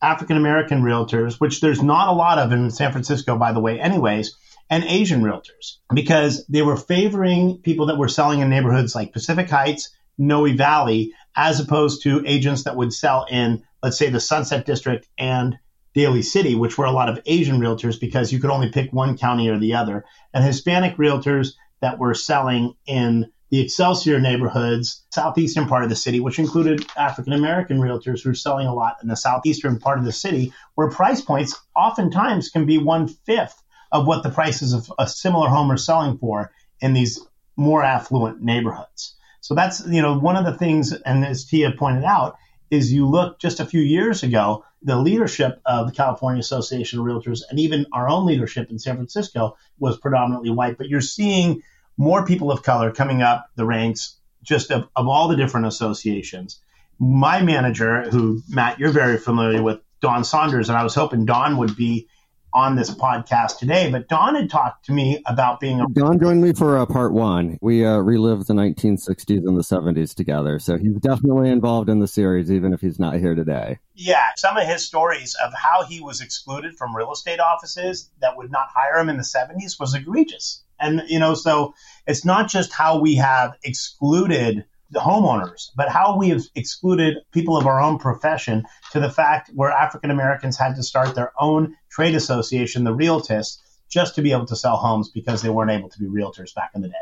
African 0.00 0.36
American 0.36 0.82
realtors, 0.82 1.34
which 1.40 1.60
there's 1.60 1.82
not 1.82 2.08
a 2.08 2.12
lot 2.16 2.38
of 2.38 2.52
in 2.52 2.70
San 2.70 2.92
Francisco, 2.92 3.36
by 3.36 3.52
the 3.52 3.60
way, 3.60 3.80
anyways, 3.80 4.36
and 4.70 4.84
Asian 4.84 5.22
realtors, 5.22 5.78
because 5.92 6.46
they 6.46 6.62
were 6.62 6.76
favoring 6.76 7.58
people 7.58 7.86
that 7.86 7.98
were 7.98 8.08
selling 8.08 8.40
in 8.40 8.48
neighborhoods 8.48 8.94
like 8.94 9.12
Pacific 9.12 9.50
Heights, 9.50 9.90
Noe 10.16 10.54
Valley, 10.54 11.12
as 11.34 11.58
opposed 11.58 12.02
to 12.04 12.22
agents 12.24 12.64
that 12.64 12.76
would 12.76 12.92
sell 12.92 13.26
in, 13.28 13.64
let's 13.82 13.98
say, 13.98 14.10
the 14.10 14.20
Sunset 14.20 14.64
District 14.64 15.06
and 15.18 15.58
Daly 15.94 16.22
City, 16.22 16.54
which 16.54 16.78
were 16.78 16.84
a 16.84 16.92
lot 16.92 17.08
of 17.08 17.20
Asian 17.26 17.58
realtors 17.58 17.98
because 17.98 18.32
you 18.32 18.38
could 18.38 18.50
only 18.50 18.70
pick 18.70 18.92
one 18.92 19.18
county 19.18 19.48
or 19.48 19.58
the 19.58 19.74
other, 19.74 20.04
and 20.32 20.44
Hispanic 20.44 20.96
realtors 20.96 21.54
that 21.80 21.98
were 21.98 22.14
selling 22.14 22.74
in 22.86 23.32
the 23.50 23.60
Excelsior 23.60 24.20
neighborhoods, 24.20 25.04
southeastern 25.10 25.66
part 25.68 25.82
of 25.82 25.88
the 25.88 25.96
city, 25.96 26.20
which 26.20 26.38
included 26.38 26.84
African 26.96 27.32
American 27.32 27.78
realtors 27.78 28.22
who 28.22 28.30
are 28.30 28.34
selling 28.34 28.66
a 28.66 28.74
lot 28.74 28.96
in 29.02 29.08
the 29.08 29.16
southeastern 29.16 29.78
part 29.78 29.98
of 29.98 30.04
the 30.04 30.12
city, 30.12 30.52
where 30.74 30.90
price 30.90 31.20
points 31.20 31.58
oftentimes 31.74 32.50
can 32.50 32.66
be 32.66 32.78
one 32.78 33.08
fifth 33.08 33.62
of 33.90 34.06
what 34.06 34.22
the 34.22 34.30
prices 34.30 34.74
of 34.74 34.92
a 34.98 35.06
similar 35.06 35.48
home 35.48 35.70
are 35.70 35.78
selling 35.78 36.18
for 36.18 36.52
in 36.80 36.92
these 36.92 37.20
more 37.56 37.82
affluent 37.82 38.42
neighborhoods. 38.42 39.16
So 39.40 39.54
that's 39.54 39.84
you 39.86 40.02
know 40.02 40.18
one 40.18 40.36
of 40.36 40.44
the 40.44 40.58
things, 40.58 40.92
and 40.92 41.24
as 41.24 41.46
Tia 41.46 41.72
pointed 41.72 42.04
out, 42.04 42.36
is 42.70 42.92
you 42.92 43.06
look 43.08 43.38
just 43.38 43.60
a 43.60 43.66
few 43.66 43.80
years 43.80 44.22
ago, 44.22 44.64
the 44.82 44.96
leadership 44.96 45.60
of 45.64 45.86
the 45.86 45.94
California 45.94 46.40
Association 46.40 46.98
of 46.98 47.06
Realtors 47.06 47.40
and 47.48 47.58
even 47.58 47.86
our 47.92 48.08
own 48.08 48.26
leadership 48.26 48.70
in 48.70 48.78
San 48.78 48.96
Francisco 48.96 49.56
was 49.78 49.98
predominantly 49.98 50.50
white, 50.50 50.76
but 50.76 50.88
you're 50.88 51.00
seeing 51.00 51.62
more 51.98 52.24
people 52.24 52.50
of 52.50 52.62
color 52.62 52.90
coming 52.90 53.20
up 53.20 53.50
the 53.56 53.66
ranks 53.66 54.16
just 54.42 54.70
of, 54.70 54.88
of 54.96 55.06
all 55.06 55.28
the 55.28 55.36
different 55.36 55.66
associations. 55.66 56.60
My 56.98 57.42
manager, 57.42 58.08
who 58.08 58.40
Matt, 58.48 58.78
you're 58.78 58.90
very 58.90 59.18
familiar 59.18 59.62
with, 59.62 59.80
Don 60.00 60.22
Saunders, 60.22 60.68
and 60.68 60.78
I 60.78 60.84
was 60.84 60.94
hoping 60.94 61.26
Don 61.26 61.56
would 61.56 61.76
be 61.76 62.08
on 62.54 62.76
this 62.76 62.90
podcast 62.90 63.58
today, 63.58 63.90
but 63.90 64.08
Don 64.08 64.34
had 64.34 64.48
talked 64.48 64.86
to 64.86 64.92
me 64.92 65.22
about 65.26 65.60
being 65.60 65.80
a. 65.80 65.86
Don 65.92 66.18
joined 66.18 66.40
me 66.40 66.52
for 66.52 66.78
uh, 66.78 66.86
part 66.86 67.12
one. 67.12 67.58
We 67.60 67.84
uh, 67.84 67.98
relived 67.98 68.46
the 68.46 68.54
1960s 68.54 69.46
and 69.46 69.56
the 69.56 69.62
70s 69.62 70.14
together, 70.14 70.58
so 70.58 70.78
he's 70.78 70.94
definitely 70.94 71.50
involved 71.50 71.88
in 71.88 71.98
the 71.98 72.08
series, 72.08 72.50
even 72.50 72.72
if 72.72 72.80
he's 72.80 72.98
not 72.98 73.16
here 73.16 73.34
today. 73.34 73.78
Yeah, 73.94 74.24
some 74.36 74.56
of 74.56 74.66
his 74.66 74.84
stories 74.84 75.36
of 75.44 75.52
how 75.52 75.84
he 75.84 76.00
was 76.00 76.20
excluded 76.20 76.76
from 76.76 76.96
real 76.96 77.12
estate 77.12 77.40
offices 77.40 78.10
that 78.20 78.36
would 78.36 78.50
not 78.50 78.68
hire 78.74 78.98
him 78.98 79.08
in 79.08 79.16
the 79.16 79.24
70s 79.24 79.78
was 79.78 79.94
egregious. 79.94 80.62
And, 80.80 81.02
you 81.08 81.18
know, 81.18 81.34
so 81.34 81.74
it's 82.06 82.24
not 82.24 82.48
just 82.48 82.72
how 82.72 83.00
we 83.00 83.16
have 83.16 83.54
excluded 83.62 84.64
the 84.90 85.00
homeowners, 85.00 85.70
but 85.76 85.88
how 85.88 86.16
we 86.16 86.30
have 86.30 86.42
excluded 86.54 87.18
people 87.32 87.56
of 87.56 87.66
our 87.66 87.80
own 87.80 87.98
profession 87.98 88.64
to 88.92 89.00
the 89.00 89.10
fact 89.10 89.50
where 89.54 89.70
African 89.70 90.10
Americans 90.10 90.56
had 90.56 90.76
to 90.76 90.82
start 90.82 91.14
their 91.14 91.32
own 91.38 91.76
trade 91.90 92.14
association, 92.14 92.84
the 92.84 92.94
Realtists, 92.94 93.58
just 93.90 94.14
to 94.14 94.22
be 94.22 94.32
able 94.32 94.46
to 94.46 94.56
sell 94.56 94.76
homes 94.76 95.10
because 95.10 95.42
they 95.42 95.50
weren't 95.50 95.70
able 95.70 95.88
to 95.88 95.98
be 95.98 96.06
realtors 96.06 96.54
back 96.54 96.70
in 96.74 96.82
the 96.82 96.88
day. 96.88 96.94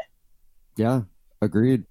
Yeah, 0.76 1.02
agreed. 1.42 1.84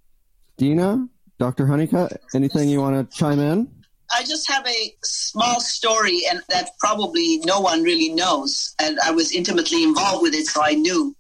Dina, 0.57 1.07
Dr. 1.37 1.67
Honeycutt, 1.67 2.21
anything 2.33 2.69
you 2.69 2.79
want 2.79 3.11
to 3.11 3.17
chime 3.17 3.39
in? 3.39 3.69
I 4.15 4.23
just 4.23 4.49
have 4.49 4.65
a 4.65 4.95
small 5.03 5.59
story, 5.59 6.21
and 6.29 6.41
that 6.49 6.69
probably 6.79 7.39
no 7.39 7.59
one 7.59 7.83
really 7.83 8.09
knows. 8.09 8.73
And 8.79 8.99
I 8.99 9.11
was 9.11 9.31
intimately 9.31 9.83
involved 9.83 10.21
with 10.21 10.33
it, 10.33 10.45
so 10.45 10.61
I 10.63 10.73
knew. 10.73 11.15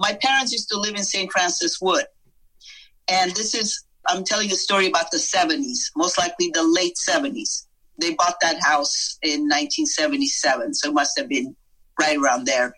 My 0.00 0.14
parents 0.22 0.52
used 0.52 0.68
to 0.70 0.78
live 0.78 0.94
in 0.94 1.02
St. 1.02 1.30
Francis 1.30 1.80
Wood. 1.80 2.04
And 3.08 3.34
this 3.34 3.54
is, 3.54 3.84
I'm 4.06 4.24
telling 4.24 4.50
a 4.52 4.54
story 4.54 4.86
about 4.86 5.10
the 5.10 5.18
70s, 5.18 5.90
most 5.96 6.18
likely 6.18 6.50
the 6.52 6.62
late 6.62 6.96
70s. 6.96 7.66
They 8.00 8.14
bought 8.14 8.36
that 8.40 8.62
house 8.62 9.18
in 9.22 9.42
1977, 9.48 10.74
so 10.74 10.90
it 10.90 10.94
must 10.94 11.18
have 11.18 11.28
been 11.28 11.56
right 11.98 12.16
around 12.16 12.46
there, 12.46 12.72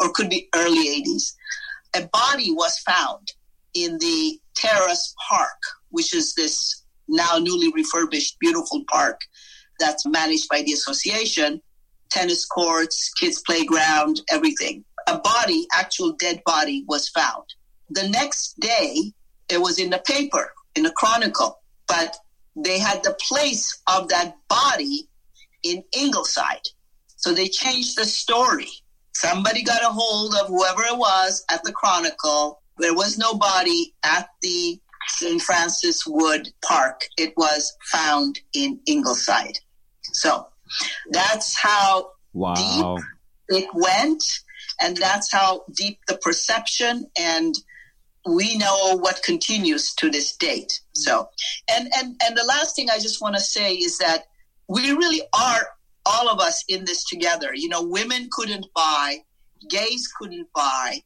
or 0.00 0.10
could 0.10 0.28
be 0.28 0.48
early 0.54 1.02
80s. 1.02 1.34
A 1.96 2.08
body 2.12 2.50
was 2.50 2.76
found 2.80 3.32
in 3.74 3.98
the 3.98 4.40
Terrace 4.56 5.14
Park, 5.28 5.58
which 5.90 6.12
is 6.12 6.34
this 6.34 6.82
now 7.06 7.38
newly 7.38 7.70
refurbished, 7.72 8.38
beautiful 8.40 8.82
park 8.90 9.20
that's 9.78 10.06
managed 10.06 10.48
by 10.48 10.62
the 10.62 10.72
association. 10.72 11.60
Tennis 12.10 12.44
courts, 12.46 13.12
kids' 13.14 13.42
playground, 13.46 14.22
everything 14.30 14.84
a 15.06 15.18
body, 15.18 15.66
actual 15.72 16.12
dead 16.12 16.42
body, 16.44 16.84
was 16.88 17.08
found. 17.08 17.44
The 17.90 18.08
next 18.08 18.58
day, 18.60 19.12
it 19.48 19.60
was 19.60 19.78
in 19.78 19.90
the 19.90 19.98
paper, 19.98 20.52
in 20.74 20.82
the 20.82 20.92
Chronicle, 20.92 21.60
but 21.86 22.16
they 22.56 22.78
had 22.78 23.02
the 23.02 23.16
place 23.20 23.80
of 23.86 24.08
that 24.08 24.36
body 24.48 25.08
in 25.62 25.82
Ingleside. 25.96 26.66
So 27.16 27.32
they 27.32 27.48
changed 27.48 27.96
the 27.96 28.04
story. 28.04 28.68
Somebody 29.14 29.62
got 29.62 29.82
a 29.82 29.88
hold 29.88 30.34
of 30.34 30.48
whoever 30.48 30.82
it 30.82 30.96
was 30.96 31.44
at 31.50 31.62
the 31.64 31.72
Chronicle. 31.72 32.60
There 32.78 32.94
was 32.94 33.18
no 33.18 33.34
body 33.34 33.94
at 34.04 34.28
the 34.42 34.78
St. 35.08 35.40
Francis 35.40 36.06
Wood 36.06 36.48
Park. 36.64 37.02
It 37.16 37.32
was 37.36 37.72
found 37.90 38.40
in 38.52 38.80
Ingleside. 38.86 39.58
So 40.12 40.48
that's 41.10 41.56
how 41.58 42.10
wow. 42.32 42.54
deep 42.54 43.04
it 43.48 43.68
went 43.74 44.22
and 44.80 44.96
that's 44.96 45.32
how 45.32 45.64
deep 45.74 46.00
the 46.06 46.16
perception 46.18 47.06
and 47.18 47.54
we 48.26 48.56
know 48.56 48.96
what 48.96 49.22
continues 49.22 49.94
to 49.94 50.10
this 50.10 50.36
date. 50.36 50.80
So 50.92 51.28
and 51.70 51.88
and 51.96 52.16
and 52.24 52.36
the 52.36 52.44
last 52.44 52.74
thing 52.76 52.88
i 52.90 52.98
just 52.98 53.20
want 53.20 53.34
to 53.34 53.40
say 53.40 53.74
is 53.74 53.98
that 53.98 54.24
we 54.68 54.92
really 54.92 55.22
are 55.34 55.68
all 56.06 56.28
of 56.28 56.40
us 56.40 56.64
in 56.68 56.84
this 56.84 57.04
together. 57.04 57.54
You 57.54 57.68
know 57.68 57.82
women 57.82 58.28
couldn't 58.32 58.66
buy 58.74 59.18
gays 59.70 60.08
couldn't 60.18 60.48
buy 60.54 61.00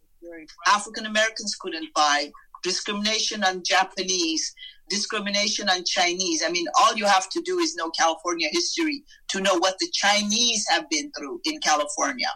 african 0.66 1.06
americans 1.06 1.56
couldn't 1.60 1.92
buy 1.94 2.30
discrimination 2.64 3.44
on 3.44 3.62
japanese 3.64 4.52
discrimination 4.88 5.68
on 5.68 5.84
chinese. 5.84 6.42
I 6.44 6.50
mean 6.50 6.66
all 6.78 6.94
you 6.96 7.06
have 7.06 7.28
to 7.30 7.42
do 7.42 7.58
is 7.58 7.76
know 7.76 7.90
california 7.90 8.48
history 8.50 9.04
to 9.28 9.40
know 9.40 9.56
what 9.58 9.78
the 9.78 9.88
chinese 9.92 10.66
have 10.68 10.88
been 10.90 11.12
through 11.16 11.40
in 11.44 11.60
california 11.60 12.28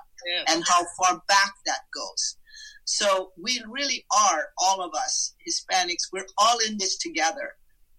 and 0.49 0.65
how 0.69 0.85
far 0.99 1.23
back 1.29 1.53
that 1.67 1.81
goes. 1.95 2.37
So 2.85 3.33
we 3.41 3.63
really 3.69 4.05
are, 4.17 4.47
all 4.59 4.83
of 4.83 4.93
us, 4.95 5.35
Hispanics, 5.49 6.11
we're 6.13 6.27
all 6.39 6.59
in 6.67 6.79
this 6.79 6.99
together. 6.99 7.55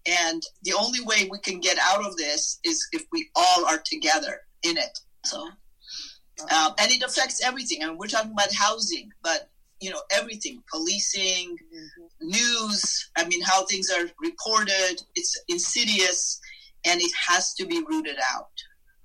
And 0.05 0.43
the 0.63 0.73
only 0.73 0.99
way 1.01 1.29
we 1.31 1.39
can 1.39 1.59
get 1.59 1.77
out 1.81 2.05
of 2.05 2.17
this 2.17 2.59
is 2.63 2.85
if 2.91 3.05
we 3.11 3.29
all 3.35 3.65
are 3.65 3.81
together 3.85 4.41
in 4.63 4.77
it. 4.77 4.99
So, 5.25 5.41
um, 5.41 6.73
and 6.79 6.91
it 6.91 7.01
affects 7.03 7.41
everything. 7.43 7.83
I 7.83 7.87
mean, 7.87 7.97
we're 7.97 8.07
talking 8.07 8.31
about 8.31 8.53
housing, 8.53 9.09
but 9.23 9.49
you 9.79 9.89
know, 9.89 10.01
everything, 10.11 10.63
policing, 10.71 11.57
mm-hmm. 11.57 12.27
news. 12.27 13.09
I 13.17 13.25
mean, 13.25 13.41
how 13.41 13.65
things 13.65 13.89
are 13.89 14.05
reported. 14.21 15.01
It's 15.15 15.37
insidious, 15.49 16.39
and 16.85 17.01
it 17.01 17.11
has 17.27 17.53
to 17.55 17.65
be 17.65 17.83
rooted 17.89 18.17
out. 18.33 18.51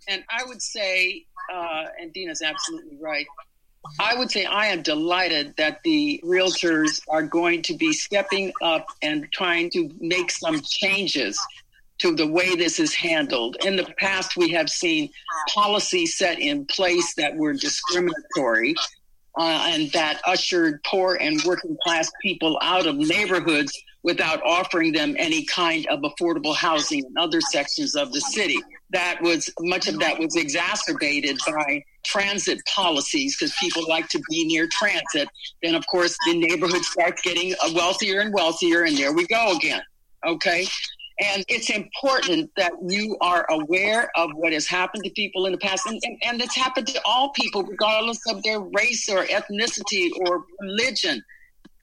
And 0.09 0.25
I 0.31 0.45
would 0.45 0.63
say, 0.63 1.27
uh, 1.53 1.85
and 2.01 2.13
Dina's 2.13 2.43
absolutely 2.43 2.99
right. 3.01 3.27
I 4.01 4.15
would 4.15 4.31
say 4.31 4.45
I 4.45 4.67
am 4.67 4.83
delighted 4.83 5.55
that 5.57 5.81
the 5.85 6.21
realtors 6.25 7.01
are 7.09 7.23
going 7.23 7.63
to 7.63 7.75
be 7.75 7.93
stepping 7.93 8.53
up 8.61 8.87
and 9.03 9.29
trying 9.33 9.71
to 9.71 9.91
make 10.01 10.31
some 10.31 10.61
changes 10.61 11.39
to 11.99 12.15
the 12.15 12.27
way 12.27 12.55
this 12.55 12.79
is 12.79 12.95
handled. 12.95 13.57
In 13.65 13.77
the 13.77 13.85
past, 13.99 14.37
we 14.37 14.51
have 14.51 14.71
seen 14.71 15.11
policies 15.49 16.17
set 16.17 16.39
in 16.39 16.65
place 16.67 17.15
that 17.15 17.35
were 17.37 17.55
discriminatory 17.55 18.75
uh, 19.37 19.71
and 19.73 19.91
that 19.93 20.21
ushered 20.27 20.83
poor 20.85 21.17
and 21.21 21.43
working 21.45 21.77
class 21.85 22.11
people 22.23 22.59
out 22.63 22.87
of 22.87 22.97
neighborhoods 22.97 23.73
without 24.03 24.41
offering 24.45 24.93
them 24.93 25.15
any 25.19 25.45
kind 25.45 25.87
of 25.87 26.01
affordable 26.01 26.55
housing 26.55 27.01
in 27.01 27.19
other 27.19 27.41
sections 27.41 27.95
of 27.95 28.13
the 28.13 28.21
city 28.21 28.59
that 28.91 29.21
was 29.21 29.51
much 29.61 29.87
of 29.87 29.99
that 29.99 30.19
was 30.19 30.37
exacerbated 30.37 31.39
by 31.47 31.83
transit 32.05 32.59
policies 32.75 33.37
because 33.37 33.55
people 33.61 33.85
like 33.87 34.09
to 34.09 34.21
be 34.31 34.47
near 34.47 34.69
transit. 34.71 35.29
Then, 35.63 35.75
of 35.75 35.87
course, 35.89 36.17
the 36.27 36.39
neighborhood 36.39 36.83
starts 36.83 37.21
getting 37.23 37.55
uh, 37.63 37.71
wealthier 37.75 38.21
and 38.21 38.33
wealthier, 38.33 38.85
and 38.85 38.97
there 38.97 39.13
we 39.13 39.27
go 39.27 39.57
again. 39.57 39.83
Okay. 40.27 40.67
And 41.21 41.45
it's 41.49 41.69
important 41.69 42.51
that 42.57 42.73
you 42.87 43.17
are 43.21 43.45
aware 43.51 44.09
of 44.17 44.31
what 44.35 44.53
has 44.53 44.67
happened 44.67 45.05
to 45.05 45.11
people 45.11 45.47
in 45.47 45.53
the 45.53 45.59
past. 45.59 45.85
And, 45.87 46.01
and, 46.05 46.17
and 46.23 46.41
it's 46.41 46.57
happened 46.57 46.87
to 46.89 47.01
all 47.05 47.31
people, 47.33 47.65
regardless 47.65 48.21
of 48.29 48.43
their 48.45 48.61
race 48.61 49.09
or 49.09 49.25
ethnicity 49.25 50.11
or 50.21 50.45
religion. 50.61 51.23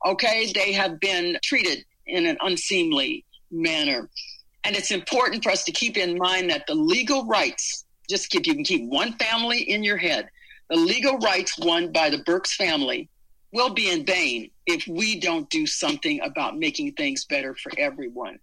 Okay. 0.06 0.52
They 0.54 0.72
have 0.72 1.00
been 1.02 1.38
treated 1.44 1.84
in 2.08 2.26
an 2.26 2.38
unseemly 2.42 3.26
manner. 3.52 4.10
And 4.64 4.76
it's 4.76 4.92
important 4.92 5.44
for 5.44 5.52
us 5.52 5.64
to 5.66 5.72
keep 5.72 5.98
in 5.98 6.18
mind 6.18 6.50
that 6.50 6.66
the 6.68 6.76
legal 6.76 7.26
rights, 7.26 7.86
just 8.10 8.30
keep, 8.30 8.48
you 8.48 8.56
can 8.56 8.64
keep 8.64 8.90
one 8.90 9.14
family 9.14 9.60
in 9.60 9.84
your 9.84 9.98
head, 9.98 10.30
the 10.70 10.78
legal 10.78 11.18
rights 11.20 11.58
won 11.60 11.92
by 11.92 12.10
the 12.10 12.20
Burks 12.20 12.56
family 12.56 13.10
will 13.52 13.74
be 13.74 13.90
in 13.90 14.06
vain 14.06 14.50
if 14.66 14.88
we 14.88 15.20
don't 15.20 15.50
do 15.50 15.68
something 15.68 16.20
about 16.22 16.58
making 16.58 16.94
things 16.94 17.26
better 17.26 17.56
for 17.56 17.72
everyone. 17.78 18.40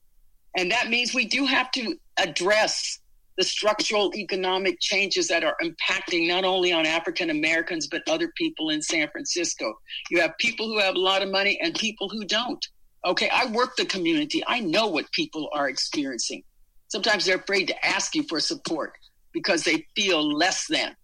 And 0.56 0.70
that 0.70 0.88
means 0.88 1.12
we 1.12 1.26
do 1.26 1.44
have 1.46 1.70
to 1.72 1.96
address 2.18 2.98
the 3.38 3.44
structural 3.44 4.14
economic 4.14 4.78
changes 4.80 5.28
that 5.28 5.42
are 5.42 5.56
impacting 5.62 6.28
not 6.28 6.44
only 6.44 6.72
on 6.72 6.86
African 6.86 7.30
Americans, 7.30 7.88
but 7.90 8.02
other 8.08 8.30
people 8.36 8.70
in 8.70 8.82
San 8.82 9.08
Francisco. 9.08 9.74
You 10.10 10.20
have 10.20 10.36
people 10.38 10.66
who 10.66 10.78
have 10.78 10.94
a 10.94 11.00
lot 11.00 11.22
of 11.22 11.30
money 11.30 11.58
and 11.62 11.74
people 11.74 12.08
who 12.08 12.24
don't. 12.24 12.64
Okay, 13.04 13.28
I 13.30 13.46
work 13.46 13.76
the 13.76 13.84
community. 13.84 14.42
I 14.46 14.60
know 14.60 14.86
what 14.86 15.10
people 15.12 15.48
are 15.52 15.68
experiencing. 15.68 16.44
Sometimes 16.88 17.24
they're 17.24 17.36
afraid 17.36 17.66
to 17.68 17.86
ask 17.86 18.14
you 18.14 18.22
for 18.24 18.38
support 18.38 18.92
because 19.32 19.64
they 19.64 19.86
feel 19.96 20.36
less 20.36 20.66
than. 20.68 20.94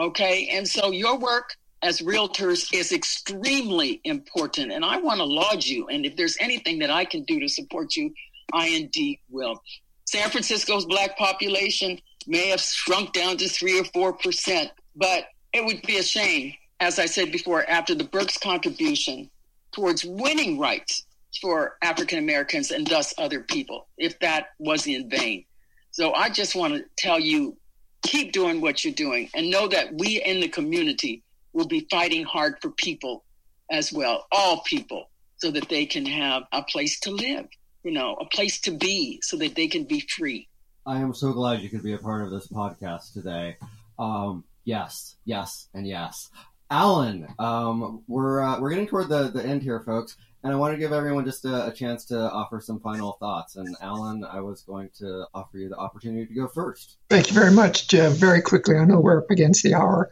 Okay, 0.00 0.48
and 0.52 0.66
so 0.66 0.90
your 0.90 1.16
work 1.16 1.54
as 1.82 2.00
realtors 2.00 2.74
is 2.74 2.92
extremely 2.92 4.00
important. 4.04 4.72
And 4.72 4.84
I 4.84 4.96
want 4.96 5.18
to 5.18 5.24
laud 5.24 5.64
you. 5.64 5.86
And 5.88 6.04
if 6.06 6.16
there's 6.16 6.36
anything 6.40 6.78
that 6.78 6.90
I 6.90 7.04
can 7.04 7.22
do 7.24 7.38
to 7.38 7.48
support 7.48 7.94
you, 7.94 8.12
I 8.52 8.68
indeed 8.68 9.20
will. 9.30 9.62
San 10.06 10.30
Francisco's 10.30 10.86
black 10.86 11.16
population 11.18 12.00
may 12.26 12.48
have 12.48 12.60
shrunk 12.60 13.12
down 13.12 13.36
to 13.36 13.48
three 13.48 13.78
or 13.78 13.84
four 13.84 14.12
percent, 14.14 14.70
but 14.96 15.26
it 15.52 15.64
would 15.64 15.82
be 15.82 15.98
a 15.98 16.02
shame, 16.02 16.54
as 16.80 16.98
I 16.98 17.06
said 17.06 17.30
before, 17.30 17.68
after 17.68 17.94
the 17.94 18.04
Burke's 18.04 18.38
contribution 18.38 19.30
towards 19.72 20.04
winning 20.04 20.58
rights 20.58 21.04
for 21.40 21.76
African 21.82 22.18
Americans 22.18 22.70
and 22.70 22.86
thus 22.86 23.14
other 23.18 23.40
people, 23.40 23.88
if 23.98 24.18
that 24.20 24.48
was 24.58 24.86
in 24.86 25.08
vain. 25.08 25.44
So 25.90 26.12
I 26.12 26.28
just 26.28 26.54
want 26.54 26.74
to 26.74 26.84
tell 26.96 27.20
you 27.20 27.56
keep 28.02 28.32
doing 28.32 28.60
what 28.60 28.84
you're 28.84 28.94
doing 28.94 29.30
and 29.34 29.50
know 29.50 29.66
that 29.68 29.94
we 29.94 30.22
in 30.22 30.40
the 30.40 30.48
community 30.48 31.22
will 31.52 31.66
be 31.66 31.86
fighting 31.90 32.24
hard 32.24 32.56
for 32.60 32.70
people 32.70 33.24
as 33.70 33.92
well, 33.92 34.26
all 34.30 34.62
people, 34.62 35.10
so 35.38 35.50
that 35.50 35.68
they 35.68 35.86
can 35.86 36.04
have 36.04 36.42
a 36.52 36.62
place 36.62 37.00
to 37.00 37.10
live, 37.10 37.46
you 37.82 37.92
know, 37.92 38.14
a 38.14 38.26
place 38.26 38.60
to 38.60 38.70
be, 38.70 39.20
so 39.22 39.36
that 39.36 39.54
they 39.54 39.68
can 39.68 39.84
be 39.84 40.00
free. 40.00 40.48
I 40.86 40.98
am 40.98 41.14
so 41.14 41.32
glad 41.32 41.60
you 41.60 41.70
could 41.70 41.82
be 41.82 41.94
a 41.94 41.98
part 41.98 42.24
of 42.24 42.30
this 42.30 42.48
podcast 42.48 43.14
today. 43.14 43.56
Um, 43.98 44.44
yes, 44.64 45.16
yes, 45.24 45.68
and 45.72 45.86
yes. 45.86 46.28
Alan, 46.70 47.26
um, 47.38 48.02
we're 48.08 48.42
uh, 48.42 48.60
we're 48.60 48.70
getting 48.70 48.86
toward 48.86 49.08
the, 49.08 49.28
the 49.28 49.44
end 49.44 49.62
here, 49.62 49.80
folks, 49.80 50.16
and 50.44 50.52
I 50.52 50.56
want 50.56 50.74
to 50.74 50.78
give 50.78 50.92
everyone 50.92 51.24
just 51.24 51.46
a, 51.46 51.68
a, 51.68 51.72
chance 51.72 52.04
to 52.06 52.30
offer 52.30 52.60
some 52.60 52.78
final 52.78 53.12
thoughts. 53.12 53.56
And 53.56 53.74
Alan, 53.80 54.24
I 54.24 54.40
was 54.40 54.60
going 54.60 54.90
to 54.98 55.24
offer 55.32 55.56
you 55.56 55.70
the 55.70 55.76
opportunity 55.76 56.26
to 56.26 56.34
go 56.34 56.46
first. 56.48 56.98
Thank 57.08 57.30
you 57.30 57.34
very 57.34 57.50
much, 57.50 57.88
Jeff. 57.88 58.12
Very 58.12 58.42
quickly, 58.42 58.76
I 58.76 58.84
know 58.84 59.00
we're 59.00 59.20
up 59.20 59.30
against 59.30 59.62
the 59.62 59.72
hour. 59.72 60.10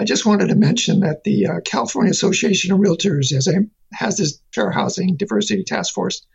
I 0.00 0.04
just 0.04 0.24
wanted 0.24 0.48
to 0.48 0.54
mention 0.54 1.00
that 1.00 1.24
the 1.24 1.48
uh, 1.48 1.60
California 1.66 2.10
Association 2.10 2.72
of 2.72 2.80
Realtors 2.80 3.34
has, 3.34 3.46
a, 3.46 3.66
has 3.92 4.16
this 4.16 4.40
Fair 4.54 4.70
Housing 4.70 5.16
Diversity 5.16 5.64
Task 5.64 5.92
Force. 5.92 6.26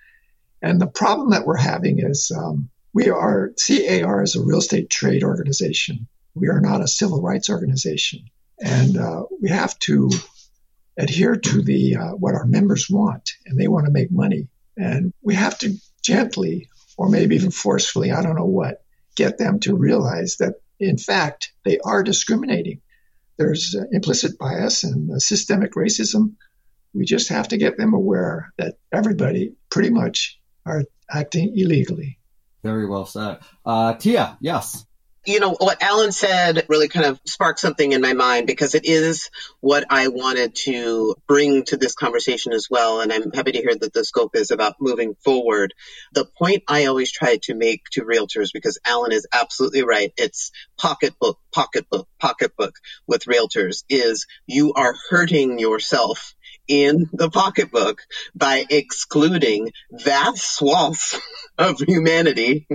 And 0.62 0.80
the 0.80 0.86
problem 0.86 1.32
that 1.32 1.48
we're 1.48 1.58
having 1.58 1.98
is 1.98 2.32
um, 2.38 2.70
we 2.94 3.10
are, 3.10 3.52
CAR 3.68 4.22
is 4.22 4.36
a 4.36 4.44
real 4.44 4.60
estate 4.60 4.92
trade 4.92 5.24
organization. 5.24 6.08
We 6.36 6.50
are 6.50 6.62
not 6.62 6.84
a 6.84 6.88
civil 6.88 7.24
rights 7.24 7.50
organization. 7.50 8.30
And 8.60 8.96
uh, 8.96 9.24
we 9.42 9.50
have 9.50 9.78
to 9.80 10.12
adhere 10.98 11.36
to 11.36 11.62
the 11.62 11.96
uh, 11.96 12.12
what 12.12 12.36
our 12.36 12.46
members 12.46 12.90
want, 12.90 13.32
and 13.46 13.60
they 13.60 13.68
want 13.68 13.86
to 13.86 13.92
make 13.92 14.12
money. 14.12 14.48
And 14.76 15.14
we 15.22 15.36
have 15.36 15.58
to 15.60 15.76
gently, 16.04 16.70
or 16.98 17.10
maybe 17.10 17.36
even 17.36 17.52
forcefully, 17.52 18.12
I 18.12 18.22
don't 18.22 18.36
know 18.36 18.46
what, 18.46 18.84
get 19.16 19.38
them 19.38 19.60
to 19.62 19.76
realize 19.76 20.38
that, 20.38 20.56
in 20.80 20.98
fact, 20.98 21.52
they 21.66 21.80
are 21.80 22.04
discriminating 22.04 22.82
there's 23.38 23.76
uh, 23.80 23.86
implicit 23.92 24.38
bias 24.40 24.84
and 24.84 25.12
uh, 25.12 25.20
systemic 25.20 25.74
racism. 25.74 26.36
We 26.94 27.06
just 27.06 27.30
have 27.30 27.50
to 27.50 27.58
get 27.58 27.78
them 27.78 27.94
aware 27.94 28.52
that 28.58 28.80
everybody 28.92 29.54
pretty 29.70 29.92
much 29.92 30.40
are 30.66 30.86
acting 31.10 31.54
illegally. 31.56 32.18
Very 32.64 32.88
well 32.88 33.06
said. 33.06 33.40
Uh, 33.64 33.94
Tia, 33.94 34.38
yes 34.42 34.87
you 35.28 35.42
know, 35.42 35.52
what 35.52 35.84
Alan 35.84 36.14
said 36.14 36.66
really 36.70 36.88
kind 36.88 37.06
of 37.06 37.20
sparked 37.26 37.60
something 37.60 37.92
in 37.92 38.02
my 38.02 38.14
mind 38.14 38.48
because 38.48 38.76
it 38.76 38.86
is 38.86 39.30
what 39.60 39.84
I 39.90 40.08
wanted 40.08 40.56
to 40.64 41.16
bring 41.28 41.66
to 41.66 41.76
this 41.76 41.96
conversation 41.96 42.54
as 42.54 42.68
well. 42.70 43.02
And 43.02 43.12
I'm 43.12 43.34
happy 43.34 43.52
to 43.52 43.58
hear 43.58 43.76
that 43.76 43.94
the 43.94 44.06
scope 44.06 44.38
is 44.38 44.52
about 44.52 44.76
moving 44.80 45.16
forward. 45.16 45.74
The 46.14 46.26
point 46.26 46.64
I 46.70 46.86
always 46.86 47.12
try 47.12 47.40
to 47.44 47.56
make 47.56 47.84
to 47.92 48.04
realtors, 48.04 48.52
because 48.54 48.80
Alan 48.86 49.12
is 49.12 49.28
absolutely 49.34 49.84
right, 49.84 50.14
it's 50.16 50.52
pocketbook, 50.78 51.38
pocketbook, 51.54 52.08
pocketbook 52.20 52.76
with 53.06 53.26
realtors 53.26 53.84
is 53.90 54.28
you 54.46 54.74
are 54.76 54.96
hurting 55.10 55.60
yourself 55.60 56.36
in 56.68 57.10
the 57.14 57.30
pocketbook 57.30 58.02
by 58.36 58.66
excluding 58.70 59.72
vast 59.92 60.58
swaths 60.58 61.20
of 61.58 61.80
humanity 61.80 62.68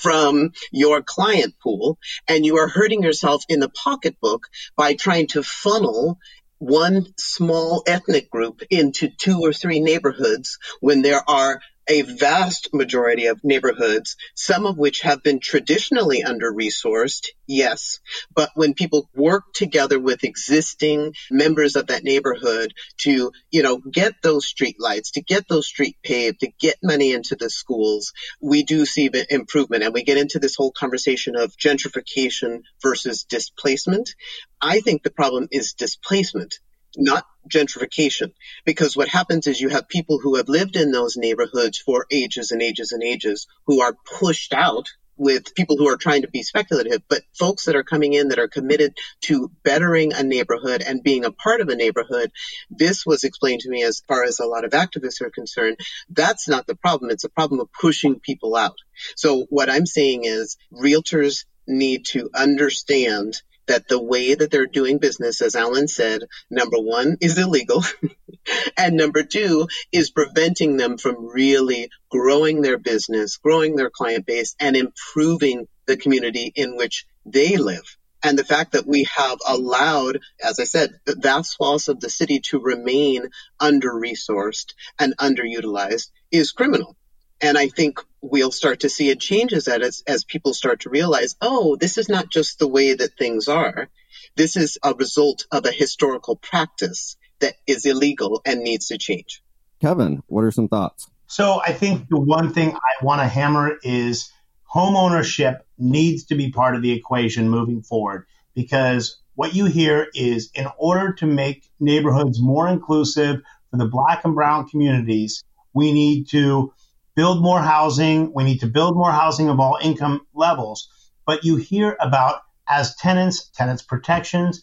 from 0.00 0.52
your 0.70 1.02
client 1.02 1.54
pool. 1.62 1.98
And 2.28 2.44
you 2.44 2.58
are 2.58 2.68
hurting 2.68 3.02
yourself 3.02 3.44
in 3.48 3.60
the 3.60 3.68
pocketbook 3.70 4.46
by 4.76 4.94
trying 4.94 5.28
to 5.28 5.42
funnel 5.42 6.18
one 6.58 7.06
small 7.18 7.82
ethnic 7.88 8.30
group 8.30 8.62
into 8.70 9.08
two 9.08 9.40
or 9.42 9.52
three 9.52 9.80
neighborhoods 9.80 10.58
when 10.80 11.02
there 11.02 11.28
are 11.28 11.60
a 11.88 12.02
vast 12.02 12.72
majority 12.72 13.26
of 13.26 13.40
neighborhoods, 13.42 14.16
some 14.34 14.66
of 14.66 14.78
which 14.78 15.00
have 15.00 15.22
been 15.22 15.40
traditionally 15.40 16.22
under 16.22 16.52
resourced, 16.52 17.28
yes. 17.46 18.00
But 18.34 18.50
when 18.54 18.74
people 18.74 19.10
work 19.14 19.44
together 19.54 19.98
with 19.98 20.24
existing 20.24 21.14
members 21.30 21.76
of 21.76 21.88
that 21.88 22.04
neighborhood 22.04 22.72
to, 22.98 23.32
you 23.50 23.62
know, 23.62 23.78
get 23.78 24.14
those 24.22 24.46
street 24.46 24.76
lights, 24.78 25.12
to 25.12 25.22
get 25.22 25.48
those 25.48 25.66
street 25.66 25.96
paved, 26.02 26.40
to 26.40 26.52
get 26.60 26.76
money 26.82 27.12
into 27.12 27.36
the 27.36 27.50
schools, 27.50 28.12
we 28.40 28.62
do 28.62 28.86
see 28.86 29.10
improvement. 29.30 29.82
And 29.82 29.94
we 29.94 30.04
get 30.04 30.18
into 30.18 30.38
this 30.38 30.56
whole 30.56 30.72
conversation 30.72 31.36
of 31.36 31.56
gentrification 31.56 32.62
versus 32.80 33.24
displacement. 33.24 34.14
I 34.60 34.80
think 34.80 35.02
the 35.02 35.10
problem 35.10 35.48
is 35.50 35.74
displacement 35.74 36.60
not 36.96 37.26
gentrification. 37.52 38.32
Because 38.64 38.96
what 38.96 39.08
happens 39.08 39.46
is 39.46 39.60
you 39.60 39.68
have 39.70 39.88
people 39.88 40.18
who 40.18 40.36
have 40.36 40.48
lived 40.48 40.76
in 40.76 40.92
those 40.92 41.16
neighborhoods 41.16 41.78
for 41.78 42.06
ages 42.10 42.50
and 42.50 42.62
ages 42.62 42.92
and 42.92 43.02
ages 43.02 43.46
who 43.66 43.80
are 43.80 43.96
pushed 44.18 44.52
out 44.52 44.88
with 45.16 45.54
people 45.54 45.76
who 45.76 45.88
are 45.88 45.96
trying 45.96 46.22
to 46.22 46.28
be 46.28 46.42
speculative, 46.42 47.02
but 47.08 47.22
folks 47.38 47.66
that 47.66 47.76
are 47.76 47.84
coming 47.84 48.12
in 48.12 48.28
that 48.28 48.38
are 48.38 48.48
committed 48.48 48.96
to 49.20 49.50
bettering 49.62 50.12
a 50.12 50.22
neighborhood 50.22 50.82
and 50.82 51.02
being 51.02 51.24
a 51.24 51.30
part 51.30 51.60
of 51.60 51.68
a 51.68 51.76
neighborhood. 51.76 52.32
This 52.70 53.04
was 53.06 53.22
explained 53.22 53.60
to 53.60 53.70
me 53.70 53.82
as 53.84 54.02
far 54.08 54.24
as 54.24 54.40
a 54.40 54.46
lot 54.46 54.64
of 54.64 54.72
activists 54.72 55.20
are 55.20 55.30
concerned. 55.30 55.78
That's 56.08 56.48
not 56.48 56.66
the 56.66 56.74
problem. 56.74 57.10
It's 57.10 57.24
a 57.24 57.28
problem 57.28 57.60
of 57.60 57.68
pushing 57.72 58.20
people 58.20 58.56
out. 58.56 58.76
So 59.14 59.46
what 59.50 59.70
I'm 59.70 59.86
saying 59.86 60.24
is 60.24 60.56
realtors 60.72 61.44
need 61.66 62.06
to 62.06 62.30
understand 62.34 63.40
that 63.66 63.88
the 63.88 64.02
way 64.02 64.34
that 64.34 64.50
they're 64.50 64.66
doing 64.66 64.98
business, 64.98 65.40
as 65.40 65.54
Alan 65.54 65.88
said, 65.88 66.22
number 66.50 66.78
one 66.78 67.16
is 67.20 67.38
illegal. 67.38 67.82
and 68.76 68.96
number 68.96 69.22
two 69.22 69.68
is 69.92 70.10
preventing 70.10 70.76
them 70.76 70.98
from 70.98 71.26
really 71.26 71.90
growing 72.10 72.62
their 72.62 72.78
business, 72.78 73.36
growing 73.36 73.76
their 73.76 73.90
client 73.90 74.26
base, 74.26 74.54
and 74.58 74.76
improving 74.76 75.68
the 75.86 75.96
community 75.96 76.52
in 76.54 76.76
which 76.76 77.06
they 77.24 77.56
live. 77.56 77.96
And 78.24 78.38
the 78.38 78.44
fact 78.44 78.72
that 78.72 78.86
we 78.86 79.06
have 79.16 79.38
allowed, 79.46 80.20
as 80.42 80.60
I 80.60 80.64
said, 80.64 80.90
vast 81.06 81.52
swaths 81.52 81.88
of 81.88 81.98
the 81.98 82.10
city 82.10 82.40
to 82.50 82.60
remain 82.60 83.28
under 83.58 83.92
resourced 83.92 84.74
and 84.98 85.16
underutilized 85.16 86.10
is 86.30 86.52
criminal. 86.52 86.96
And 87.42 87.58
I 87.58 87.68
think 87.68 87.98
we'll 88.20 88.52
start 88.52 88.80
to 88.80 88.88
see 88.88 89.10
it 89.10 89.20
changes 89.20 89.64
that 89.64 89.82
as, 89.82 90.04
as 90.06 90.24
people 90.24 90.54
start 90.54 90.80
to 90.80 90.90
realize, 90.90 91.34
oh, 91.42 91.76
this 91.76 91.98
is 91.98 92.08
not 92.08 92.30
just 92.30 92.60
the 92.60 92.68
way 92.68 92.94
that 92.94 93.18
things 93.18 93.48
are. 93.48 93.88
This 94.36 94.56
is 94.56 94.78
a 94.82 94.94
result 94.94 95.46
of 95.50 95.66
a 95.66 95.72
historical 95.72 96.36
practice 96.36 97.16
that 97.40 97.54
is 97.66 97.84
illegal 97.84 98.40
and 98.46 98.60
needs 98.60 98.86
to 98.88 98.98
change. 98.98 99.42
Kevin, 99.80 100.22
what 100.28 100.44
are 100.44 100.52
some 100.52 100.68
thoughts? 100.68 101.10
So 101.26 101.60
I 101.60 101.72
think 101.72 102.08
the 102.08 102.20
one 102.20 102.52
thing 102.52 102.72
I 102.72 103.04
want 103.04 103.20
to 103.20 103.26
hammer 103.26 103.76
is 103.82 104.30
home 104.64 104.96
ownership 104.96 105.66
needs 105.76 106.26
to 106.26 106.36
be 106.36 106.52
part 106.52 106.76
of 106.76 106.82
the 106.82 106.92
equation 106.92 107.50
moving 107.50 107.82
forward 107.82 108.26
because 108.54 109.18
what 109.34 109.54
you 109.54 109.64
hear 109.64 110.08
is 110.14 110.50
in 110.54 110.68
order 110.78 111.14
to 111.14 111.26
make 111.26 111.68
neighborhoods 111.80 112.40
more 112.40 112.68
inclusive 112.68 113.40
for 113.70 113.78
the 113.78 113.88
black 113.88 114.24
and 114.24 114.34
brown 114.34 114.68
communities, 114.68 115.42
we 115.74 115.92
need 115.92 116.28
to 116.28 116.72
build 117.14 117.42
more 117.42 117.60
housing. 117.60 118.32
We 118.34 118.44
need 118.44 118.60
to 118.60 118.66
build 118.66 118.96
more 118.96 119.12
housing 119.12 119.48
of 119.48 119.60
all 119.60 119.78
income 119.80 120.26
levels. 120.34 120.88
But 121.26 121.44
you 121.44 121.56
hear 121.56 121.96
about 122.00 122.40
as 122.66 122.96
tenants, 122.96 123.48
tenants 123.50 123.82
protections, 123.82 124.62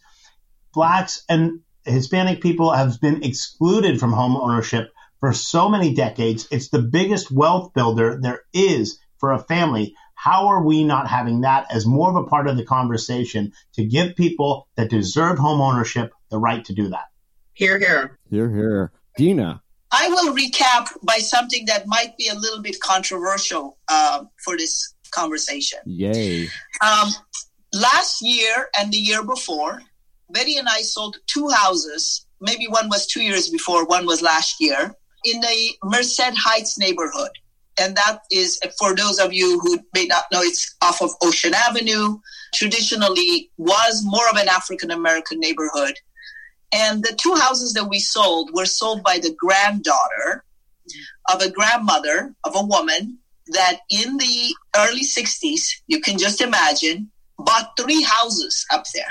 blacks 0.74 1.24
and 1.30 1.62
Hispanic 1.86 2.42
people 2.42 2.72
have 2.72 3.00
been 3.00 3.24
excluded 3.24 4.00
from 4.00 4.14
home 4.14 4.36
ownership 4.36 4.92
for 5.20 5.34
so 5.34 5.70
many 5.70 5.94
decades. 5.94 6.48
It's 6.52 6.70
the 6.70 6.82
biggest 6.82 7.32
wealth 7.32 7.74
builder 7.74 8.20
there 8.22 8.42
is 8.54 9.00
for 9.18 9.34
a 9.34 9.40
family. 9.40 9.96
How 10.14 10.48
are 10.48 10.64
we 10.64 10.84
not 10.84 11.08
having 11.08 11.42
that 11.42 11.68
as 11.72 11.86
more 11.86 12.10
of 12.10 12.16
a 12.16 12.28
part 12.28 12.48
of 12.48 12.58
the 12.58 12.66
conversation 12.66 13.54
to 13.74 13.86
give 13.86 14.16
people 14.16 14.68
that 14.76 14.90
deserve 14.90 15.38
home 15.38 15.62
ownership 15.62 16.12
the 16.30 16.38
right 16.38 16.64
to 16.66 16.74
do 16.74 16.90
that? 16.90 17.06
Hear, 17.54 17.80
hear. 17.80 18.18
Hear, 18.30 18.50
hear. 18.50 18.92
Dina, 19.18 19.62
I 19.92 20.08
will 20.10 20.36
recap 20.36 20.90
by 21.04 21.18
something 21.18 21.66
that 21.66 21.88
might 21.88 22.16
be 22.18 22.28
a 22.28 22.36
little 22.36 22.62
bit 22.62 22.80
controversial 22.80 23.78
uh, 23.88 24.24
for 24.44 24.56
this 24.56 24.94
conversation. 25.12 25.80
Yay. 25.86 26.48
Um, 26.82 27.10
last 27.74 28.22
year 28.22 28.70
and 28.78 28.92
the 28.92 28.98
year 28.98 29.24
before, 29.24 29.82
Betty 30.30 30.58
and 30.58 30.68
I 30.70 30.82
sold 30.82 31.18
two 31.28 31.50
houses. 31.50 32.26
Maybe 32.40 32.68
one 32.68 32.88
was 32.90 33.08
two 33.08 33.22
years 33.22 33.50
before, 33.50 33.86
one 33.86 34.06
was 34.06 34.22
last 34.22 34.58
year, 34.60 34.94
in 35.26 35.42
the 35.42 35.72
Merced 35.84 36.22
Heights 36.38 36.78
neighborhood. 36.78 37.32
And 37.82 37.96
that 37.96 38.20
is, 38.32 38.60
for 38.78 38.96
those 38.96 39.20
of 39.20 39.34
you 39.34 39.60
who 39.62 39.80
may 39.96 40.06
not 40.06 40.26
know, 40.32 40.42
it's 40.42 40.76
off 40.82 41.02
of 41.02 41.12
Ocean 41.22 41.54
Avenue. 41.54 42.20
Traditionally 42.54 43.50
was 43.58 44.02
more 44.04 44.30
of 44.30 44.36
an 44.36 44.50
African 44.50 44.92
American 44.92 45.40
neighborhood. 45.40 45.94
And 46.72 47.04
the 47.04 47.18
two 47.20 47.36
houses 47.36 47.74
that 47.74 47.90
we 47.90 48.00
sold 48.00 48.52
were 48.54 48.66
sold 48.66 49.04
by 49.04 49.20
the 49.20 49.36
granddaughter 49.38 50.44
of 51.32 51.42
a 51.42 51.50
grandmother 51.50 52.34
of 52.44 52.56
a 52.56 52.66
woman 52.66 53.18
that 53.48 53.80
in 53.90 54.18
the 54.18 54.56
early 54.78 55.04
60s, 55.04 55.82
you 55.88 56.00
can 56.02 56.18
just 56.18 56.42
imagine, 56.42 57.10
bought 57.38 57.72
three 57.78 58.04
houses 58.04 58.66
up 58.72 58.86
there. 58.94 59.04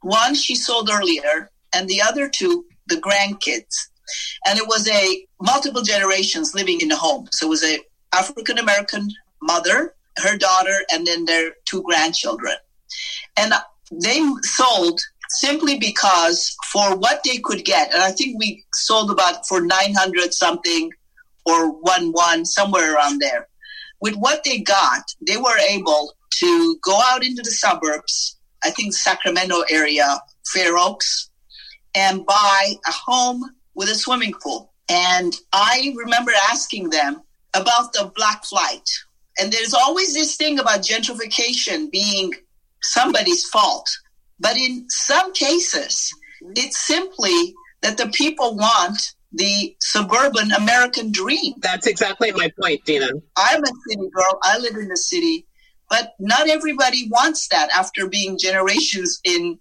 One 0.00 0.34
she 0.34 0.54
sold 0.54 0.90
earlier, 0.90 1.50
and 1.74 1.88
the 1.88 2.00
other 2.02 2.28
two, 2.28 2.64
the 2.86 2.96
grandkids. 2.96 3.88
And 4.46 4.58
it 4.58 4.66
was 4.66 4.88
a 4.88 5.26
multiple 5.40 5.82
generations 5.82 6.54
living 6.54 6.80
in 6.80 6.88
the 6.88 6.96
home. 6.96 7.28
So 7.30 7.46
it 7.46 7.50
was 7.50 7.64
a 7.64 7.78
African 8.14 8.58
American 8.58 9.08
mother, 9.40 9.94
her 10.18 10.36
daughter, 10.36 10.84
and 10.92 11.06
then 11.06 11.24
their 11.24 11.52
two 11.64 11.82
grandchildren. 11.82 12.54
And 13.36 13.52
they 13.90 14.20
sold 14.42 15.00
simply 15.32 15.78
because 15.78 16.54
for 16.72 16.96
what 16.96 17.22
they 17.24 17.38
could 17.38 17.64
get, 17.64 17.92
and 17.92 18.02
I 18.02 18.12
think 18.12 18.38
we 18.38 18.64
sold 18.74 19.10
about 19.10 19.46
for 19.46 19.60
900 19.60 20.34
something 20.34 20.90
or 21.46 21.70
1 21.70 22.12
1, 22.12 22.44
somewhere 22.44 22.94
around 22.94 23.20
there. 23.20 23.48
With 24.00 24.14
what 24.16 24.44
they 24.44 24.58
got, 24.58 25.02
they 25.26 25.36
were 25.36 25.58
able 25.58 26.12
to 26.40 26.76
go 26.82 26.98
out 27.06 27.24
into 27.24 27.42
the 27.42 27.50
suburbs, 27.50 28.38
I 28.64 28.70
think 28.70 28.94
Sacramento 28.94 29.62
area, 29.70 30.20
Fair 30.46 30.76
Oaks, 30.76 31.30
and 31.94 32.26
buy 32.26 32.74
a 32.86 32.92
home 32.92 33.42
with 33.74 33.88
a 33.88 33.94
swimming 33.94 34.34
pool. 34.42 34.72
And 34.88 35.34
I 35.52 35.94
remember 35.96 36.32
asking 36.50 36.90
them 36.90 37.22
about 37.54 37.92
the 37.92 38.10
black 38.14 38.44
flight. 38.44 38.88
And 39.38 39.52
there's 39.52 39.74
always 39.74 40.14
this 40.14 40.36
thing 40.36 40.58
about 40.58 40.80
gentrification 40.80 41.90
being 41.90 42.32
somebody's 42.82 43.48
fault. 43.48 43.88
But 44.40 44.56
in 44.56 44.88
some 44.88 45.32
cases, 45.32 46.12
it's 46.56 46.78
simply 46.78 47.54
that 47.82 47.96
the 47.96 48.08
people 48.08 48.56
want 48.56 49.14
the 49.32 49.74
suburban 49.80 50.52
American 50.52 51.10
dream. 51.10 51.54
That's 51.58 51.86
exactly 51.86 52.32
my 52.32 52.50
point, 52.60 52.84
Dina. 52.84 53.08
I'm 53.36 53.62
a 53.62 53.66
city 53.88 54.08
girl. 54.12 54.38
I 54.42 54.58
live 54.58 54.76
in 54.76 54.88
the 54.88 54.96
city, 54.96 55.46
but 55.88 56.12
not 56.18 56.48
everybody 56.48 57.08
wants 57.10 57.48
that 57.48 57.70
after 57.70 58.08
being 58.08 58.38
generations 58.38 59.20
in 59.24 59.58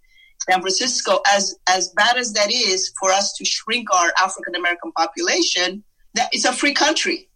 San 0.50 0.62
Francisco. 0.62 1.22
As 1.28 1.56
as 1.70 1.90
bad 1.90 2.18
as 2.18 2.34
that 2.34 2.52
is 2.52 2.92
for 3.00 3.12
us 3.12 3.34
to 3.34 3.46
shrink 3.46 3.88
our 3.94 4.12
African 4.18 4.56
American 4.56 4.92
population, 4.92 5.84
that 6.16 6.30
it's 6.32 6.46
a 6.46 6.54
free 6.54 6.74
country. 6.74 7.30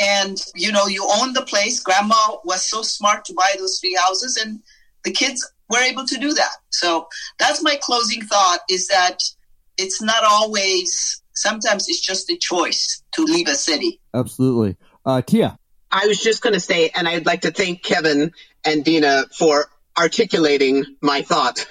And 0.00 0.38
you 0.54 0.72
know, 0.72 0.86
you 0.86 1.06
own 1.16 1.34
the 1.34 1.42
place. 1.42 1.80
Grandma 1.80 2.36
was 2.44 2.64
so 2.64 2.82
smart 2.82 3.24
to 3.26 3.34
buy 3.34 3.54
those 3.58 3.78
three 3.78 3.94
houses, 3.94 4.38
and 4.38 4.60
the 5.04 5.12
kids 5.12 5.46
were 5.68 5.78
able 5.78 6.06
to 6.06 6.18
do 6.18 6.32
that. 6.34 6.56
So 6.70 7.08
that's 7.38 7.62
my 7.62 7.78
closing 7.80 8.22
thought: 8.22 8.60
is 8.70 8.88
that 8.88 9.22
it's 9.78 10.02
not 10.02 10.24
always 10.24 11.22
sometimes 11.34 11.88
it's 11.88 12.00
just 12.00 12.30
a 12.30 12.36
choice 12.36 13.02
to 13.12 13.24
leave 13.24 13.48
a 13.48 13.54
city. 13.54 14.00
Absolutely. 14.14 14.76
Uh, 15.04 15.22
Tia. 15.22 15.58
I 15.90 16.06
was 16.06 16.22
just 16.22 16.42
going 16.42 16.54
to 16.54 16.60
say, 16.60 16.90
and 16.94 17.06
I'd 17.06 17.26
like 17.26 17.42
to 17.42 17.50
thank 17.50 17.82
Kevin 17.82 18.32
and 18.64 18.84
Dina 18.84 19.24
for 19.36 19.66
articulating 19.98 20.84
my 21.00 21.22
thought. 21.22 21.66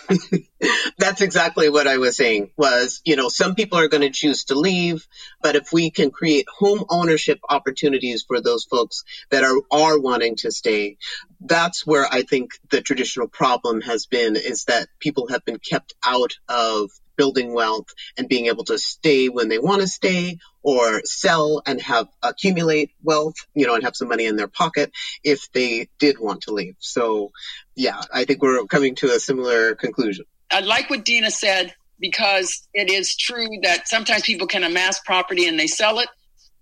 That's 0.98 1.22
exactly 1.22 1.70
what 1.70 1.88
I 1.88 1.98
was 1.98 2.16
saying 2.16 2.52
was, 2.56 3.02
you 3.04 3.16
know, 3.16 3.30
some 3.30 3.56
people 3.56 3.80
are 3.80 3.88
going 3.88 4.02
to 4.02 4.12
choose 4.12 4.46
to 4.46 4.56
leave, 4.56 5.08
but 5.42 5.56
if 5.56 5.74
we 5.74 5.90
can 5.90 6.12
create 6.12 6.46
home 6.48 6.86
ownership 6.90 7.40
opportunities 7.50 8.24
for 8.28 8.42
those 8.42 8.66
folks 8.66 9.04
that 9.32 9.44
are, 9.44 9.58
are 9.72 10.00
wanting 10.00 10.36
to 10.38 10.52
stay, 10.52 10.98
that's 11.40 11.86
where 11.86 12.06
I 12.06 12.22
think 12.22 12.52
the 12.70 12.82
traditional 12.82 13.28
problem 13.28 13.82
has 13.82 14.06
been 14.06 14.36
is 14.36 14.66
that 14.66 14.88
people 15.00 15.28
have 15.30 15.44
been 15.44 15.58
kept 15.58 15.96
out 16.06 16.34
of 16.48 16.92
building 17.18 17.54
wealth 17.54 17.88
and 18.18 18.30
being 18.30 18.48
able 18.48 18.64
to 18.66 18.78
stay 18.78 19.30
when 19.30 19.48
they 19.48 19.60
want 19.60 19.82
to 19.82 19.88
stay 19.88 20.38
or 20.64 21.02
sell 21.06 21.62
and 21.66 21.82
have 21.82 22.08
accumulate 22.22 22.92
wealth, 23.04 23.36
you 23.56 23.66
know, 23.66 23.76
and 23.76 23.84
have 23.84 23.96
some 23.96 24.08
money 24.08 24.26
in 24.26 24.36
their 24.36 24.48
pocket 24.48 24.92
if 25.24 25.52
they 25.54 25.90
did 26.00 26.20
want 26.20 26.42
to 26.44 26.54
leave. 26.54 26.76
So 26.80 27.32
yeah, 27.76 28.02
I 28.14 28.26
think 28.26 28.42
we're 28.42 28.66
coming 28.66 28.96
to 28.96 29.08
a 29.08 29.20
similar 29.20 29.76
conclusion. 29.76 30.26
I 30.52 30.60
like 30.60 30.90
what 30.90 31.06
Dina 31.06 31.32
said 31.32 31.74
because 32.00 32.68
it 32.74 32.90
is 32.90 33.16
true 33.16 33.48
that 33.64 33.88
sometimes 33.88 34.24
people 34.24 34.48
can 34.48 34.64
amass 34.64 35.00
property 35.00 35.48
and 35.48 35.58
they 35.58 35.68
sell 35.68 36.00
it 36.00 36.10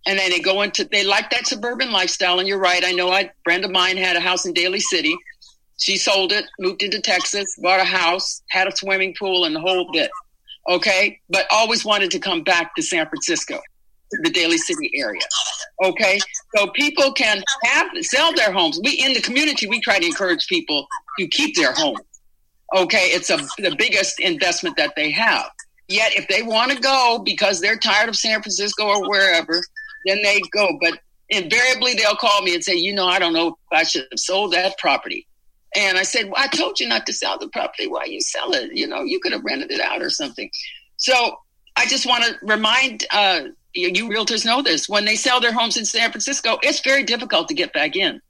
and 0.05 0.19
then 0.19 0.29
they 0.29 0.39
go 0.39 0.61
into 0.61 0.85
they 0.85 1.03
like 1.03 1.29
that 1.29 1.47
suburban 1.47 1.91
lifestyle 1.91 2.39
and 2.39 2.47
you're 2.47 2.59
right 2.59 2.83
i 2.85 2.91
know 2.91 3.11
a 3.11 3.31
friend 3.43 3.65
of 3.65 3.71
mine 3.71 3.97
had 3.97 4.15
a 4.15 4.19
house 4.19 4.45
in 4.45 4.53
daly 4.53 4.79
city 4.79 5.15
she 5.77 5.97
sold 5.97 6.31
it 6.31 6.45
moved 6.59 6.83
into 6.83 7.01
texas 7.01 7.57
bought 7.61 7.79
a 7.79 7.85
house 7.85 8.41
had 8.49 8.67
a 8.67 8.75
swimming 8.75 9.15
pool 9.17 9.45
and 9.45 9.55
the 9.55 9.59
whole 9.59 9.89
bit 9.91 10.11
okay 10.67 11.19
but 11.29 11.45
always 11.51 11.83
wanted 11.83 12.11
to 12.11 12.19
come 12.19 12.43
back 12.43 12.75
to 12.75 12.81
san 12.81 13.07
francisco 13.07 13.59
the 14.11 14.29
daly 14.29 14.57
city 14.57 14.91
area 14.95 15.21
okay? 15.83 16.19
So 16.55 16.67
people 16.67 17.11
can 17.13 17.43
have 17.63 17.87
sell 18.01 18.33
their 18.33 18.51
homes. 18.51 18.79
We 18.83 18.91
in 18.91 19.13
the 19.13 19.21
community 19.21 19.67
we 19.67 19.79
try 19.81 19.99
to 19.99 20.05
encourage 20.05 20.47
people 20.47 20.87
to 21.19 21.27
keep 21.27 21.55
their 21.55 21.73
home. 21.73 21.97
okay? 22.75 23.07
It's 23.07 23.29
a, 23.29 23.37
the 23.57 23.75
biggest 23.77 24.19
investment 24.19 24.77
that 24.77 24.93
they 24.95 25.11
have. 25.11 25.49
Yet 25.87 26.13
if 26.15 26.27
they 26.27 26.43
want 26.43 26.71
to 26.71 26.79
go 26.79 27.21
because 27.23 27.61
they're 27.61 27.77
tired 27.77 28.09
of 28.09 28.15
san 28.15 28.41
francisco 28.41 28.85
or 28.85 29.09
wherever 29.09 29.61
then 30.05 30.21
they 30.23 30.39
go. 30.51 30.77
But 30.81 30.99
invariably 31.29 31.93
they'll 31.93 32.15
call 32.15 32.41
me 32.41 32.55
and 32.55 32.63
say 32.63 32.73
you 32.75 32.93
know 32.93 33.05
i 33.05 33.19
don't 33.19 33.33
know 33.33 33.49
if 33.49 33.53
i 33.71 33.83
should 33.83 34.05
have 34.11 34.19
sold 34.19 34.53
that 34.53 34.77
property. 34.77 35.27
And 35.75 35.97
i 35.97 36.03
said 36.03 36.25
well, 36.25 36.35
i 36.37 36.47
told 36.47 36.79
you 36.79 36.87
not 36.87 37.05
to 37.07 37.13
sell 37.13 37.37
the 37.37 37.49
property. 37.49 37.87
Why 37.87 38.05
you 38.05 38.21
sell 38.21 38.53
it? 38.53 38.75
You 38.75 38.87
know 38.87 39.03
you 39.03 39.19
could 39.19 39.31
have 39.31 39.43
rented 39.43 39.71
it 39.71 39.81
out 39.81 40.01
or 40.01 40.09
something. 40.09 40.49
So 40.97 41.37
i 41.75 41.85
just 41.85 42.05
want 42.05 42.23
to 42.23 42.35
remind 42.43 43.05
uh, 43.11 43.41
you, 43.73 44.09
realtors 44.09 44.45
know 44.45 44.61
this 44.61 44.89
when 44.89 45.05
they 45.05 45.15
sell 45.15 45.39
their 45.39 45.53
homes 45.53 45.77
in 45.77 45.85
san 45.85 46.11
francisco 46.11 46.57
it's 46.63 46.79
very 46.81 47.03
difficult 47.03 47.47
to 47.47 47.53
get 47.53 47.71
back 47.73 47.95
in 47.95 48.21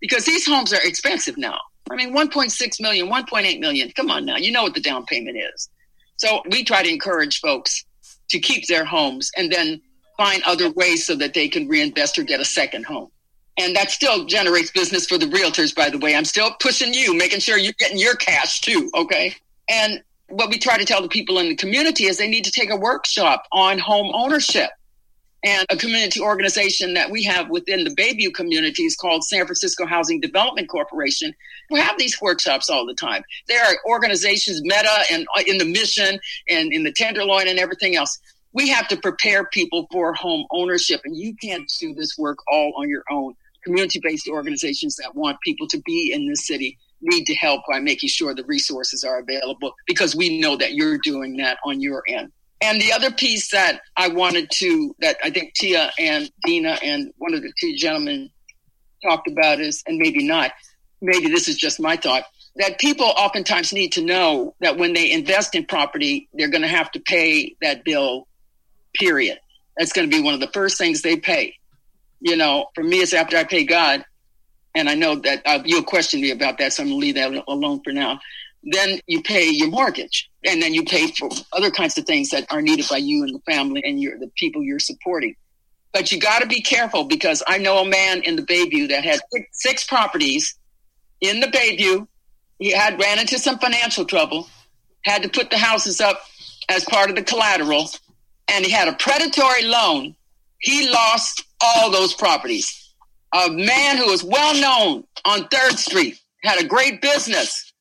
because 0.00 0.24
these 0.24 0.46
homes 0.46 0.72
are 0.72 0.82
expensive 0.82 1.36
now 1.36 1.58
I 1.90 1.96
mean, 1.96 2.14
1.6 2.14 2.80
million, 2.80 3.08
1.8 3.08 3.60
million. 3.60 3.90
Come 3.94 4.10
on 4.10 4.24
now. 4.24 4.36
You 4.36 4.52
know 4.52 4.62
what 4.62 4.74
the 4.74 4.80
down 4.80 5.04
payment 5.04 5.36
is. 5.36 5.68
So 6.16 6.42
we 6.50 6.64
try 6.64 6.82
to 6.82 6.88
encourage 6.88 7.40
folks 7.40 7.84
to 8.30 8.38
keep 8.38 8.66
their 8.66 8.84
homes 8.84 9.30
and 9.36 9.52
then 9.52 9.82
find 10.16 10.42
other 10.44 10.70
ways 10.70 11.06
so 11.06 11.14
that 11.16 11.34
they 11.34 11.48
can 11.48 11.68
reinvest 11.68 12.18
or 12.18 12.22
get 12.22 12.40
a 12.40 12.44
second 12.44 12.86
home. 12.86 13.10
And 13.58 13.76
that 13.76 13.90
still 13.90 14.24
generates 14.24 14.70
business 14.70 15.06
for 15.06 15.18
the 15.18 15.26
realtors, 15.26 15.74
by 15.74 15.90
the 15.90 15.98
way. 15.98 16.16
I'm 16.16 16.24
still 16.24 16.52
pushing 16.60 16.94
you, 16.94 17.14
making 17.14 17.40
sure 17.40 17.58
you're 17.58 17.74
getting 17.78 17.98
your 17.98 18.16
cash 18.16 18.60
too. 18.60 18.90
Okay. 18.94 19.34
And 19.68 20.02
what 20.28 20.50
we 20.50 20.58
try 20.58 20.78
to 20.78 20.84
tell 20.84 21.02
the 21.02 21.08
people 21.08 21.38
in 21.38 21.48
the 21.48 21.56
community 21.56 22.04
is 22.04 22.18
they 22.18 22.28
need 22.28 22.44
to 22.44 22.50
take 22.50 22.70
a 22.70 22.76
workshop 22.76 23.46
on 23.52 23.78
home 23.78 24.10
ownership 24.14 24.70
and 25.44 25.66
a 25.68 25.76
community 25.76 26.20
organization 26.20 26.94
that 26.94 27.10
we 27.10 27.22
have 27.22 27.50
within 27.50 27.84
the 27.84 27.94
Bayview 27.94 28.32
community 28.32 28.84
is 28.84 28.96
called 28.96 29.22
San 29.24 29.44
Francisco 29.44 29.84
Housing 29.84 30.18
Development 30.18 30.68
Corporation. 30.68 31.34
We 31.70 31.80
have 31.80 31.98
these 31.98 32.20
workshops 32.20 32.70
all 32.70 32.86
the 32.86 32.94
time. 32.94 33.22
There 33.46 33.62
are 33.62 33.76
organizations, 33.86 34.62
MEDA, 34.64 35.04
and 35.12 35.26
uh, 35.36 35.42
in 35.46 35.58
the 35.58 35.66
mission 35.66 36.18
and 36.48 36.72
in 36.72 36.82
the 36.82 36.92
Tenderloin 36.92 37.46
and 37.46 37.58
everything 37.58 37.94
else. 37.94 38.18
We 38.54 38.68
have 38.68 38.88
to 38.88 38.96
prepare 38.96 39.44
people 39.44 39.86
for 39.92 40.14
home 40.14 40.46
ownership, 40.50 41.02
and 41.04 41.14
you 41.14 41.34
can't 41.36 41.70
do 41.78 41.92
this 41.92 42.16
work 42.16 42.38
all 42.50 42.72
on 42.76 42.88
your 42.88 43.02
own. 43.10 43.34
Community 43.64 44.00
based 44.02 44.28
organizations 44.28 44.96
that 44.96 45.14
want 45.14 45.38
people 45.44 45.66
to 45.68 45.78
be 45.84 46.12
in 46.14 46.28
this 46.28 46.46
city 46.46 46.78
need 47.04 47.26
to 47.26 47.34
help 47.34 47.62
by 47.70 47.80
making 47.80 48.08
sure 48.08 48.34
the 48.34 48.44
resources 48.44 49.04
are 49.04 49.18
available 49.18 49.74
because 49.86 50.16
we 50.16 50.40
know 50.40 50.56
that 50.56 50.74
you're 50.74 50.98
doing 50.98 51.36
that 51.36 51.58
on 51.64 51.80
your 51.80 52.02
end. 52.08 52.32
And 52.60 52.80
the 52.80 52.92
other 52.92 53.10
piece 53.10 53.50
that 53.50 53.80
I 53.96 54.08
wanted 54.08 54.50
to, 54.54 54.96
that 55.00 55.18
I 55.22 55.30
think 55.30 55.54
Tia 55.54 55.92
and 55.98 56.30
Dina 56.44 56.78
and 56.82 57.12
one 57.18 57.34
of 57.34 57.42
the 57.42 57.52
two 57.60 57.76
gentlemen 57.76 58.30
talked 59.02 59.28
about 59.28 59.60
is, 59.60 59.82
and 59.86 59.98
maybe 59.98 60.26
not, 60.26 60.52
maybe 61.02 61.28
this 61.28 61.46
is 61.46 61.56
just 61.56 61.78
my 61.78 61.96
thought, 61.96 62.24
that 62.56 62.78
people 62.78 63.06
oftentimes 63.06 63.72
need 63.72 63.92
to 63.92 64.02
know 64.02 64.54
that 64.60 64.78
when 64.78 64.94
they 64.94 65.12
invest 65.12 65.54
in 65.54 65.66
property, 65.66 66.28
they're 66.32 66.48
going 66.48 66.62
to 66.62 66.68
have 66.68 66.90
to 66.92 67.00
pay 67.00 67.54
that 67.60 67.84
bill, 67.84 68.26
period. 68.94 69.38
That's 69.76 69.92
going 69.92 70.08
to 70.08 70.16
be 70.16 70.22
one 70.22 70.34
of 70.34 70.40
the 70.40 70.50
first 70.54 70.78
things 70.78 71.02
they 71.02 71.16
pay. 71.16 71.56
You 72.20 72.36
know, 72.36 72.66
for 72.74 72.82
me, 72.82 72.98
it's 72.98 73.12
after 73.12 73.36
I 73.36 73.44
pay 73.44 73.64
God. 73.64 74.04
And 74.74 74.88
I 74.88 74.94
know 74.94 75.16
that 75.16 75.42
uh, 75.44 75.62
you'll 75.64 75.84
question 75.84 76.20
me 76.20 76.30
about 76.30 76.58
that, 76.58 76.72
so 76.72 76.82
I'm 76.82 76.88
going 76.88 77.00
to 77.00 77.06
leave 77.06 77.14
that 77.14 77.44
alone 77.46 77.80
for 77.84 77.92
now 77.92 78.20
then 78.64 79.00
you 79.06 79.22
pay 79.22 79.50
your 79.50 79.68
mortgage 79.68 80.30
and 80.44 80.60
then 80.62 80.72
you 80.72 80.84
pay 80.84 81.08
for 81.08 81.28
other 81.52 81.70
kinds 81.70 81.98
of 81.98 82.04
things 82.04 82.30
that 82.30 82.46
are 82.50 82.62
needed 82.62 82.86
by 82.88 82.96
you 82.96 83.22
and 83.22 83.34
the 83.34 83.40
family 83.40 83.82
and 83.84 84.00
your 84.00 84.18
the 84.18 84.30
people 84.36 84.62
you're 84.62 84.78
supporting 84.78 85.34
But 85.92 86.10
you 86.10 86.18
got 86.18 86.40
to 86.42 86.46
be 86.48 86.62
careful 86.62 87.04
because 87.04 87.42
I 87.46 87.58
know 87.58 87.78
a 87.78 87.88
man 87.88 88.22
in 88.22 88.36
the 88.36 88.42
Bayview 88.42 88.88
that 88.88 89.04
had 89.04 89.20
six, 89.32 89.48
six 89.52 89.84
properties 89.84 90.56
in 91.20 91.40
the 91.40 91.46
Bayview. 91.46 92.06
He 92.58 92.70
had 92.70 92.98
ran 92.98 93.18
into 93.18 93.38
some 93.38 93.58
financial 93.58 94.04
trouble, 94.04 94.48
had 95.02 95.22
to 95.22 95.28
put 95.28 95.50
the 95.50 95.58
houses 95.58 96.00
up 96.00 96.22
as 96.68 96.84
part 96.84 97.10
of 97.10 97.16
the 97.16 97.22
collateral, 97.22 97.90
and 98.48 98.64
he 98.64 98.70
had 98.70 98.88
a 98.88 98.94
predatory 98.94 99.64
loan. 99.64 100.16
He 100.58 100.88
lost 100.88 101.44
all 101.60 101.90
those 101.90 102.14
properties. 102.14 102.83
A 103.34 103.50
man 103.50 103.96
who 103.96 104.06
was 104.10 104.22
well 104.22 104.54
known 104.54 105.04
on 105.24 105.48
Third 105.48 105.76
Street 105.76 106.20
had 106.44 106.62
a 106.62 106.68
great 106.68 107.02
business, 107.02 107.72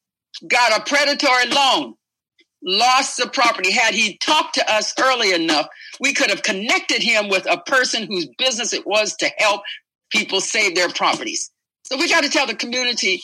got 0.48 0.80
a 0.80 0.84
predatory 0.90 1.46
loan, 1.48 1.94
lost 2.64 3.18
the 3.18 3.30
property. 3.30 3.72
Had 3.72 3.94
he 3.94 4.18
talked 4.18 4.56
to 4.56 4.74
us 4.74 4.96
early 5.00 5.32
enough, 5.32 5.68
we 6.00 6.14
could 6.14 6.32
have 6.32 6.42
connected 6.42 7.04
him 7.04 7.30
with 7.30 7.46
a 7.48 7.60
person 7.60 8.08
whose 8.08 8.28
business 8.40 8.74
it 8.74 8.88
was 8.88 9.16
to 9.18 9.30
help 9.38 9.62
people 10.12 10.42
save 10.42 10.74
their 10.74 10.90
properties. 10.90 11.52
So 11.84 11.98
we 11.98 12.10
got 12.10 12.24
to 12.24 12.30
tell 12.30 12.48
the 12.48 12.56
community 12.56 13.22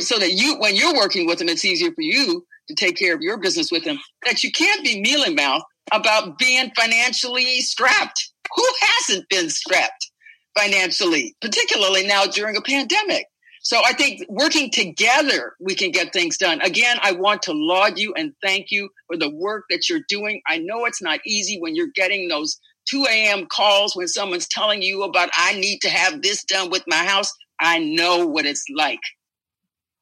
so 0.00 0.18
that 0.18 0.32
you, 0.32 0.58
when 0.58 0.76
you're 0.76 0.94
working 0.94 1.26
with 1.26 1.38
them, 1.38 1.48
it's 1.48 1.64
easier 1.64 1.90
for 1.92 2.02
you 2.02 2.44
to 2.68 2.74
take 2.74 2.96
care 2.98 3.14
of 3.14 3.22
your 3.22 3.38
business 3.38 3.72
with 3.72 3.84
them, 3.84 3.98
that 4.26 4.44
you 4.44 4.52
can't 4.52 4.84
be 4.84 5.00
mealy 5.00 5.34
mouth 5.34 5.62
about 5.90 6.38
being 6.38 6.70
financially 6.76 7.60
strapped. 7.62 8.30
Who 8.54 8.64
hasn't 8.82 9.28
been 9.30 9.48
strapped 9.48 10.11
financially, 10.58 11.36
particularly 11.40 12.06
now 12.06 12.24
during 12.26 12.56
a 12.56 12.62
pandemic? 12.62 13.26
So 13.64 13.80
I 13.84 13.92
think 13.92 14.22
working 14.28 14.70
together, 14.70 15.54
we 15.60 15.76
can 15.76 15.92
get 15.92 16.12
things 16.12 16.36
done. 16.36 16.60
Again, 16.62 16.98
I 17.00 17.12
want 17.12 17.42
to 17.42 17.52
laud 17.52 17.96
you 17.96 18.12
and 18.14 18.32
thank 18.42 18.66
you 18.70 18.88
for 19.06 19.16
the 19.16 19.30
work 19.30 19.66
that 19.70 19.88
you're 19.88 20.00
doing. 20.08 20.42
I 20.48 20.58
know 20.58 20.84
it's 20.84 21.00
not 21.00 21.20
easy 21.24 21.58
when 21.60 21.76
you're 21.76 21.92
getting 21.94 22.28
those 22.28 22.58
2 22.90 23.06
a.m. 23.08 23.46
calls 23.46 23.94
when 23.94 24.08
someone's 24.08 24.48
telling 24.48 24.82
you 24.82 25.04
about, 25.04 25.30
I 25.32 25.54
need 25.54 25.78
to 25.82 25.88
have 25.88 26.22
this 26.22 26.42
done 26.42 26.70
with 26.70 26.82
my 26.88 26.96
house. 26.96 27.32
I 27.60 27.78
know 27.78 28.26
what 28.26 28.46
it's 28.46 28.64
like. 28.74 28.98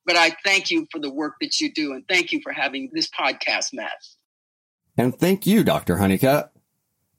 But 0.07 0.17
I 0.17 0.35
thank 0.43 0.71
you 0.71 0.87
for 0.91 0.99
the 0.99 1.13
work 1.13 1.35
that 1.43 1.61
you 1.61 1.71
do 1.73 1.93
and 1.93 2.03
thank 2.09 2.33
you 2.33 2.41
for 2.43 2.53
having 2.53 2.89
this 2.95 3.09
podcast, 3.09 3.67
Matt. 3.75 3.93
And 4.97 5.15
thank 5.15 5.47
you, 5.47 5.63
Dr. 5.63 5.99
Honeycutt. 5.99 6.51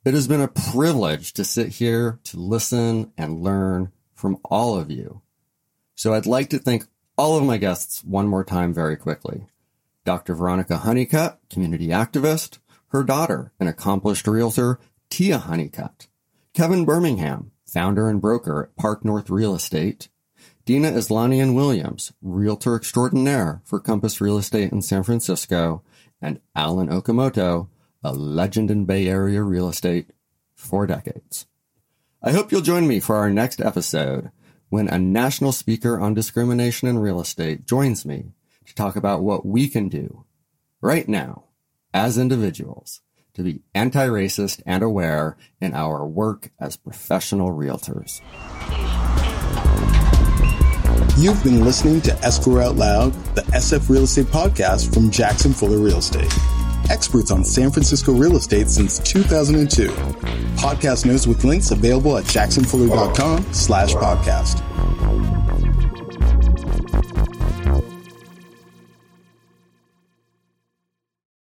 It 0.03 0.15
has 0.15 0.27
been 0.27 0.41
a 0.41 0.47
privilege 0.47 1.31
to 1.33 1.43
sit 1.43 1.67
here 1.67 2.19
to 2.23 2.39
listen 2.39 3.11
and 3.19 3.43
learn 3.43 3.91
from 4.15 4.39
all 4.43 4.75
of 4.75 4.89
you. 4.89 5.21
So 5.93 6.15
I'd 6.15 6.25
like 6.25 6.49
to 6.49 6.57
thank 6.57 6.85
all 7.19 7.37
of 7.37 7.43
my 7.43 7.57
guests 7.57 8.03
one 8.03 8.27
more 8.27 8.43
time 8.43 8.73
very 8.73 8.97
quickly. 8.97 9.45
Dr. 10.03 10.33
Veronica 10.33 10.77
Honeycutt, 10.77 11.39
community 11.51 11.89
activist, 11.89 12.57
her 12.87 13.03
daughter, 13.03 13.51
an 13.59 13.67
accomplished 13.67 14.27
realtor, 14.27 14.79
Tia 15.11 15.37
Honeycutt, 15.37 16.07
Kevin 16.55 16.83
Birmingham, 16.83 17.51
founder 17.67 18.09
and 18.09 18.19
broker 18.19 18.63
at 18.63 18.75
Park 18.75 19.05
North 19.05 19.29
Real 19.29 19.53
Estate, 19.53 20.09
Dina 20.65 20.91
Islanian 20.91 21.53
Williams, 21.53 22.11
realtor 22.23 22.75
extraordinaire 22.75 23.61
for 23.65 23.79
Compass 23.79 24.19
Real 24.19 24.39
Estate 24.39 24.71
in 24.71 24.81
San 24.81 25.03
Francisco, 25.03 25.83
and 26.19 26.39
Alan 26.55 26.87
Okamoto, 26.87 27.67
a 28.03 28.13
legend 28.13 28.71
in 28.71 28.85
Bay 28.85 29.07
Area 29.07 29.43
real 29.43 29.69
estate 29.69 30.11
for 30.55 30.87
decades. 30.87 31.45
I 32.21 32.31
hope 32.31 32.51
you'll 32.51 32.61
join 32.61 32.87
me 32.87 32.99
for 32.99 33.15
our 33.15 33.29
next 33.29 33.61
episode 33.61 34.31
when 34.69 34.87
a 34.87 34.99
national 34.99 35.51
speaker 35.51 35.99
on 35.99 36.13
discrimination 36.13 36.87
in 36.87 36.99
real 36.99 37.19
estate 37.19 37.65
joins 37.65 38.05
me 38.05 38.33
to 38.65 38.75
talk 38.75 38.95
about 38.95 39.23
what 39.23 39.45
we 39.45 39.67
can 39.67 39.89
do 39.89 40.25
right 40.81 41.07
now 41.07 41.45
as 41.93 42.17
individuals 42.17 43.01
to 43.33 43.43
be 43.43 43.61
anti-racist 43.73 44.61
and 44.65 44.83
aware 44.83 45.37
in 45.59 45.73
our 45.73 46.05
work 46.05 46.51
as 46.59 46.77
professional 46.77 47.49
realtors. 47.49 48.21
You've 51.17 51.43
been 51.43 51.63
listening 51.63 52.01
to 52.01 52.13
Escrow 52.19 52.61
Out 52.61 52.75
Loud, 52.75 53.13
the 53.35 53.41
SF 53.41 53.89
Real 53.89 54.03
Estate 54.03 54.27
podcast 54.27 54.93
from 54.93 55.11
Jackson 55.11 55.53
Fuller 55.53 55.77
Real 55.77 55.97
Estate. 55.97 56.31
Experts 56.91 57.31
on 57.31 57.45
San 57.45 57.71
Francisco 57.71 58.11
real 58.11 58.35
estate 58.35 58.69
since 58.69 58.99
2002. 58.99 59.87
Podcast 60.57 61.05
notes 61.05 61.25
with 61.25 61.45
links 61.45 61.71
available 61.71 62.17
at 62.17 62.25
jacksonfuller.com 62.25 63.53
slash 63.53 63.93
podcast. 63.93 64.61